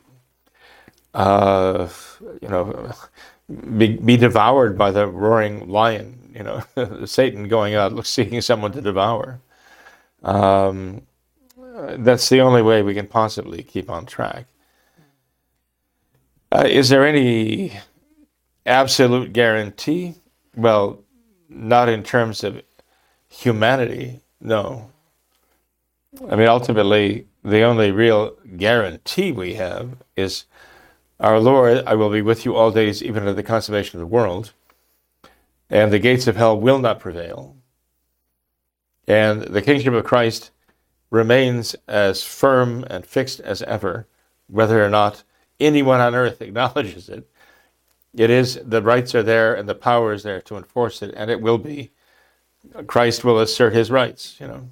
uh, 1.14 1.88
you 2.40 2.48
know, 2.48 2.92
be, 3.76 3.96
be, 3.96 4.16
devoured 4.16 4.78
by 4.78 4.90
the 4.90 5.06
roaring 5.06 5.68
lion. 5.68 6.32
You 6.34 6.42
know, 6.44 7.04
Satan 7.06 7.48
going 7.48 7.74
out 7.74 8.06
seeking 8.06 8.40
someone 8.40 8.72
to 8.72 8.80
devour. 8.80 9.40
Um, 10.22 11.02
that's 11.98 12.28
the 12.28 12.40
only 12.40 12.62
way 12.62 12.82
we 12.82 12.94
can 12.94 13.06
possibly 13.06 13.62
keep 13.62 13.90
on 13.90 14.06
track. 14.06 14.46
Uh, 16.52 16.64
is 16.66 16.88
there 16.88 17.06
any 17.06 17.72
absolute 18.66 19.32
guarantee? 19.32 20.16
Well, 20.54 21.02
not 21.48 21.88
in 21.88 22.02
terms 22.02 22.44
of 22.44 22.62
humanity, 23.28 24.20
no. 24.40 24.90
I 26.28 26.36
mean, 26.36 26.48
ultimately, 26.48 27.26
the 27.44 27.62
only 27.62 27.90
real 27.92 28.36
guarantee 28.56 29.32
we 29.32 29.54
have 29.54 29.96
is 30.16 30.44
our 31.20 31.40
Lord, 31.40 31.82
I 31.86 31.94
will 31.94 32.10
be 32.10 32.22
with 32.22 32.44
you 32.44 32.54
all 32.54 32.70
days, 32.70 33.02
even 33.02 33.24
to 33.24 33.32
the 33.32 33.42
consummation 33.42 33.98
of 33.98 34.00
the 34.00 34.14
world, 34.14 34.52
and 35.70 35.92
the 35.92 35.98
gates 35.98 36.26
of 36.26 36.36
hell 36.36 36.58
will 36.58 36.78
not 36.78 37.00
prevail. 37.00 37.56
And 39.08 39.42
the 39.42 39.62
kingship 39.62 39.94
of 39.94 40.04
Christ 40.04 40.50
remains 41.10 41.76
as 41.86 42.22
firm 42.22 42.84
and 42.90 43.06
fixed 43.06 43.40
as 43.40 43.62
ever 43.62 44.06
whether 44.48 44.84
or 44.84 44.90
not 44.90 45.22
anyone 45.58 46.00
on 46.00 46.14
earth 46.14 46.40
acknowledges 46.42 47.08
it. 47.08 47.28
It 48.16 48.30
is 48.30 48.58
the 48.64 48.82
rights 48.82 49.14
are 49.14 49.22
there 49.22 49.54
and 49.54 49.68
the 49.68 49.74
power 49.74 50.12
is 50.12 50.22
there 50.22 50.40
to 50.42 50.56
enforce 50.56 51.02
it, 51.02 51.14
and 51.16 51.30
it 51.30 51.40
will 51.40 51.58
be. 51.58 51.92
Christ 52.88 53.22
will 53.22 53.38
assert 53.38 53.74
his 53.74 53.92
rights, 53.92 54.36
you 54.40 54.48
know, 54.48 54.68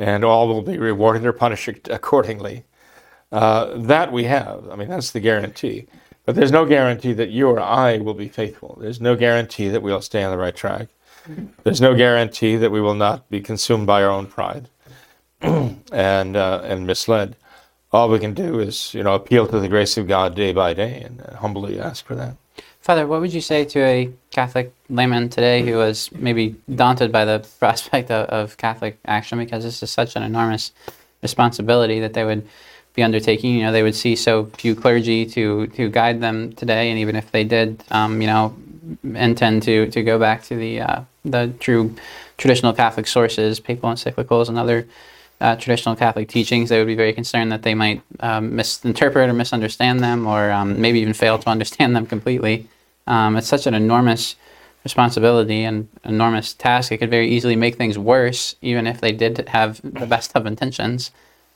and 0.00 0.24
all 0.24 0.48
will 0.48 0.62
be 0.62 0.78
rewarded 0.78 1.24
or 1.24 1.32
punished 1.32 1.88
accordingly. 1.88 2.64
Uh, 3.30 3.76
that 3.76 4.10
we 4.10 4.24
have. 4.24 4.68
I 4.68 4.76
mean, 4.76 4.88
that's 4.88 5.12
the 5.12 5.20
guarantee. 5.20 5.86
But 6.24 6.34
there's 6.34 6.52
no 6.52 6.64
guarantee 6.64 7.12
that 7.12 7.30
you 7.30 7.48
or 7.48 7.60
I 7.60 7.98
will 7.98 8.14
be 8.14 8.28
faithful. 8.28 8.78
There's 8.80 9.00
no 9.00 9.14
guarantee 9.14 9.68
that 9.68 9.82
we'll 9.82 10.00
stay 10.00 10.22
on 10.22 10.30
the 10.30 10.38
right 10.38 10.56
track. 10.56 10.88
There's 11.62 11.80
no 11.80 11.94
guarantee 11.94 12.56
that 12.56 12.70
we 12.70 12.80
will 12.80 12.94
not 12.94 13.28
be 13.30 13.40
consumed 13.40 13.86
by 13.86 14.02
our 14.02 14.10
own 14.10 14.26
pride 14.26 14.68
and 15.40 16.36
uh, 16.36 16.60
and 16.64 16.86
misled. 16.86 17.36
All 17.92 18.08
we 18.08 18.18
can 18.18 18.34
do 18.34 18.58
is, 18.58 18.92
you 18.92 19.02
know, 19.02 19.14
appeal 19.14 19.46
to 19.46 19.60
the 19.60 19.68
grace 19.68 19.96
of 19.96 20.08
God 20.08 20.34
day 20.34 20.52
by 20.52 20.74
day 20.74 21.02
and 21.02 21.20
humbly 21.36 21.78
ask 21.78 22.04
for 22.04 22.14
that. 22.16 22.36
Father, 22.84 23.06
what 23.06 23.22
would 23.22 23.32
you 23.32 23.40
say 23.40 23.64
to 23.64 23.80
a 23.80 24.10
Catholic 24.30 24.70
layman 24.90 25.30
today 25.30 25.62
who 25.62 25.78
was 25.78 26.12
maybe 26.12 26.54
daunted 26.74 27.10
by 27.10 27.24
the 27.24 27.38
prospect 27.58 28.10
of, 28.10 28.28
of 28.28 28.58
Catholic 28.58 28.98
action 29.06 29.38
because 29.38 29.64
this 29.64 29.82
is 29.82 29.90
such 29.90 30.16
an 30.16 30.22
enormous 30.22 30.70
responsibility 31.22 31.98
that 32.00 32.12
they 32.12 32.26
would 32.26 32.46
be 32.92 33.02
undertaking? 33.02 33.54
You 33.54 33.62
know, 33.62 33.72
they 33.72 33.82
would 33.82 33.94
see 33.94 34.14
so 34.14 34.50
few 34.58 34.74
clergy 34.74 35.24
to 35.24 35.66
to 35.68 35.88
guide 35.88 36.20
them 36.20 36.52
today, 36.52 36.90
and 36.90 36.98
even 36.98 37.16
if 37.16 37.32
they 37.32 37.42
did, 37.42 37.82
um, 37.90 38.20
you 38.20 38.26
know, 38.26 38.54
intend 39.02 39.62
to 39.62 39.90
to 39.90 40.02
go 40.02 40.18
back 40.18 40.42
to 40.42 40.54
the 40.54 40.80
uh, 40.82 41.00
the 41.24 41.54
true 41.60 41.96
traditional 42.36 42.74
Catholic 42.74 43.06
sources, 43.06 43.60
papal 43.60 43.88
encyclicals, 43.88 44.50
and 44.50 44.58
other 44.58 44.86
uh, 45.40 45.56
traditional 45.56 45.96
Catholic 45.96 46.28
teachings, 46.28 46.68
they 46.68 46.78
would 46.80 46.86
be 46.86 46.94
very 46.94 47.14
concerned 47.14 47.50
that 47.50 47.62
they 47.62 47.74
might 47.74 48.02
um, 48.20 48.54
misinterpret 48.54 49.30
or 49.30 49.32
misunderstand 49.32 50.00
them, 50.00 50.26
or 50.26 50.50
um, 50.50 50.82
maybe 50.82 51.00
even 51.00 51.14
fail 51.14 51.38
to 51.38 51.48
understand 51.56 51.96
them 51.96 52.04
completely. 52.04 52.68
Um, 53.06 53.36
it's 53.36 53.48
such 53.48 53.66
an 53.66 53.74
enormous 53.74 54.36
responsibility 54.84 55.64
and 55.64 55.88
enormous 56.04 56.54
task. 56.54 56.92
It 56.92 56.98
could 56.98 57.10
very 57.10 57.28
easily 57.28 57.56
make 57.56 57.76
things 57.76 57.98
worse, 57.98 58.54
even 58.62 58.86
if 58.86 59.00
they 59.00 59.12
did 59.12 59.48
have 59.48 59.80
the 59.82 60.06
best 60.06 60.32
of 60.34 60.46
intentions. 60.46 61.10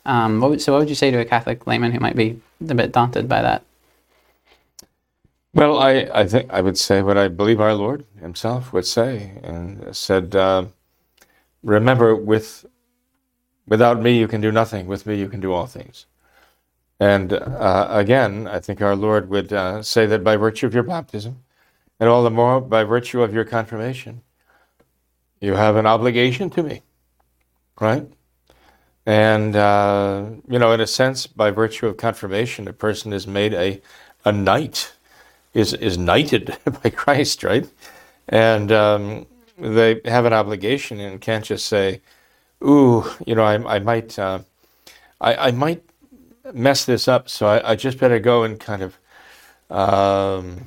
Um, 0.07 0.41
what 0.41 0.51
would, 0.51 0.63
so, 0.63 0.73
what 0.73 0.81
would 0.81 0.89
you 0.89 0.95
say 0.95 1.11
to 1.11 1.19
a 1.19 1.25
Catholic 1.25 1.67
layman 1.67 1.93
who 1.93 2.01
might 2.01 2.17
be 2.17 2.41
a 2.67 2.75
bit 2.75 2.93
daunted 2.93 3.29
by 3.29 3.43
that? 3.43 3.63
Well, 5.55 5.79
I, 5.79 6.09
I 6.15 6.27
think 6.27 6.51
I 6.51 6.61
would 6.61 6.79
say 6.79 7.03
what 7.03 7.19
I 7.19 7.29
believe 7.29 7.61
our 7.61 7.75
Lord 7.75 8.05
Himself 8.21 8.73
would 8.73 8.87
say, 8.87 9.33
and 9.43 9.95
said, 9.97 10.37
uh, 10.37 10.67
"Remember, 11.63 12.15
with 12.15 12.67
without 13.67 14.01
me 14.01 14.19
you 14.19 14.29
can 14.29 14.41
do 14.41 14.53
nothing. 14.53 14.87
With 14.87 15.07
me 15.07 15.17
you 15.17 15.29
can 15.29 15.41
do 15.41 15.53
all 15.53 15.67
things." 15.67 16.07
And 17.01 17.33
uh, 17.33 17.87
again, 17.91 18.49
I 18.49 18.59
think 18.59 18.83
our 18.83 18.97
Lord 18.97 19.29
would 19.31 19.53
uh, 19.53 19.83
say 19.83 20.07
that 20.07 20.25
by 20.25 20.37
virtue 20.37 20.67
of 20.67 20.75
your 20.75 20.83
baptism, 20.83 21.45
and 22.01 22.09
all 22.09 22.23
the 22.23 22.31
more 22.31 22.61
by 22.61 22.85
virtue 22.85 23.23
of 23.23 23.33
your 23.33 23.45
confirmation, 23.45 24.23
you 25.41 25.55
have 25.55 25.77
an 25.77 25.87
obligation 25.87 26.51
to 26.51 26.63
me, 26.63 26.83
right? 27.81 28.07
And, 29.07 29.57
uh, 29.57 30.27
you 30.49 30.59
know, 30.59 30.73
in 30.73 30.81
a 30.81 30.87
sense, 30.87 31.27
by 31.27 31.51
virtue 31.51 31.87
of 31.87 31.97
confirmation, 31.97 32.69
a 32.69 32.73
person 32.73 33.13
is 33.13 33.27
made 33.27 33.55
a, 33.55 33.81
a 34.25 34.33
knight, 34.33 34.93
is, 35.55 35.73
is 35.75 35.97
knighted 35.97 36.57
by 36.83 36.91
Christ, 36.91 37.43
right? 37.43 37.67
And 38.29 38.71
um, 38.71 39.27
they 39.57 40.01
have 40.05 40.25
an 40.25 40.33
obligation 40.33 41.01
and 41.01 41.21
can't 41.21 41.45
just 41.45 41.67
say, 41.67 42.03
ooh, 42.63 43.09
you 43.25 43.35
know, 43.35 43.45
I, 43.45 43.77
I 43.77 43.79
might, 43.79 44.19
uh, 44.19 44.41
I, 45.21 45.49
I 45.49 45.51
might 45.53 45.83
mess 46.55 46.85
this 46.85 47.09
up, 47.09 47.29
so 47.29 47.47
I, 47.47 47.73
I 47.73 47.77
just 47.77 47.99
better 47.99 48.19
go 48.19 48.43
and 48.45 48.59
kind 48.59 48.83
of, 48.83 48.99
um, 49.71 50.67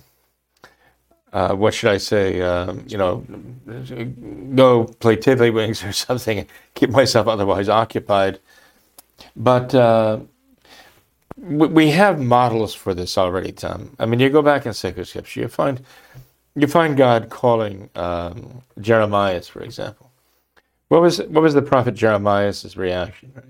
uh, 1.34 1.56
what 1.56 1.74
should 1.74 1.92
I 1.92 1.98
say? 1.98 2.42
Um, 2.42 2.86
you 2.88 2.98
know, 2.98 3.26
go 4.56 4.86
play 4.86 5.16
tiddlywinks 5.18 5.88
or 5.90 5.92
something, 5.94 6.40
and 6.40 6.48
keep 6.76 6.90
myself 6.90 7.28
otherwise 7.28 7.70
occupied. 7.70 8.40
But 9.36 9.74
uh, 9.76 10.20
we 11.38 11.92
have 11.92 12.20
models 12.20 12.74
for 12.74 12.94
this 12.94 13.18
already, 13.18 13.52
Tom. 13.52 13.96
I 14.00 14.06
mean, 14.06 14.20
you 14.20 14.30
go 14.30 14.42
back 14.42 14.66
in 14.66 14.74
sacred 14.74 15.08
scripture, 15.08 15.42
you 15.42 15.48
find 15.48 15.82
you 16.56 16.68
find 16.68 16.98
God 16.98 17.30
calling 17.30 17.90
um, 17.96 18.62
Jeremiah, 18.80 19.42
for 19.42 19.62
example. 19.62 20.12
What 20.90 21.02
was 21.02 21.20
what 21.20 21.42
was 21.42 21.54
the 21.54 21.62
prophet 21.62 21.96
Jeremiah's 21.96 22.78
reaction? 22.78 23.32
Right? 23.36 23.46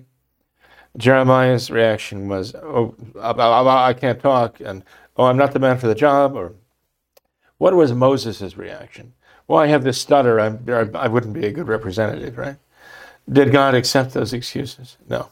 Jeremiah's 0.97 1.71
reaction 1.71 2.27
was, 2.27 2.53
"Oh, 2.55 2.95
I, 3.21 3.93
can't 3.93 4.19
talk," 4.19 4.59
and 4.59 4.83
"Oh, 5.17 5.25
I'm 5.25 5.37
not 5.37 5.53
the 5.53 5.59
man 5.59 5.77
for 5.77 5.87
the 5.87 5.95
job," 5.95 6.35
or 6.35 6.53
what 7.57 7.75
was 7.75 7.93
Moses' 7.93 8.57
reaction? 8.57 9.13
Well, 9.47 9.59
I 9.59 9.67
have 9.67 9.83
this 9.83 9.99
stutter. 9.99 10.39
I'm, 10.39 10.65
I 10.95 11.07
wouldn't 11.07 11.33
be 11.33 11.45
a 11.45 11.51
good 11.51 11.67
representative, 11.67 12.37
right? 12.37 12.57
Did 13.31 13.51
God 13.51 13.75
accept 13.75 14.13
those 14.13 14.33
excuses? 14.33 14.97
No. 15.07 15.29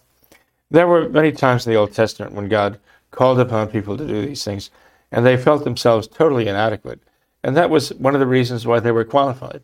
There 0.72 0.88
were 0.88 1.10
many 1.10 1.32
times 1.32 1.66
in 1.66 1.74
the 1.74 1.80
Old 1.80 1.94
Testament 1.94 2.34
when 2.34 2.48
God 2.48 2.80
called 3.12 3.40
upon 3.40 3.70
people 3.70 3.98
to 3.98 4.06
do 4.06 4.26
these 4.26 4.44
things, 4.44 4.70
and 5.12 5.26
they 5.26 5.38
felt 5.38 5.64
themselves 5.64 6.08
totally 6.08 6.48
inadequate. 6.48 7.02
And 7.44 7.58
that 7.58 7.70
was 7.70 7.94
one 7.94 8.14
of 8.14 8.20
the 8.20 8.28
reasons 8.28 8.68
why 8.68 8.80
they 8.80 8.92
were 8.92 9.06
qualified, 9.06 9.64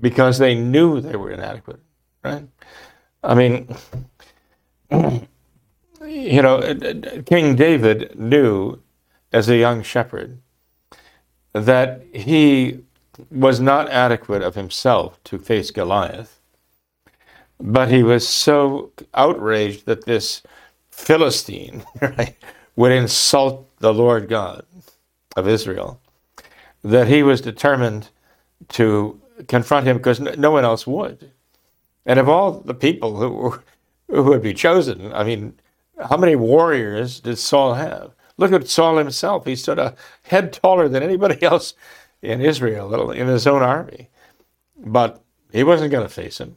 because 0.00 0.38
they 0.38 0.54
knew 0.54 1.00
they 1.00 1.16
were 1.16 1.30
inadequate, 1.30 1.80
right? 2.24 2.48
I 3.22 3.34
mean, 3.34 3.68
you 6.06 6.42
know, 6.42 6.56
uh, 6.56 6.74
uh, 6.82 7.22
King 7.22 7.56
David 7.56 8.18
knew 8.18 8.80
as 9.32 9.48
a 9.48 9.56
young 9.56 9.82
shepherd 9.82 10.40
that 11.52 12.02
he 12.12 12.80
was 13.30 13.60
not 13.60 13.88
adequate 13.90 14.42
of 14.42 14.54
himself 14.54 15.22
to 15.24 15.38
face 15.38 15.70
Goliath, 15.70 16.40
but 17.60 17.90
he 17.90 18.02
was 18.02 18.26
so 18.26 18.92
outraged 19.14 19.86
that 19.86 20.06
this 20.06 20.42
Philistine 20.90 21.84
right, 22.00 22.36
would 22.76 22.92
insult 22.92 23.68
the 23.78 23.92
Lord 23.92 24.28
God 24.28 24.64
of 25.36 25.48
Israel 25.48 26.00
that 26.82 27.08
he 27.08 27.22
was 27.22 27.40
determined 27.40 28.08
to 28.68 29.20
confront 29.48 29.86
him 29.86 29.98
because 29.98 30.20
no 30.20 30.50
one 30.50 30.64
else 30.64 30.86
would. 30.86 31.30
And 32.06 32.18
of 32.18 32.28
all 32.28 32.52
the 32.52 32.74
people 32.74 33.16
who, 33.16 33.60
who 34.10 34.22
would 34.24 34.42
be 34.42 34.54
chosen, 34.54 35.12
I 35.12 35.24
mean, 35.24 35.54
how 36.08 36.16
many 36.16 36.36
warriors 36.36 37.20
did 37.20 37.38
Saul 37.38 37.74
have? 37.74 38.12
Look 38.36 38.52
at 38.52 38.68
Saul 38.68 38.96
himself. 38.96 39.44
He 39.46 39.56
stood 39.56 39.78
a 39.78 39.94
head 40.22 40.52
taller 40.52 40.88
than 40.88 41.02
anybody 41.02 41.42
else 41.42 41.74
in 42.22 42.40
Israel, 42.40 43.10
in 43.10 43.26
his 43.26 43.46
own 43.46 43.62
army. 43.62 44.08
But 44.76 45.22
he 45.52 45.62
wasn't 45.64 45.92
going 45.92 46.06
to 46.06 46.12
face 46.12 46.38
him. 46.38 46.56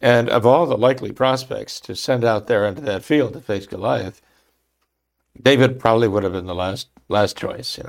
And 0.00 0.28
of 0.28 0.46
all 0.46 0.66
the 0.66 0.76
likely 0.76 1.12
prospects 1.12 1.80
to 1.80 1.94
send 1.94 2.24
out 2.24 2.46
there 2.46 2.66
into 2.66 2.82
that 2.82 3.04
field 3.04 3.34
to 3.34 3.40
face 3.40 3.66
Goliath, 3.66 4.20
David 5.40 5.78
probably 5.78 6.08
would 6.08 6.22
have 6.22 6.32
been 6.32 6.46
the 6.46 6.54
last 6.54 6.88
last 7.08 7.36
choice. 7.36 7.78
You 7.78 7.84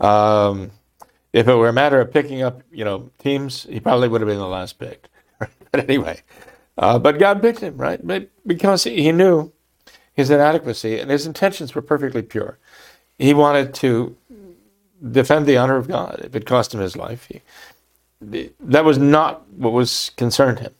know, 0.00 0.06
um, 0.06 0.70
if 1.32 1.46
it 1.46 1.54
were 1.54 1.68
a 1.68 1.74
matter 1.74 2.00
of 2.00 2.12
picking 2.12 2.42
up, 2.42 2.62
you 2.70 2.84
know, 2.84 3.10
teams, 3.18 3.64
he 3.64 3.80
probably 3.80 4.08
would 4.08 4.20
have 4.20 4.28
been 4.28 4.38
the 4.38 4.46
last 4.46 4.78
picked. 4.78 5.08
but 5.38 5.50
anyway, 5.74 6.20
uh, 6.78 6.98
but 6.98 7.18
God 7.18 7.42
picked 7.42 7.60
him, 7.60 7.76
right? 7.76 8.00
Because 8.46 8.84
he 8.84 9.12
knew 9.12 9.52
his 10.14 10.30
inadequacy, 10.30 10.98
and 10.98 11.10
his 11.10 11.26
intentions 11.26 11.74
were 11.74 11.82
perfectly 11.82 12.22
pure. 12.22 12.58
He 13.18 13.34
wanted 13.34 13.74
to 13.74 14.16
defend 15.12 15.46
the 15.46 15.56
honor 15.56 15.76
of 15.76 15.88
God 15.88 16.20
if 16.24 16.34
it 16.34 16.46
cost 16.46 16.74
him 16.74 16.80
his 16.80 16.96
life. 16.96 17.28
He, 17.28 18.50
that 18.60 18.84
was 18.84 18.98
not 18.98 19.48
what 19.50 19.72
was 19.72 20.10
concerned 20.16 20.60
him. 20.60 20.74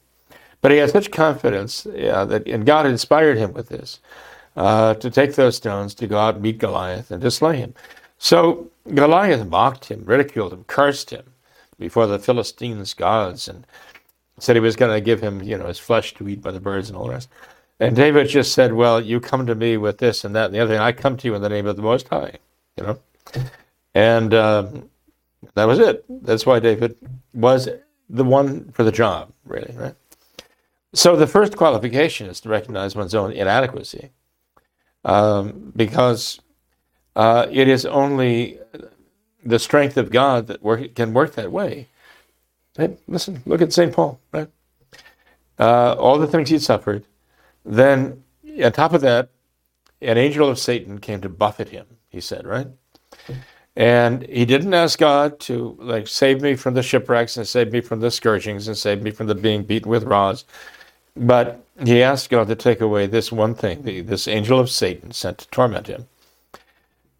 But 0.61 0.73
he 0.73 0.79
had 0.79 0.91
such 0.91 1.11
confidence 1.11 1.87
yeah, 1.95 2.25
that, 2.25 2.47
and 2.49 2.67
God 2.67 2.87
inspired 2.87 3.39
him 3.39 3.53
with 3.53 3.69
this, 3.69 4.01
uh, 4.57 4.95
to 4.95 5.11
take 5.11 5.35
those 5.35 5.57
stones 5.57 5.95
to 5.95 6.07
go 6.09 6.19
out 6.19 6.35
and 6.35 6.43
meet 6.43 6.59
Goliath 6.59 7.13
and 7.13 7.23
to 7.23 7.31
slay 7.31 7.59
him. 7.59 7.75
So 8.19 8.69
Goliath 8.93 9.47
mocked 9.47 9.85
him, 9.85 10.03
ridiculed 10.05 10.53
him, 10.53 10.65
cursed 10.65 11.11
him 11.11 11.33
before 11.79 12.09
the 12.09 12.19
Philistines' 12.19 12.93
gods, 12.93 13.47
and 13.47 13.65
said 14.39 14.57
he 14.57 14.61
was 14.61 14.76
going 14.76 14.95
to 14.95 15.01
give 15.01 15.20
him, 15.20 15.43
you 15.43 15.59
know, 15.59 15.66
his 15.66 15.78
flesh 15.78 16.14
to 16.14 16.28
eat 16.28 16.43
by 16.43 16.51
the 16.51 16.61
birds 16.61 16.89
and 16.89 16.97
all 16.97 17.07
the 17.07 17.12
rest. 17.12 17.28
And 17.80 17.95
David 17.95 18.28
just 18.28 18.55
said, 18.55 18.72
Well, 18.72 19.01
you 19.01 19.20
come 19.20 19.47
to 19.47 19.55
me 19.55 19.76
with 19.76 19.99
this 19.99 20.24
and 20.24 20.34
that 20.34 20.47
and 20.47 20.55
the 20.55 20.61
other 20.61 20.74
thing. 20.74 20.80
I 20.80 20.93
come 20.93 21.16
to 21.16 21.28
you 21.28 21.34
in 21.34 21.43
the 21.43 21.49
name 21.49 21.66
of 21.66 21.76
the 21.76 21.82
Most 21.82 22.09
High, 22.09 22.39
you 22.76 22.84
know? 22.84 22.99
And 23.95 24.34
um, 24.34 24.91
that 25.55 25.66
was 25.66 25.78
it. 25.78 26.05
That's 26.24 26.47
why 26.47 26.59
David 26.59 26.97
was 27.34 27.68
the 28.11 28.24
one 28.24 28.70
for 28.72 28.84
the 28.84 28.93
job, 28.93 29.32
really, 29.45 29.74
right? 29.76 29.95
So 30.95 31.16
the 31.16 31.26
first 31.26 31.57
qualification 31.57 32.28
is 32.28 32.41
to 32.41 32.49
recognize 32.49 32.97
one's 32.97 33.14
own 33.14 33.32
inadequacy 33.32 34.11
um, 35.05 35.72
because 35.76 36.41
uh, 37.14 37.47
it 37.51 37.68
is 37.68 37.84
only 37.84 38.59
the 39.45 39.59
strength 39.59 39.97
of 39.97 40.11
God 40.11 40.47
that 40.49 40.62
work, 40.62 40.95
can 40.95 41.12
work 41.12 41.34
that 41.34 41.53
way. 41.53 41.89
Hey, 42.79 42.97
listen, 43.09 43.43
look 43.45 43.61
at 43.61 43.72
St. 43.72 43.93
Paul, 43.93 44.20
right? 44.33 44.49
Uh, 45.59 45.95
all 45.95 46.18
the 46.18 46.29
things 46.29 46.49
he'd 46.49 46.62
suffered, 46.62 47.05
then, 47.64 48.22
on 48.64 48.72
top 48.72 48.93
of 48.95 49.01
that, 49.01 49.31
an 50.01 50.16
angel 50.16 50.49
of 50.49 50.61
Satan 50.61 50.99
came 50.99 51.20
to 51.20 51.29
buffet 51.29 51.70
him, 51.70 51.87
he 52.09 52.20
said, 52.20 52.47
right? 52.47 52.68
And 53.76 54.22
he 54.26 54.45
didn't 54.45 54.74
ask 54.74 54.99
God 54.99 55.39
to 55.41 55.76
like 55.81 56.09
save 56.09 56.41
me 56.41 56.55
from 56.55 56.74
the 56.74 56.83
shipwrecks 56.83 57.37
and 57.37 57.47
save 57.47 57.72
me 57.72 57.81
from 57.81 58.01
the 58.01 58.11
scourgings 58.11 58.68
and 58.68 58.76
save 58.76 59.03
me 59.03 59.11
from 59.11 59.26
the 59.26 59.35
being 59.35 59.64
beaten 59.64 59.91
with 59.91 60.05
rods. 60.05 60.45
But 61.16 61.64
he 61.85 62.03
asked 62.03 62.31
God 62.31 62.49
to 62.49 62.57
take 62.57 62.81
away 62.81 63.07
this 63.07 63.33
one 63.33 63.55
thing, 63.55 63.83
the, 63.83 64.01
this 64.01 64.29
angel 64.29 64.59
of 64.59 64.70
Satan 64.70 65.12
sent 65.12 65.39
to 65.39 65.49
torment 65.51 65.89
him. 65.89 66.07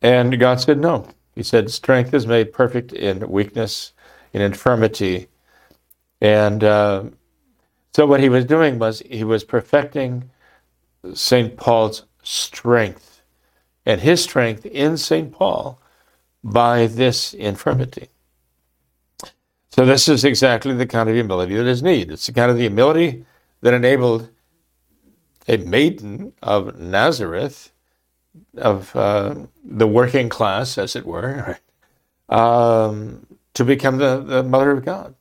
And 0.03 0.39
God 0.39 0.61
said 0.61 0.79
no. 0.79 1.09
He 1.35 1.43
said, 1.43 1.71
Strength 1.71 2.15
is 2.15 2.27
made 2.27 2.53
perfect 2.53 2.93
in 2.93 3.29
weakness, 3.29 3.93
in 4.33 4.41
infirmity. 4.41 5.29
And 6.21 6.65
uh, 6.65 7.05
so 7.95 8.07
what 8.07 8.21
he 8.21 8.29
was 8.29 8.45
doing 8.45 8.79
was 8.79 9.01
he 9.01 9.25
was 9.25 9.45
perfecting 9.45 10.31
St. 11.15 11.57
Paul's 11.57 12.05
strength 12.23 13.23
and 13.87 14.01
his 14.01 14.23
strength 14.23 14.67
in 14.67 14.97
St. 14.99 15.33
Paul 15.33 15.81
by 16.45 16.87
this 16.87 17.35
infirmity. 17.35 18.09
So, 19.71 19.85
this 19.87 20.09
is 20.09 20.25
exactly 20.25 20.75
the 20.75 20.87
kind 20.87 21.09
of 21.09 21.15
humility 21.15 21.55
that 21.57 21.67
is 21.67 21.83
needed. 21.83 22.13
It's 22.13 22.27
the 22.27 22.33
kind 22.33 22.51
of 22.51 22.57
the 22.57 22.65
humility 22.65 23.25
that 23.61 23.75
enabled 23.75 24.29
a 25.47 25.57
maiden 25.59 26.33
of 26.43 26.79
Nazareth, 26.79 27.73
of 28.57 28.95
uh, 28.97 29.35
the 29.65 29.87
working 29.87 30.29
class, 30.29 30.79
as 30.79 30.97
it 30.97 31.07
were, 31.07 31.59
um, 32.29 33.27
to 33.55 33.65
become 33.65 33.99
the, 33.99 34.21
the 34.21 34.43
mother 34.43 34.71
of 34.73 34.85
God, 34.85 35.15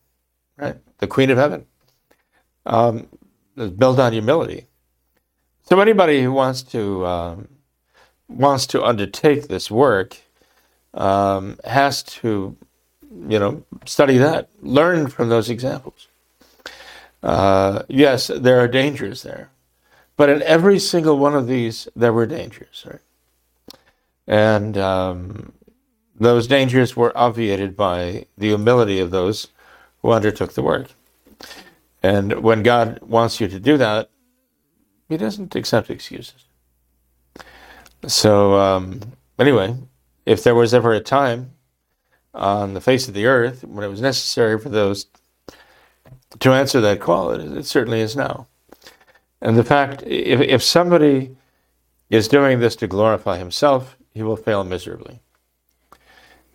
right? 0.57 0.77
The 0.99 1.07
queen 1.07 1.29
of 1.29 1.37
heaven. 1.37 1.65
Um, 2.65 3.07
built 3.55 3.99
on 3.99 4.13
humility. 4.13 4.67
So 5.63 5.79
anybody 5.79 6.21
who 6.21 6.31
wants 6.31 6.61
to 6.63 7.05
um, 7.05 7.47
wants 8.29 8.67
to 8.67 8.83
undertake 8.83 9.47
this 9.47 9.71
work 9.71 10.17
um, 10.93 11.59
has 11.63 12.03
to, 12.03 12.55
you 13.27 13.39
know, 13.39 13.63
study 13.85 14.17
that, 14.17 14.49
learn 14.61 15.07
from 15.07 15.29
those 15.29 15.49
examples. 15.49 16.07
Uh, 17.23 17.83
yes, 17.87 18.27
there 18.27 18.59
are 18.59 18.67
dangers 18.67 19.23
there, 19.23 19.49
but 20.15 20.29
in 20.29 20.41
every 20.43 20.79
single 20.79 21.17
one 21.17 21.35
of 21.35 21.47
these, 21.47 21.87
there 21.95 22.13
were 22.13 22.25
dangers, 22.25 22.85
right? 22.85 23.01
And 24.27 24.77
um, 24.77 25.53
those 26.19 26.47
dangers 26.47 26.95
were 26.95 27.17
obviated 27.17 27.75
by 27.75 28.25
the 28.37 28.47
humility 28.47 28.99
of 28.99 29.11
those 29.11 29.47
who 30.01 30.11
undertook 30.11 30.53
the 30.53 30.63
work. 30.63 30.87
And 32.03 32.43
when 32.43 32.63
God 32.63 32.99
wants 33.01 33.41
you 33.41 33.47
to 33.47 33.59
do 33.59 33.77
that, 33.77 34.09
He 35.09 35.17
doesn't 35.17 35.55
accept 35.55 35.89
excuses. 35.89 36.45
So, 38.05 38.59
um, 38.59 39.01
anyway, 39.39 39.75
if 40.25 40.43
there 40.43 40.55
was 40.55 40.73
ever 40.73 40.93
a 40.93 40.99
time 40.99 41.51
on 42.33 42.73
the 42.73 42.81
face 42.81 43.07
of 43.07 43.13
the 43.13 43.25
earth 43.25 43.63
when 43.63 43.83
it 43.83 43.89
was 43.89 44.01
necessary 44.01 44.59
for 44.59 44.69
those 44.69 45.07
to 46.39 46.51
answer 46.51 46.79
that 46.81 46.99
call, 46.99 47.31
it, 47.31 47.41
it 47.57 47.65
certainly 47.65 48.01
is 48.01 48.15
now. 48.15 48.47
And 49.41 49.57
the 49.57 49.63
fact, 49.63 50.03
if, 50.03 50.41
if 50.41 50.63
somebody 50.63 51.35
is 52.09 52.27
doing 52.27 52.59
this 52.59 52.75
to 52.77 52.87
glorify 52.87 53.37
himself, 53.37 53.97
he 54.13 54.23
will 54.23 54.35
fail 54.35 54.63
miserably. 54.63 55.19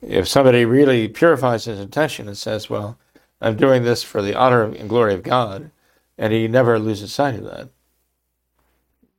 If 0.01 0.26
somebody 0.26 0.64
really 0.64 1.09
purifies 1.09 1.64
his 1.66 1.78
intention 1.78 2.26
and 2.26 2.36
says, 2.36 2.68
Well, 2.68 2.99
I'm 3.43 3.57
doing 3.57 3.82
this 3.82 4.03
for 4.05 4.22
the 4.22 4.34
honor 4.34 4.62
and 4.62 4.88
glory 4.88 5.14
of 5.14 5.24
God, 5.24 5.72
and 6.16 6.32
he 6.32 6.47
never 6.47 6.78
loses 6.78 7.12
sight 7.12 7.34
of 7.34 7.45
that, 7.45 7.68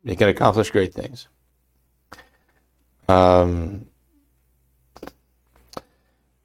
he 0.06 0.16
can 0.16 0.30
accomplish 0.30 0.72
great 0.72 0.94
things. 0.94 1.28
Um, 3.10 3.88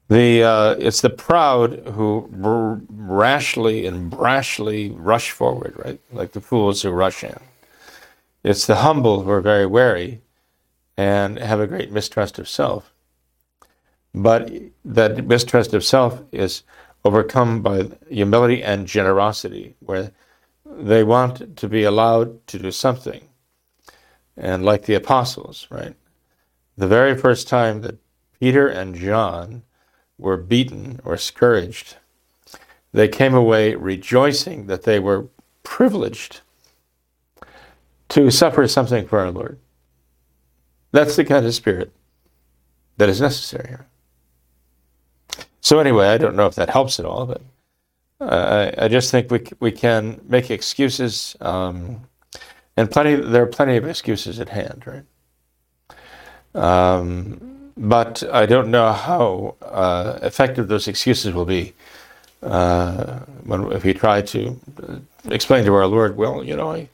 the 0.09 0.43
uh, 0.43 0.75
it's 0.79 1.01
the 1.01 1.09
proud 1.09 1.85
who 1.93 2.27
rashly 2.89 3.85
and 3.85 4.11
brashly 4.11 4.93
rush 4.97 5.31
forward, 5.31 5.73
right? 5.85 6.01
Like 6.11 6.33
the 6.33 6.41
fools 6.41 6.81
who 6.81 6.89
rush 6.89 7.23
in. 7.23 7.39
It's 8.43 8.67
the 8.67 8.77
humble 8.77 9.23
who 9.23 9.29
are 9.29 9.41
very 9.41 9.65
wary 9.65 10.21
and 10.97 11.39
have 11.39 11.59
a 11.59 11.67
great 11.67 11.91
mistrust 11.91 12.39
of 12.39 12.49
self. 12.49 12.91
But 14.13 14.51
that 14.83 15.27
mistrust 15.27 15.73
of 15.73 15.85
self 15.85 16.23
is 16.31 16.63
overcome 17.05 17.61
by 17.61 17.89
humility 18.09 18.63
and 18.63 18.87
generosity, 18.87 19.75
where 19.79 20.11
they 20.65 21.03
want 21.03 21.57
to 21.57 21.67
be 21.67 21.83
allowed 21.83 22.45
to 22.47 22.59
do 22.59 22.71
something. 22.71 23.29
And 24.37 24.63
like 24.63 24.85
the 24.85 24.95
apostles, 24.95 25.67
right? 25.69 25.95
The 26.77 26.87
very 26.87 27.15
first 27.15 27.47
time 27.47 27.81
that 27.81 27.97
Peter 28.39 28.67
and 28.67 28.95
John 28.95 29.63
were 30.17 30.37
beaten 30.37 31.01
or 31.03 31.17
scourged, 31.17 31.97
they 32.93 33.07
came 33.07 33.33
away 33.33 33.75
rejoicing 33.75 34.67
that 34.67 34.83
they 34.83 34.99
were 34.99 35.27
privileged 35.63 36.41
to 38.09 38.31
suffer 38.31 38.67
something 38.67 39.07
for 39.07 39.19
our 39.19 39.31
Lord. 39.31 39.59
That's 40.91 41.15
the 41.15 41.25
kind 41.25 41.45
of 41.45 41.53
spirit 41.53 41.91
that 42.97 43.09
is 43.09 43.21
necessary 43.21 43.67
here. 43.67 43.88
So, 45.69 45.77
anyway, 45.77 46.07
I 46.07 46.17
don't 46.17 46.35
know 46.35 46.47
if 46.47 46.55
that 46.55 46.71
helps 46.71 46.99
at 46.99 47.05
all, 47.05 47.27
but 47.27 47.43
uh, 48.19 48.71
I, 48.75 48.85
I, 48.85 48.87
just 48.87 49.11
think 49.11 49.29
we, 49.29 49.43
we 49.59 49.71
can 49.71 50.19
make 50.27 50.49
excuses, 50.49 51.35
um, 51.41 52.01
and 52.75 52.89
plenty. 52.89 53.13
there 53.13 53.43
are 53.43 53.45
plenty 53.45 53.77
of 53.77 53.85
excuses 53.85 54.39
at 54.39 54.49
hand, 54.49 54.83
right? 54.87 55.05
Um, 56.55 57.71
but 57.77 58.23
I 58.33 58.47
don't 58.47 58.71
know 58.71 58.91
how 58.93 59.57
uh, 59.61 60.17
effective 60.23 60.69
those 60.69 60.87
excuses 60.87 61.35
will 61.35 61.45
be 61.45 61.75
uh, 62.41 63.19
when, 63.43 63.71
if 63.71 63.83
we 63.83 63.93
try 63.93 64.23
to 64.23 64.59
uh, 64.87 64.95
explain 65.25 65.65
to 65.65 65.75
our 65.75 65.85
Lord, 65.85 66.17
well, 66.17 66.43
you 66.43 66.55
know, 66.55 66.71
I, 66.71 66.89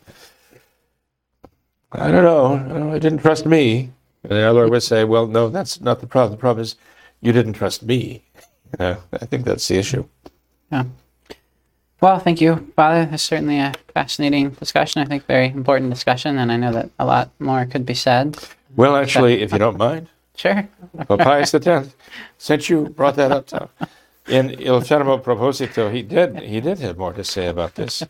I 1.93 2.11
don't 2.11 2.26
know, 2.26 2.91
I 2.91 2.99
didn't 2.99 3.19
trust 3.19 3.45
me. 3.45 3.91
And 4.26 4.34
our 4.34 4.51
Lord 4.51 4.69
would 4.69 4.84
say, 4.84 5.05
well, 5.05 5.28
no, 5.28 5.47
that's 5.47 5.80
not 5.80 6.01
the 6.01 6.07
problem. 6.07 6.36
The 6.36 6.41
problem 6.41 6.63
is 6.63 6.76
you 7.21 7.32
didn't 7.32 7.53
trust 7.53 7.82
me. 7.82 8.24
Know, 8.80 8.97
I 9.13 9.26
think 9.26 9.45
that's 9.45 9.67
the 9.67 9.78
issue. 9.78 10.05
Yeah. 10.71 10.86
Well, 12.01 12.19
thank 12.19 12.41
you, 12.41 12.71
Father. 12.76 13.09
It's 13.11 13.23
certainly 13.23 13.59
a 13.59 13.73
fascinating 13.93 14.49
discussion. 14.51 15.01
I 15.01 15.05
think 15.05 15.26
very 15.26 15.47
important 15.47 15.89
discussion, 15.89 16.38
and 16.38 16.51
I 16.51 16.57
know 16.57 16.71
that 16.73 16.89
a 16.99 17.05
lot 17.05 17.32
more 17.39 17.65
could 17.65 17.86
be 17.86 17.93
said. 17.93 18.38
Well, 18.76 18.95
actually, 18.95 19.41
if 19.41 19.51
you 19.51 19.59
don't 19.59 19.78
mind. 19.78 20.09
Sure. 20.36 20.67
well, 21.07 21.17
Pius 21.17 21.53
X, 21.53 21.95
since 22.38 22.69
you 22.69 22.89
brought 22.89 23.15
that 23.15 23.32
up, 23.32 23.47
Tom, 23.47 23.69
in 24.28 24.49
Il 24.59 24.82
Fermo 24.82 25.21
Proposito, 25.21 25.89
he 25.89 26.01
did 26.01 26.39
he 26.39 26.59
did 26.59 26.80
have 26.80 26.97
more 26.97 27.13
to 27.13 27.23
say 27.23 27.47
about 27.47 27.76
this. 27.76 28.03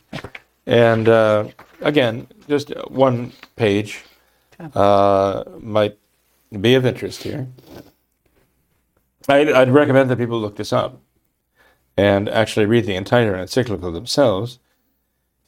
And 0.66 1.08
uh, 1.08 1.50
again, 1.82 2.28
just 2.50 2.72
one 2.90 3.34
page 3.56 4.04
uh, 4.74 5.44
might 5.60 5.98
be 6.60 6.74
of 6.74 6.86
interest 6.86 7.24
here. 7.24 7.48
I'd, 9.28 9.52
I'd 9.52 9.72
recommend 9.72 10.10
that 10.10 10.18
people 10.18 10.40
look 10.40 10.56
this 10.56 10.74
up 10.74 11.02
and 11.98 12.28
actually 12.30 12.66
read 12.66 12.86
the 12.86 12.96
entire 12.96 13.36
encyclical 13.36 13.92
themselves. 13.92 14.60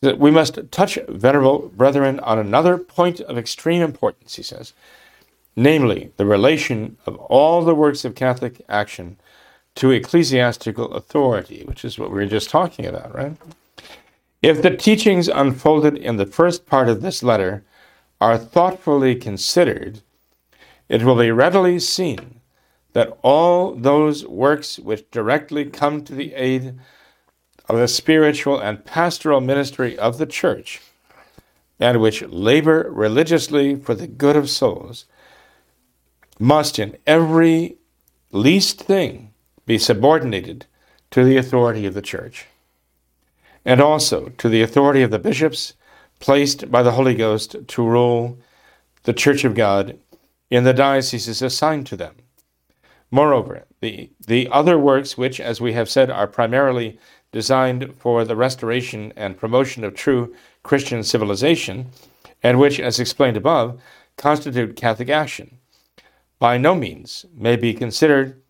We 0.02 0.32
must 0.32 0.60
touch, 0.72 0.98
venerable 1.08 1.72
brethren, 1.76 2.20
on 2.22 2.40
another 2.40 2.78
point 2.78 3.20
of 3.22 3.38
extreme 3.38 3.82
importance, 3.82 4.36
he 4.36 4.44
says 4.44 4.74
namely, 5.58 6.12
the 6.18 6.26
relation 6.26 6.96
of 7.06 7.16
all 7.16 7.64
the 7.64 7.76
works 7.76 8.06
of 8.06 8.16
Catholic 8.16 8.62
action 8.70 9.18
to 9.76 9.92
ecclesiastical 9.92 10.94
authority, 10.94 11.64
which 11.66 11.84
is 11.84 12.00
what 12.00 12.12
we 12.12 12.18
were 12.18 12.26
just 12.28 12.50
talking 12.50 12.86
about, 12.86 13.14
right? 13.14 13.36
If 14.42 14.62
the 14.62 14.78
teachings 14.78 15.28
unfolded 15.28 15.98
in 15.98 16.18
the 16.18 16.28
first 16.28 16.68
part 16.68 16.88
of 16.88 17.02
this 17.02 17.24
letter 17.24 17.64
are 18.22 18.38
thoughtfully 18.38 19.16
considered, 19.16 20.02
it 20.88 21.04
will 21.04 21.16
be 21.16 21.32
readily 21.32 21.80
seen 21.80 22.37
that 22.98 23.16
all 23.22 23.76
those 23.76 24.26
works 24.26 24.80
which 24.80 25.12
directly 25.12 25.66
come 25.66 26.04
to 26.04 26.16
the 26.16 26.34
aid 26.34 26.74
of 27.70 27.78
the 27.78 27.88
spiritual 27.88 28.58
and 28.58 28.84
pastoral 28.86 29.40
ministry 29.40 29.96
of 30.00 30.18
the 30.18 30.26
Church, 30.26 30.82
and 31.80 32.02
which 32.02 32.24
labor 32.24 32.90
religiously 32.90 33.76
for 33.76 33.94
the 33.94 34.08
good 34.08 34.36
of 34.36 34.50
souls, 34.50 35.06
must 36.40 36.80
in 36.80 36.98
every 37.06 37.78
least 38.32 38.82
thing 38.82 39.32
be 39.68 39.78
subordinated 39.78 40.66
to 41.12 41.24
the 41.24 41.38
authority 41.38 41.86
of 41.86 41.94
the 41.94 42.02
church, 42.02 42.48
and 43.64 43.80
also 43.80 44.30
to 44.40 44.50
the 44.50 44.64
authority 44.64 45.04
of 45.04 45.12
the 45.12 45.20
bishops 45.20 45.76
placed 46.20 46.72
by 46.72 46.82
the 46.82 46.94
Holy 46.94 47.14
Ghost 47.14 47.56
to 47.68 47.88
rule 47.88 48.40
the 49.04 49.14
Church 49.14 49.44
of 49.44 49.54
God 49.54 50.00
in 50.50 50.64
the 50.64 50.74
dioceses 50.74 51.44
assigned 51.44 51.86
to 51.86 51.96
them. 51.96 52.16
Moreover, 53.12 53.66
the, 53.80 54.10
the 54.26 54.50
other 54.52 54.78
works, 54.78 55.18
which, 55.18 55.40
as 55.40 55.62
we 55.62 55.74
have 55.74 55.90
said, 55.90 56.10
are 56.10 56.28
primarily 56.28 57.00
designed 57.32 57.94
for 57.98 58.26
the 58.26 58.36
restoration 58.36 59.14
and 59.16 59.38
promotion 59.38 59.84
of 59.84 59.96
true 59.96 60.34
Christian 60.64 61.04
civilization, 61.04 61.88
and 62.44 62.60
which, 62.60 62.80
as 62.80 63.00
explained 63.00 63.38
above, 63.38 63.80
constitute 64.18 64.76
Catholic 64.76 65.10
action, 65.10 65.58
by 66.40 66.58
no 66.58 66.76
means 66.76 67.26
may 67.34 67.56
be 67.56 67.74
considered 67.74 68.42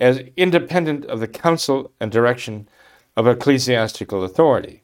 as 0.00 0.22
independent 0.36 1.04
of 1.06 1.20
the 1.20 1.28
counsel 1.28 1.92
and 2.00 2.10
direction 2.10 2.68
of 3.16 3.26
ecclesiastical 3.26 4.24
authority, 4.24 4.82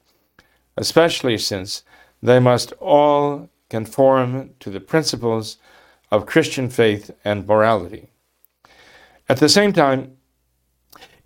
especially 0.77 1.37
since 1.37 1.83
they 2.23 2.39
must 2.39 2.73
all 2.75 3.49
conform 3.69 4.51
to 4.61 4.71
the 4.71 4.81
principles 4.81 5.59
of 6.11 6.27
Christian 6.27 6.71
faith 6.71 7.11
and 7.25 7.47
morality. 7.47 8.11
At 9.31 9.39
the 9.39 9.49
same 9.49 9.75
time, 9.75 10.17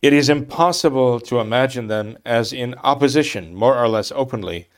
it 0.00 0.12
is 0.12 0.28
impossible 0.28 1.20
to 1.20 1.38
imagine 1.38 1.86
them 1.86 2.18
as 2.26 2.52
in 2.52 2.74
opposition, 2.82 3.54
more 3.54 3.78
or 3.78 3.86
less 3.86 4.10
openly, 4.10 4.68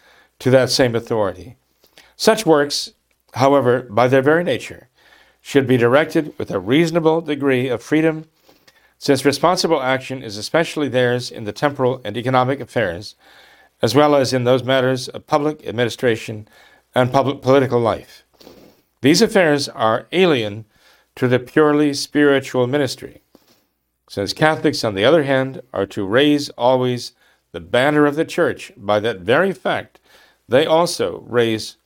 to 0.40 0.50
that 0.50 0.70
same 0.70 0.94
authority. 0.94 1.56
Such 2.16 2.44
works, 2.44 2.92
however, 3.32 3.86
by 3.88 4.08
their 4.08 4.20
very 4.20 4.44
nature, 4.44 4.88
should 5.40 5.66
be 5.66 5.78
directed 5.78 6.38
with 6.38 6.50
a 6.50 6.60
reasonable 6.60 7.22
degree 7.22 7.68
of 7.68 7.82
freedom, 7.82 8.26
since 8.98 9.24
responsible 9.24 9.82
action 9.82 10.22
is 10.22 10.36
especially 10.36 10.88
theirs 10.88 11.30
in 11.30 11.44
the 11.44 11.52
temporal 11.52 12.02
and 12.04 12.18
economic 12.18 12.60
affairs, 12.60 13.14
as 13.80 13.94
well 13.94 14.14
as 14.14 14.34
in 14.34 14.44
those 14.44 14.64
matters 14.64 15.08
of 15.08 15.26
public 15.26 15.66
administration 15.66 16.46
and 16.94 17.10
public 17.10 17.40
political 17.40 17.80
life. 17.80 18.24
These 19.00 19.22
affairs 19.22 19.68
are 19.70 20.06
alien 20.12 20.66
to 21.16 21.28
the 21.28 21.38
purely 21.38 21.94
spiritual 21.94 22.66
ministry 22.66 23.22
since 24.08 24.32
Catholics, 24.32 24.84
on 24.84 24.94
the 24.94 25.04
other 25.04 25.24
hand, 25.24 25.62
are 25.72 25.86
to 25.86 26.06
raise 26.06 26.50
always 26.50 27.12
the 27.52 27.60
banner 27.60 28.06
of 28.06 28.16
the 28.16 28.24
Church, 28.24 28.72
by 28.76 29.00
that 29.00 29.20
very 29.20 29.52
fact, 29.52 29.98
they 30.48 30.66
also 30.66 31.24
raise, 31.26 31.76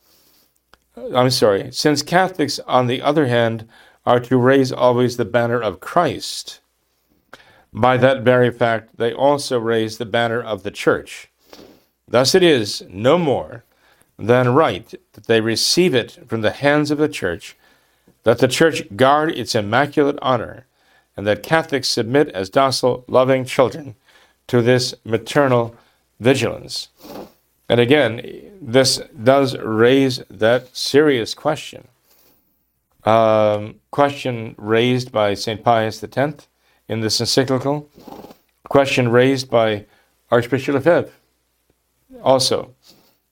uh, 0.97 1.16
I'm 1.16 1.31
sorry, 1.31 1.70
since 1.72 2.03
Catholics, 2.03 2.59
on 2.66 2.87
the 2.87 3.01
other 3.01 3.26
hand, 3.26 3.68
are 4.05 4.20
to 4.20 4.37
raise 4.37 4.72
always 4.72 5.16
the 5.16 5.24
banner 5.24 5.61
of 5.61 5.81
Christ, 5.81 6.61
by 7.72 7.97
that 7.99 8.22
very 8.22 8.51
fact, 8.51 8.97
they 8.97 9.12
also 9.12 9.59
raise 9.59 9.99
the 9.99 10.07
banner 10.07 10.43
of 10.43 10.62
the 10.62 10.70
Church. 10.70 11.31
Thus 12.09 12.35
it 12.35 12.43
is 12.43 12.83
no 12.89 13.18
more 13.18 13.64
than 14.18 14.55
right 14.55 14.93
that 15.12 15.26
they 15.26 15.41
receive 15.41 15.95
it 15.95 16.18
from 16.26 16.41
the 16.41 16.51
hands 16.51 16.91
of 16.91 16.99
the 16.99 17.09
Church, 17.09 17.57
that 18.25 18.39
the 18.39 18.49
Church 18.49 18.83
guard 18.97 19.31
its 19.31 19.55
immaculate 19.55 20.19
honor 20.21 20.66
and 21.16 21.27
that 21.27 21.43
Catholics 21.43 21.89
submit 21.89 22.29
as 22.29 22.51
docile, 22.51 23.05
loving 23.09 23.45
children 23.45 23.95
to 24.47 24.62
this 24.62 24.95
maternal 25.05 25.75
vigilance. 26.21 26.89
And 27.69 27.81
again, 27.81 28.59
this 28.61 29.01
does 29.23 29.57
raise 29.59 30.23
that 30.31 30.77
serious 30.77 31.35
question. 31.35 31.89
Um, 33.05 33.77
question 33.91 34.55
raised 34.59 35.12
by 35.12 35.35
St. 35.35 35.62
Pius 35.62 36.03
X 36.03 36.49
in 36.89 37.01
this 37.01 37.21
encyclical, 37.21 37.89
question 38.69 39.09
raised 39.09 39.51
by 39.51 39.87
Archbishop 40.31 40.75
Lefebvre 40.75 41.11
also 42.23 42.75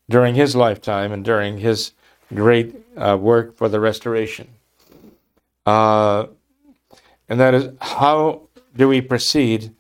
during 0.09 0.35
his 0.35 0.55
lifetime 0.55 1.13
and 1.13 1.25
during 1.25 1.59
his 1.59 1.93
great 2.35 2.75
uh, 2.97 3.17
work 3.21 3.57
for 3.57 3.69
the 3.69 3.81
restoration. 3.81 4.49
Uh, 5.67 6.29
and 7.29 7.39
that 7.41 7.53
is 7.55 7.69
how 7.81 8.49
do 8.77 8.89
we 8.89 9.01
proceed 9.01 9.75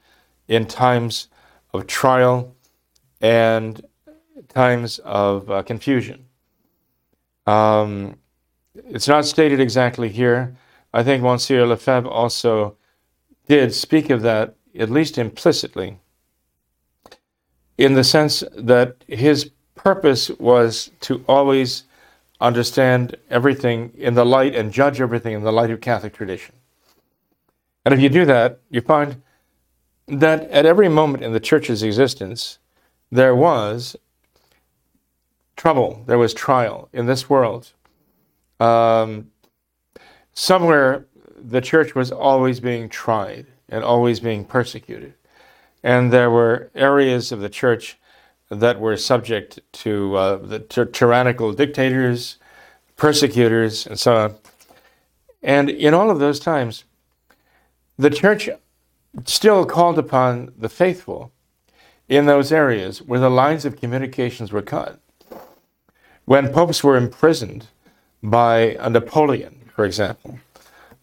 in 0.49 0.66
times 0.66 1.28
of 1.72 1.87
trial 1.87 2.55
and 3.20 3.80
times 4.49 4.99
of 5.01 5.51
uh, 5.51 5.62
confusion. 5.62 6.26
Um, 7.47 8.16
it's 8.74 9.09
not 9.09 9.24
stated 9.24 9.61
exactly 9.61 10.09
here. 10.09 10.57
I 10.93 11.03
think 11.03 11.22
Monseigneur 11.22 11.66
Lefebvre 11.66 12.11
also 12.11 12.76
did 13.49 13.72
speak 13.72 14.11
of 14.11 14.22
that, 14.22 14.57
at 14.78 14.91
least 14.91 15.18
implicitly, 15.18 15.99
in 17.78 17.95
the 17.95 18.05
sense 18.05 18.43
that 18.57 19.05
his 19.07 19.51
purpose 19.74 20.30
was 20.30 20.91
to 21.01 21.24
always 21.28 21.84
understand 22.41 23.16
everything 23.30 23.93
in 23.97 24.14
the 24.14 24.24
light 24.24 24.55
and 24.55 24.72
judge 24.72 25.01
everything 25.01 25.34
in 25.34 25.43
the 25.43 25.53
light 25.53 25.70
of 25.70 25.80
Catholic 25.80 26.14
tradition. 26.14 26.55
And 27.84 27.95
if 27.95 28.01
you 28.01 28.09
do 28.09 28.24
that, 28.24 28.61
you 28.68 28.80
find 28.80 29.22
that 30.09 30.43
at 30.51 30.66
every 30.66 30.89
moment 30.89 31.24
in 31.24 31.32
the 31.32 31.41
church's 31.41 31.82
existence, 31.82 32.59
there 33.11 33.34
was 33.34 33.97
trouble, 35.57 36.05
there 36.07 36.18
was 36.18 36.34
trial 36.34 36.89
in 36.93 37.07
this 37.07 37.30
world. 37.30 37.72
Um, 38.61 39.30
somewhere 40.32 41.07
the 41.37 41.61
church 41.61 41.95
was 41.95 42.12
always 42.12 42.61
being 42.61 42.89
tried 42.89 43.47
and 43.68 43.82
always 43.82 44.20
being 44.20 44.45
persecuted. 44.45 45.14
And 45.82 46.12
there 46.12 46.30
were 46.30 46.70
areas 46.74 47.32
of 47.32 47.41
the 47.41 47.49
church 47.49 47.99
that 48.49 48.81
were 48.81 48.97
subject 48.97 49.59
to 49.73 50.17
uh, 50.17 50.37
the 50.37 50.61
ty- 50.61 50.85
tyrannical 50.93 51.53
dictators, 51.53 52.39
persecutors, 52.97 53.87
and 53.87 53.99
so 53.99 54.17
on. 54.17 54.35
And 55.43 55.69
in 55.71 55.95
all 55.95 56.11
of 56.11 56.19
those 56.19 56.41
times, 56.41 56.85
the 57.99 58.11
church 58.11 58.49
still 59.25 59.65
called 59.65 59.99
upon 59.99 60.53
the 60.57 60.69
faithful 60.69 61.33
in 62.09 62.27
those 62.27 62.53
areas 62.53 63.03
where 63.03 63.21
the 63.21 63.31
lines 63.31 63.65
of 63.65 63.81
communications 63.81 64.53
were 64.53 64.63
cut. 64.63 65.01
When 66.25 66.53
popes 66.53 66.83
were 66.83 66.97
imprisoned 66.97 67.69
by 68.23 68.77
a 68.81 68.91
Napoleon, 68.91 69.71
for 69.75 69.85
example, 69.85 70.39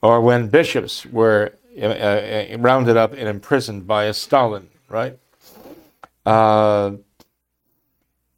or 0.02 0.22
when 0.22 0.50
bishops 0.50 1.06
were 1.06 1.54
uh, 1.82 1.86
uh, 1.86 2.58
rounded 2.60 2.98
up 2.98 3.14
and 3.14 3.28
imprisoned 3.28 3.88
by 3.88 4.06
a 4.06 4.14
Stalin, 4.14 4.70
right? 4.90 5.18
Uh, 6.26 6.92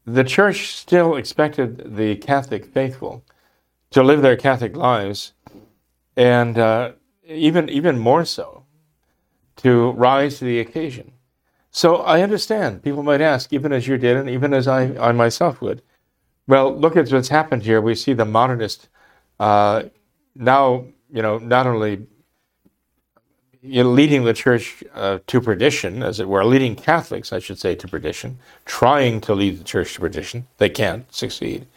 the 0.06 0.24
church 0.24 0.76
still 0.76 1.16
expected 1.16 1.96
the 1.96 2.16
Catholic 2.16 2.66
faithful 2.66 3.24
to 3.92 4.04
live 4.04 4.22
their 4.22 4.38
Catholic 4.38 4.76
lives 4.76 5.34
and 6.16 6.58
uh, 6.58 6.92
even 7.28 7.70
even 7.70 7.98
more 7.98 8.26
so, 8.26 8.64
to 9.58 9.92
rise 9.92 10.40
to 10.40 10.46
the 10.46 10.60
occasion. 10.60 11.12
So 11.72 11.98
I 11.98 12.22
understand. 12.22 12.84
People 12.84 13.04
might 13.04 13.22
ask, 13.22 13.52
even 13.52 13.74
as 13.74 13.88
you 13.88 13.98
did, 13.98 14.16
and 14.16 14.30
even 14.30 14.54
as 14.54 14.68
I, 14.68 14.96
I 14.98 15.12
myself 15.12 15.62
would. 15.62 15.82
Well, 16.48 16.74
look 16.74 16.96
at 16.96 17.12
what's 17.12 17.30
happened 17.30 17.64
here. 17.64 17.82
We 17.82 17.96
see 17.96 18.14
the 18.14 18.26
modernist 18.26 18.88
uh, 19.40 19.84
now, 20.36 20.86
you 21.12 21.22
know, 21.22 21.38
not 21.38 21.68
only 21.68 22.08
you 23.66 23.84
know, 23.84 23.90
leading 23.90 24.24
the 24.24 24.34
church 24.34 24.84
uh, 24.94 25.20
to 25.28 25.42
perdition, 25.42 26.04
as 26.04 26.20
it 26.20 26.28
were, 26.28 26.46
leading 26.46 26.76
Catholics, 26.76 27.34
I 27.34 27.40
should 27.40 27.60
say, 27.60 27.76
to 27.76 27.88
perdition, 27.88 28.38
trying 28.66 29.22
to 29.22 29.34
lead 29.34 29.60
the 29.60 29.64
church 29.64 29.96
to 29.96 30.00
perdition. 30.00 30.48
They 30.58 30.70
can't 30.70 31.12
succeed. 31.14 31.68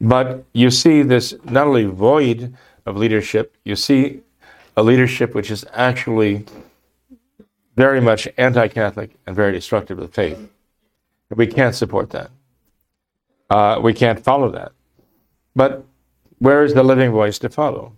But 0.00 0.44
you 0.52 0.70
see 0.70 1.02
this 1.02 1.34
not 1.44 1.66
only 1.66 1.84
void 1.84 2.54
of 2.84 2.96
leadership, 2.96 3.56
you 3.64 3.76
see 3.76 4.20
a 4.76 4.82
leadership 4.82 5.34
which 5.34 5.50
is 5.50 5.64
actually 5.72 6.44
very 7.76 8.00
much 8.00 8.28
anti 8.36 8.68
Catholic 8.68 9.10
and 9.26 9.36
very 9.36 9.52
destructive 9.52 9.98
of 9.98 10.06
the 10.06 10.12
faith. 10.12 10.48
We 11.30 11.46
can't 11.46 11.74
support 11.74 12.10
that. 12.10 12.30
Uh, 13.50 13.80
we 13.82 13.92
can't 13.92 14.22
follow 14.22 14.50
that. 14.50 14.72
But 15.54 15.84
where 16.38 16.64
is 16.64 16.74
the 16.74 16.82
living 16.82 17.10
voice 17.10 17.38
to 17.40 17.48
follow? 17.48 17.92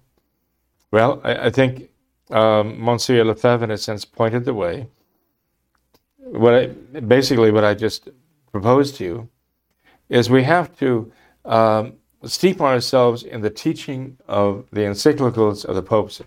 Well, 0.91 1.21
I, 1.25 1.47
I 1.47 1.51
think 1.51 1.88
um, 2.31 2.81
Monseigneur 2.81 3.25
Lefebvre, 3.25 3.73
a 3.73 3.79
sense, 3.79 4.05
pointed 4.05 4.45
the 4.45 4.55
way. 4.55 4.89
What 6.17 6.55
I, 6.55 6.67
basically, 7.01 7.51
what 7.51 7.65
I 7.65 7.75
just 7.75 8.09
proposed 8.53 8.97
to 8.97 9.05
you 9.05 9.29
is 10.09 10.29
we 10.29 10.43
have 10.45 10.77
to 10.79 11.13
um, 11.45 11.95
steep 12.25 12.61
ourselves 12.61 13.23
in 13.23 13.41
the 13.41 13.51
teaching 13.51 14.19
of 14.27 14.67
the 14.73 14.83
encyclicals 14.83 15.65
of 15.65 15.75
the 15.75 15.83
popes 15.83 16.21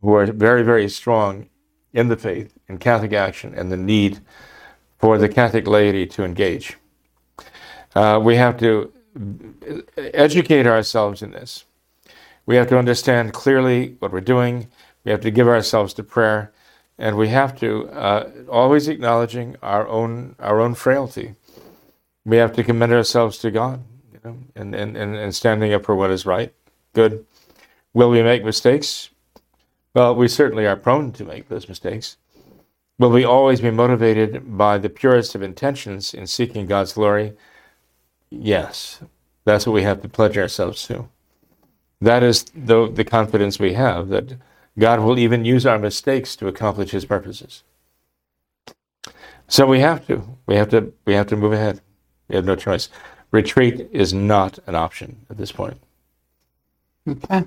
who 0.00 0.14
are 0.14 0.26
very, 0.26 0.62
very 0.62 0.88
strong 0.88 1.48
in 1.92 2.08
the 2.08 2.16
faith, 2.16 2.58
in 2.68 2.78
Catholic 2.78 3.12
action, 3.12 3.54
and 3.54 3.70
the 3.70 3.76
need 3.76 4.20
for 4.98 5.18
the 5.18 5.28
Catholic 5.28 5.66
laity 5.66 6.06
to 6.06 6.24
engage. 6.24 6.76
Uh, 7.94 8.20
we 8.22 8.36
have 8.36 8.56
to 8.58 8.92
educate 9.96 10.66
ourselves 10.66 11.22
in 11.22 11.30
this. 11.32 11.64
We 12.52 12.58
have 12.58 12.68
to 12.68 12.76
understand 12.76 13.32
clearly 13.32 13.96
what 14.00 14.12
we're 14.12 14.20
doing. 14.20 14.68
We 15.04 15.10
have 15.10 15.22
to 15.22 15.30
give 15.30 15.48
ourselves 15.48 15.94
to 15.94 16.02
prayer, 16.02 16.52
and 16.98 17.16
we 17.16 17.28
have 17.28 17.58
to 17.60 17.88
uh, 17.88 18.30
always 18.46 18.88
acknowledging 18.88 19.56
our 19.62 19.88
own 19.88 20.36
our 20.38 20.60
own 20.60 20.74
frailty. 20.74 21.36
We 22.26 22.36
have 22.36 22.52
to 22.52 22.62
commend 22.62 22.92
ourselves 22.92 23.38
to 23.38 23.50
God 23.50 23.82
know, 24.22 24.36
and, 24.54 24.74
and, 24.74 24.98
and 24.98 25.34
standing 25.34 25.72
up 25.72 25.86
for 25.86 25.96
what 25.96 26.10
is 26.10 26.26
right. 26.26 26.52
Good. 26.92 27.24
Will 27.94 28.10
we 28.10 28.22
make 28.22 28.44
mistakes? 28.44 29.08
Well, 29.94 30.14
we 30.14 30.28
certainly 30.28 30.66
are 30.66 30.76
prone 30.76 31.10
to 31.12 31.24
make 31.24 31.48
those 31.48 31.70
mistakes. 31.70 32.18
Will 32.98 33.08
we 33.08 33.24
always 33.24 33.62
be 33.62 33.70
motivated 33.70 34.58
by 34.58 34.76
the 34.76 34.90
purest 34.90 35.34
of 35.34 35.40
intentions 35.40 36.12
in 36.12 36.26
seeking 36.26 36.66
God's 36.66 36.92
glory? 36.92 37.32
Yes. 38.28 39.00
That's 39.46 39.66
what 39.66 39.72
we 39.72 39.84
have 39.84 40.02
to 40.02 40.08
pledge 40.10 40.36
ourselves 40.36 40.86
to. 40.88 41.08
That 42.02 42.22
is 42.22 42.44
the, 42.54 42.90
the 42.90 43.04
confidence 43.04 43.58
we 43.58 43.74
have 43.74 44.08
that 44.08 44.36
God 44.78 45.00
will 45.00 45.18
even 45.18 45.44
use 45.44 45.64
our 45.64 45.78
mistakes 45.78 46.34
to 46.36 46.48
accomplish 46.48 46.90
his 46.90 47.04
purposes. 47.04 47.62
So 49.46 49.66
we 49.66 49.80
have 49.80 50.06
to. 50.06 50.22
We 50.46 50.56
have 50.56 50.70
to 50.70 50.92
we 51.04 51.14
have 51.14 51.26
to 51.28 51.36
move 51.36 51.52
ahead. 51.52 51.80
We 52.28 52.36
have 52.36 52.44
no 52.44 52.56
choice. 52.56 52.88
Retreat 53.30 53.88
is 53.92 54.12
not 54.12 54.58
an 54.66 54.74
option 54.74 55.26
at 55.30 55.36
this 55.36 55.52
point. 55.52 55.78
Okay. 57.06 57.44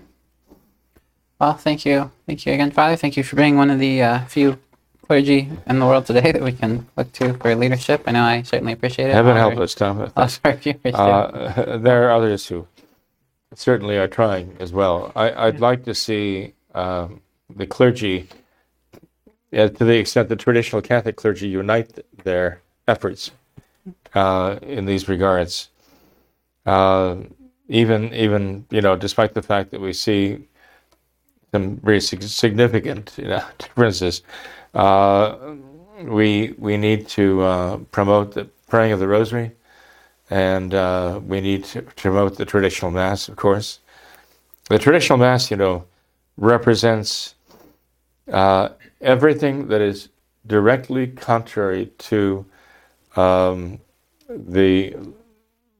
Well, 1.39 1.53
thank 1.53 1.85
you. 1.85 2.11
Thank 2.25 2.45
you 2.45 2.53
again, 2.53 2.71
Father. 2.71 2.95
Thank 2.95 3.17
you 3.17 3.23
for 3.23 3.35
being 3.35 3.57
one 3.57 3.69
of 3.69 3.79
the 3.79 4.01
uh, 4.01 4.25
few 4.25 4.57
clergy 5.05 5.49
in 5.67 5.79
the 5.79 5.85
world 5.85 6.05
today 6.05 6.31
that 6.31 6.41
we 6.41 6.51
can 6.51 6.87
look 6.95 7.11
to 7.13 7.33
for 7.35 7.55
leadership. 7.55 8.03
I 8.07 8.11
know 8.11 8.23
I 8.23 8.41
certainly 8.43 8.73
appreciate 8.73 9.09
it. 9.09 9.13
Heaven 9.13 9.35
help 9.35 9.57
us, 9.57 9.75
Tom. 9.75 9.99
all 10.15 10.23
of 10.23 10.39
our 10.43 10.53
viewers 10.53 10.79
too. 10.83 10.91
Uh, 10.91 11.77
there 11.87 12.07
are 12.07 12.11
others 12.11 12.47
who 12.47 12.67
certainly 13.57 13.97
are 13.97 14.07
trying 14.07 14.55
as 14.59 14.71
well. 14.71 15.11
I, 15.15 15.47
I'd 15.47 15.59
like 15.59 15.83
to 15.85 15.95
see 15.95 16.53
um, 16.73 17.21
the 17.55 17.67
clergy, 17.67 18.27
uh, 19.53 19.69
to 19.69 19.85
the 19.85 19.97
extent 19.97 20.29
the 20.29 20.35
traditional 20.35 20.81
Catholic 20.81 21.15
clergy, 21.15 21.47
unite 21.47 21.99
their 22.23 22.61
efforts 22.87 23.31
uh, 24.13 24.57
in 24.61 24.85
these 24.85 25.07
regards. 25.07 25.69
Uh, 26.65 27.17
even, 27.67 28.13
even 28.13 28.65
you 28.69 28.81
know, 28.81 28.95
despite 28.95 29.33
the 29.33 29.41
fact 29.41 29.71
that 29.71 29.81
we 29.81 29.93
see 29.93 30.47
some 31.51 31.77
very 31.77 32.01
sig- 32.01 32.23
significant 32.23 33.13
you 33.17 33.27
know, 33.27 33.43
differences, 33.57 34.21
uh, 34.73 35.55
we 36.03 36.53
we 36.57 36.75
need 36.75 37.07
to 37.07 37.41
uh, 37.41 37.77
promote 37.91 38.33
the 38.33 38.45
praying 38.67 38.91
of 38.91 38.99
the 38.99 39.07
Rosary 39.07 39.51
and 40.29 40.73
uh, 40.73 41.19
we 41.23 41.41
need 41.41 41.63
to 41.65 41.81
promote 41.81 42.37
the 42.37 42.45
traditional 42.45 42.91
mass, 42.91 43.29
of 43.29 43.35
course. 43.35 43.79
The 44.69 44.79
traditional 44.79 45.19
mass, 45.19 45.51
you 45.51 45.57
know, 45.57 45.85
represents 46.37 47.35
uh, 48.31 48.69
everything 49.01 49.67
that 49.67 49.81
is 49.81 50.09
directly 50.47 51.07
contrary 51.07 51.91
to 51.97 52.45
um, 53.15 53.79
the, 54.29 54.95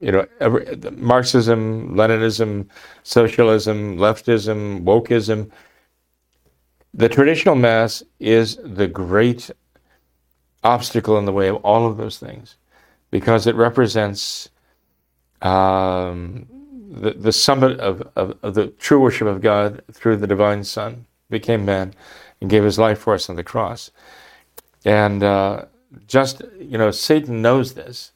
you 0.00 0.12
know, 0.12 0.26
every, 0.40 0.76
Marxism, 0.92 1.94
Leninism, 1.94 2.68
socialism, 3.02 3.96
leftism, 3.96 4.84
wokeism. 4.84 5.50
The 6.94 7.08
traditional 7.08 7.56
mass 7.56 8.02
is 8.20 8.58
the 8.62 8.86
great 8.86 9.50
obstacle 10.62 11.18
in 11.18 11.24
the 11.24 11.32
way 11.32 11.48
of 11.48 11.56
all 11.56 11.86
of 11.86 11.96
those 11.96 12.18
things 12.18 12.56
because 13.10 13.46
it 13.46 13.54
represents 13.54 14.48
um, 15.42 16.46
the, 16.90 17.12
the 17.12 17.32
summit 17.32 17.78
of, 17.80 18.08
of, 18.16 18.36
of 18.42 18.54
the 18.54 18.68
true 18.68 19.00
worship 19.00 19.26
of 19.26 19.40
God 19.40 19.82
through 19.92 20.16
the 20.16 20.26
divine 20.26 20.64
Son, 20.64 21.06
became 21.30 21.64
man, 21.64 21.94
and 22.40 22.50
gave 22.50 22.64
his 22.64 22.78
life 22.78 22.98
for 22.98 23.14
us 23.14 23.28
on 23.28 23.36
the 23.36 23.44
cross. 23.44 23.90
And 24.84 25.22
uh, 25.22 25.66
just, 26.06 26.42
you 26.58 26.78
know, 26.78 26.90
Satan 26.90 27.42
knows 27.42 27.74
this, 27.74 28.12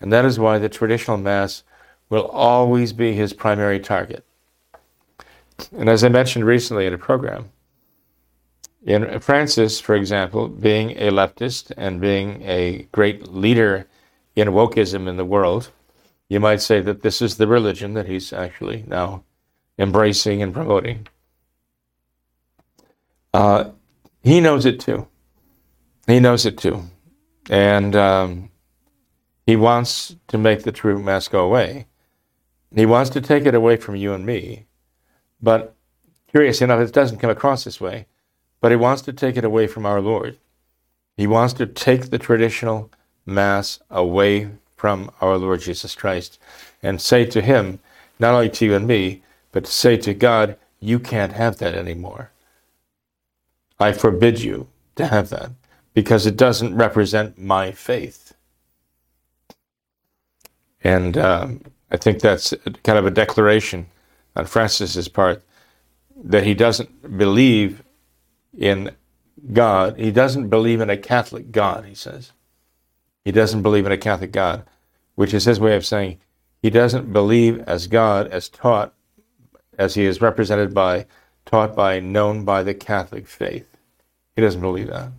and 0.00 0.12
that 0.12 0.24
is 0.24 0.38
why 0.38 0.58
the 0.58 0.68
traditional 0.68 1.16
Mass 1.16 1.62
will 2.08 2.26
always 2.26 2.92
be 2.92 3.14
his 3.14 3.32
primary 3.32 3.80
target. 3.80 4.24
And 5.76 5.88
as 5.88 6.04
I 6.04 6.08
mentioned 6.08 6.44
recently 6.44 6.86
in 6.86 6.94
a 6.94 6.98
program, 6.98 7.50
in 8.84 9.20
Francis, 9.20 9.80
for 9.80 9.94
example, 9.94 10.48
being 10.48 10.90
a 10.92 11.10
leftist 11.10 11.72
and 11.76 12.00
being 12.00 12.42
a 12.42 12.88
great 12.92 13.28
leader 13.28 13.86
in 14.34 14.48
wokeism 14.48 15.08
in 15.08 15.16
the 15.16 15.24
world, 15.24 15.70
you 16.28 16.40
might 16.40 16.60
say 16.62 16.80
that 16.80 17.02
this 17.02 17.20
is 17.20 17.36
the 17.36 17.46
religion 17.46 17.94
that 17.94 18.06
he's 18.06 18.32
actually 18.32 18.84
now 18.86 19.24
embracing 19.78 20.42
and 20.42 20.54
promoting. 20.54 21.06
Uh, 23.34 23.70
he 24.22 24.40
knows 24.40 24.64
it 24.66 24.80
too. 24.80 25.08
He 26.06 26.20
knows 26.20 26.46
it 26.46 26.58
too. 26.58 26.84
And 27.50 27.96
um, 27.96 28.50
he 29.46 29.56
wants 29.56 30.16
to 30.28 30.38
make 30.38 30.62
the 30.62 30.72
true 30.72 31.02
mass 31.02 31.28
go 31.28 31.44
away. 31.44 31.86
He 32.74 32.86
wants 32.86 33.10
to 33.10 33.20
take 33.20 33.44
it 33.44 33.54
away 33.54 33.76
from 33.76 33.96
you 33.96 34.14
and 34.14 34.24
me. 34.24 34.66
But 35.40 35.74
curious 36.28 36.62
enough, 36.62 36.80
it 36.80 36.94
doesn't 36.94 37.18
come 37.18 37.30
across 37.30 37.64
this 37.64 37.80
way. 37.80 38.06
But 38.60 38.70
he 38.70 38.76
wants 38.76 39.02
to 39.02 39.12
take 39.12 39.36
it 39.36 39.44
away 39.44 39.66
from 39.66 39.84
our 39.84 40.00
Lord. 40.00 40.38
He 41.16 41.26
wants 41.26 41.52
to 41.54 41.66
take 41.66 42.10
the 42.10 42.18
traditional 42.18 42.90
Mass 43.26 43.80
away 43.90 44.50
from 44.76 45.10
our 45.20 45.36
Lord 45.36 45.60
Jesus 45.60 45.94
Christ 45.94 46.38
and 46.82 47.00
say 47.00 47.24
to 47.26 47.40
Him, 47.40 47.78
not 48.18 48.34
only 48.34 48.50
to 48.50 48.64
you 48.64 48.74
and 48.74 48.86
me, 48.86 49.22
but 49.52 49.64
to 49.64 49.70
say 49.70 49.96
to 49.98 50.14
God, 50.14 50.56
you 50.80 50.98
can't 50.98 51.32
have 51.32 51.58
that 51.58 51.74
anymore. 51.74 52.30
I 53.78 53.92
forbid 53.92 54.40
you 54.40 54.68
to 54.96 55.06
have 55.06 55.28
that 55.30 55.50
because 55.94 56.26
it 56.26 56.36
doesn't 56.36 56.74
represent 56.74 57.38
my 57.38 57.72
faith. 57.72 58.34
And 60.82 61.16
um, 61.16 61.60
I 61.90 61.96
think 61.96 62.20
that's 62.20 62.54
kind 62.82 62.98
of 62.98 63.06
a 63.06 63.10
declaration 63.10 63.86
on 64.34 64.46
Francis's 64.46 65.08
part 65.08 65.42
that 66.24 66.44
he 66.44 66.54
doesn't 66.54 67.18
believe 67.18 67.82
in 68.56 68.90
God. 69.52 69.98
He 69.98 70.10
doesn't 70.10 70.48
believe 70.48 70.80
in 70.80 70.90
a 70.90 70.96
Catholic 70.96 71.52
God, 71.52 71.84
he 71.84 71.94
says. 71.94 72.32
He 73.24 73.32
doesn't 73.32 73.62
believe 73.62 73.86
in 73.86 73.92
a 73.92 73.98
Catholic 73.98 74.32
God, 74.32 74.64
which 75.14 75.34
is 75.34 75.44
his 75.44 75.60
way 75.60 75.76
of 75.76 75.86
saying 75.86 76.18
he 76.62 76.70
doesn't 76.70 77.12
believe 77.12 77.60
as 77.60 77.86
God 77.86 78.28
as 78.28 78.48
taught, 78.48 78.94
as 79.78 79.94
he 79.94 80.04
is 80.04 80.20
represented 80.20 80.74
by, 80.74 81.06
taught 81.44 81.74
by, 81.74 82.00
known 82.00 82.44
by 82.44 82.62
the 82.62 82.74
Catholic 82.74 83.26
faith. 83.26 83.66
He 84.36 84.42
doesn't 84.42 84.60
believe 84.60 84.88
that. 84.88 85.10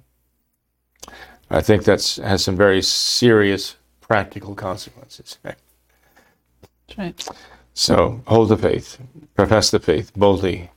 I 1.49 1.61
think 1.61 1.83
that 1.83 2.19
has 2.23 2.43
some 2.43 2.55
very 2.55 2.81
serious 2.81 3.75
practical 4.01 4.55
consequences. 4.55 5.37
That's 5.43 6.97
right. 6.97 7.29
So 7.73 8.21
hold 8.27 8.49
the 8.49 8.57
faith, 8.57 8.99
profess 9.35 9.71
the 9.71 9.79
faith, 9.79 10.13
boldly 10.15 10.71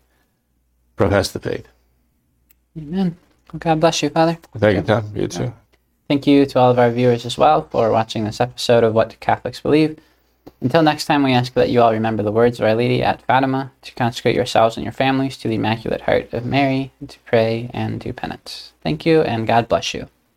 profess 0.97 1.31
the 1.31 1.41
faith. 1.41 1.69
Amen. 2.77 3.17
Well, 3.53 3.59
God 3.59 3.81
bless 3.81 4.03
you, 4.03 4.11
Father. 4.11 4.39
Thank 4.57 4.77
you, 4.77 4.83
Tom. 4.83 5.13
You 5.15 5.29
too. 5.29 5.53
Thank 6.09 6.27
you 6.27 6.47
to 6.47 6.59
all 6.59 6.71
of 6.71 6.79
our 6.79 6.91
viewers 6.91 7.27
as 7.27 7.37
well 7.37 7.67
for 7.71 7.91
watching 7.91 8.25
this 8.25 8.41
episode 8.41 8.85
of 8.85 8.95
What 8.95 9.11
Do 9.11 9.17
Catholics 9.19 9.61
Believe. 9.61 9.99
Until 10.61 10.83
next 10.83 11.07
time, 11.07 11.25
we 11.25 11.33
ask 11.33 11.53
that 11.55 11.69
you 11.69 11.83
all 11.83 11.93
remember 11.93 12.23
the 12.23 12.31
words 12.31 12.61
of 12.61 12.67
Our 12.67 12.77
Lady 12.77 13.03
at 13.03 13.23
Fatima 13.23 13.73
to 13.83 13.95
consecrate 13.95 14.37
yourselves 14.37 14.77
and 14.77 14.85
your 14.85 14.93
families 14.93 15.37
to 15.39 15.49
the 15.49 15.57
Immaculate 15.57 16.03
Heart 16.03 16.33
of 16.33 16.47
Mary, 16.47 16.93
to 17.09 17.19
pray 17.21 17.71
and 17.75 18.01
do 18.01 18.13
penance. 18.13 18.73
Thank 18.83 19.05
you, 19.05 19.23
and 19.23 19.47
God 19.49 19.69
bless 19.69 19.95
you. 19.95 20.09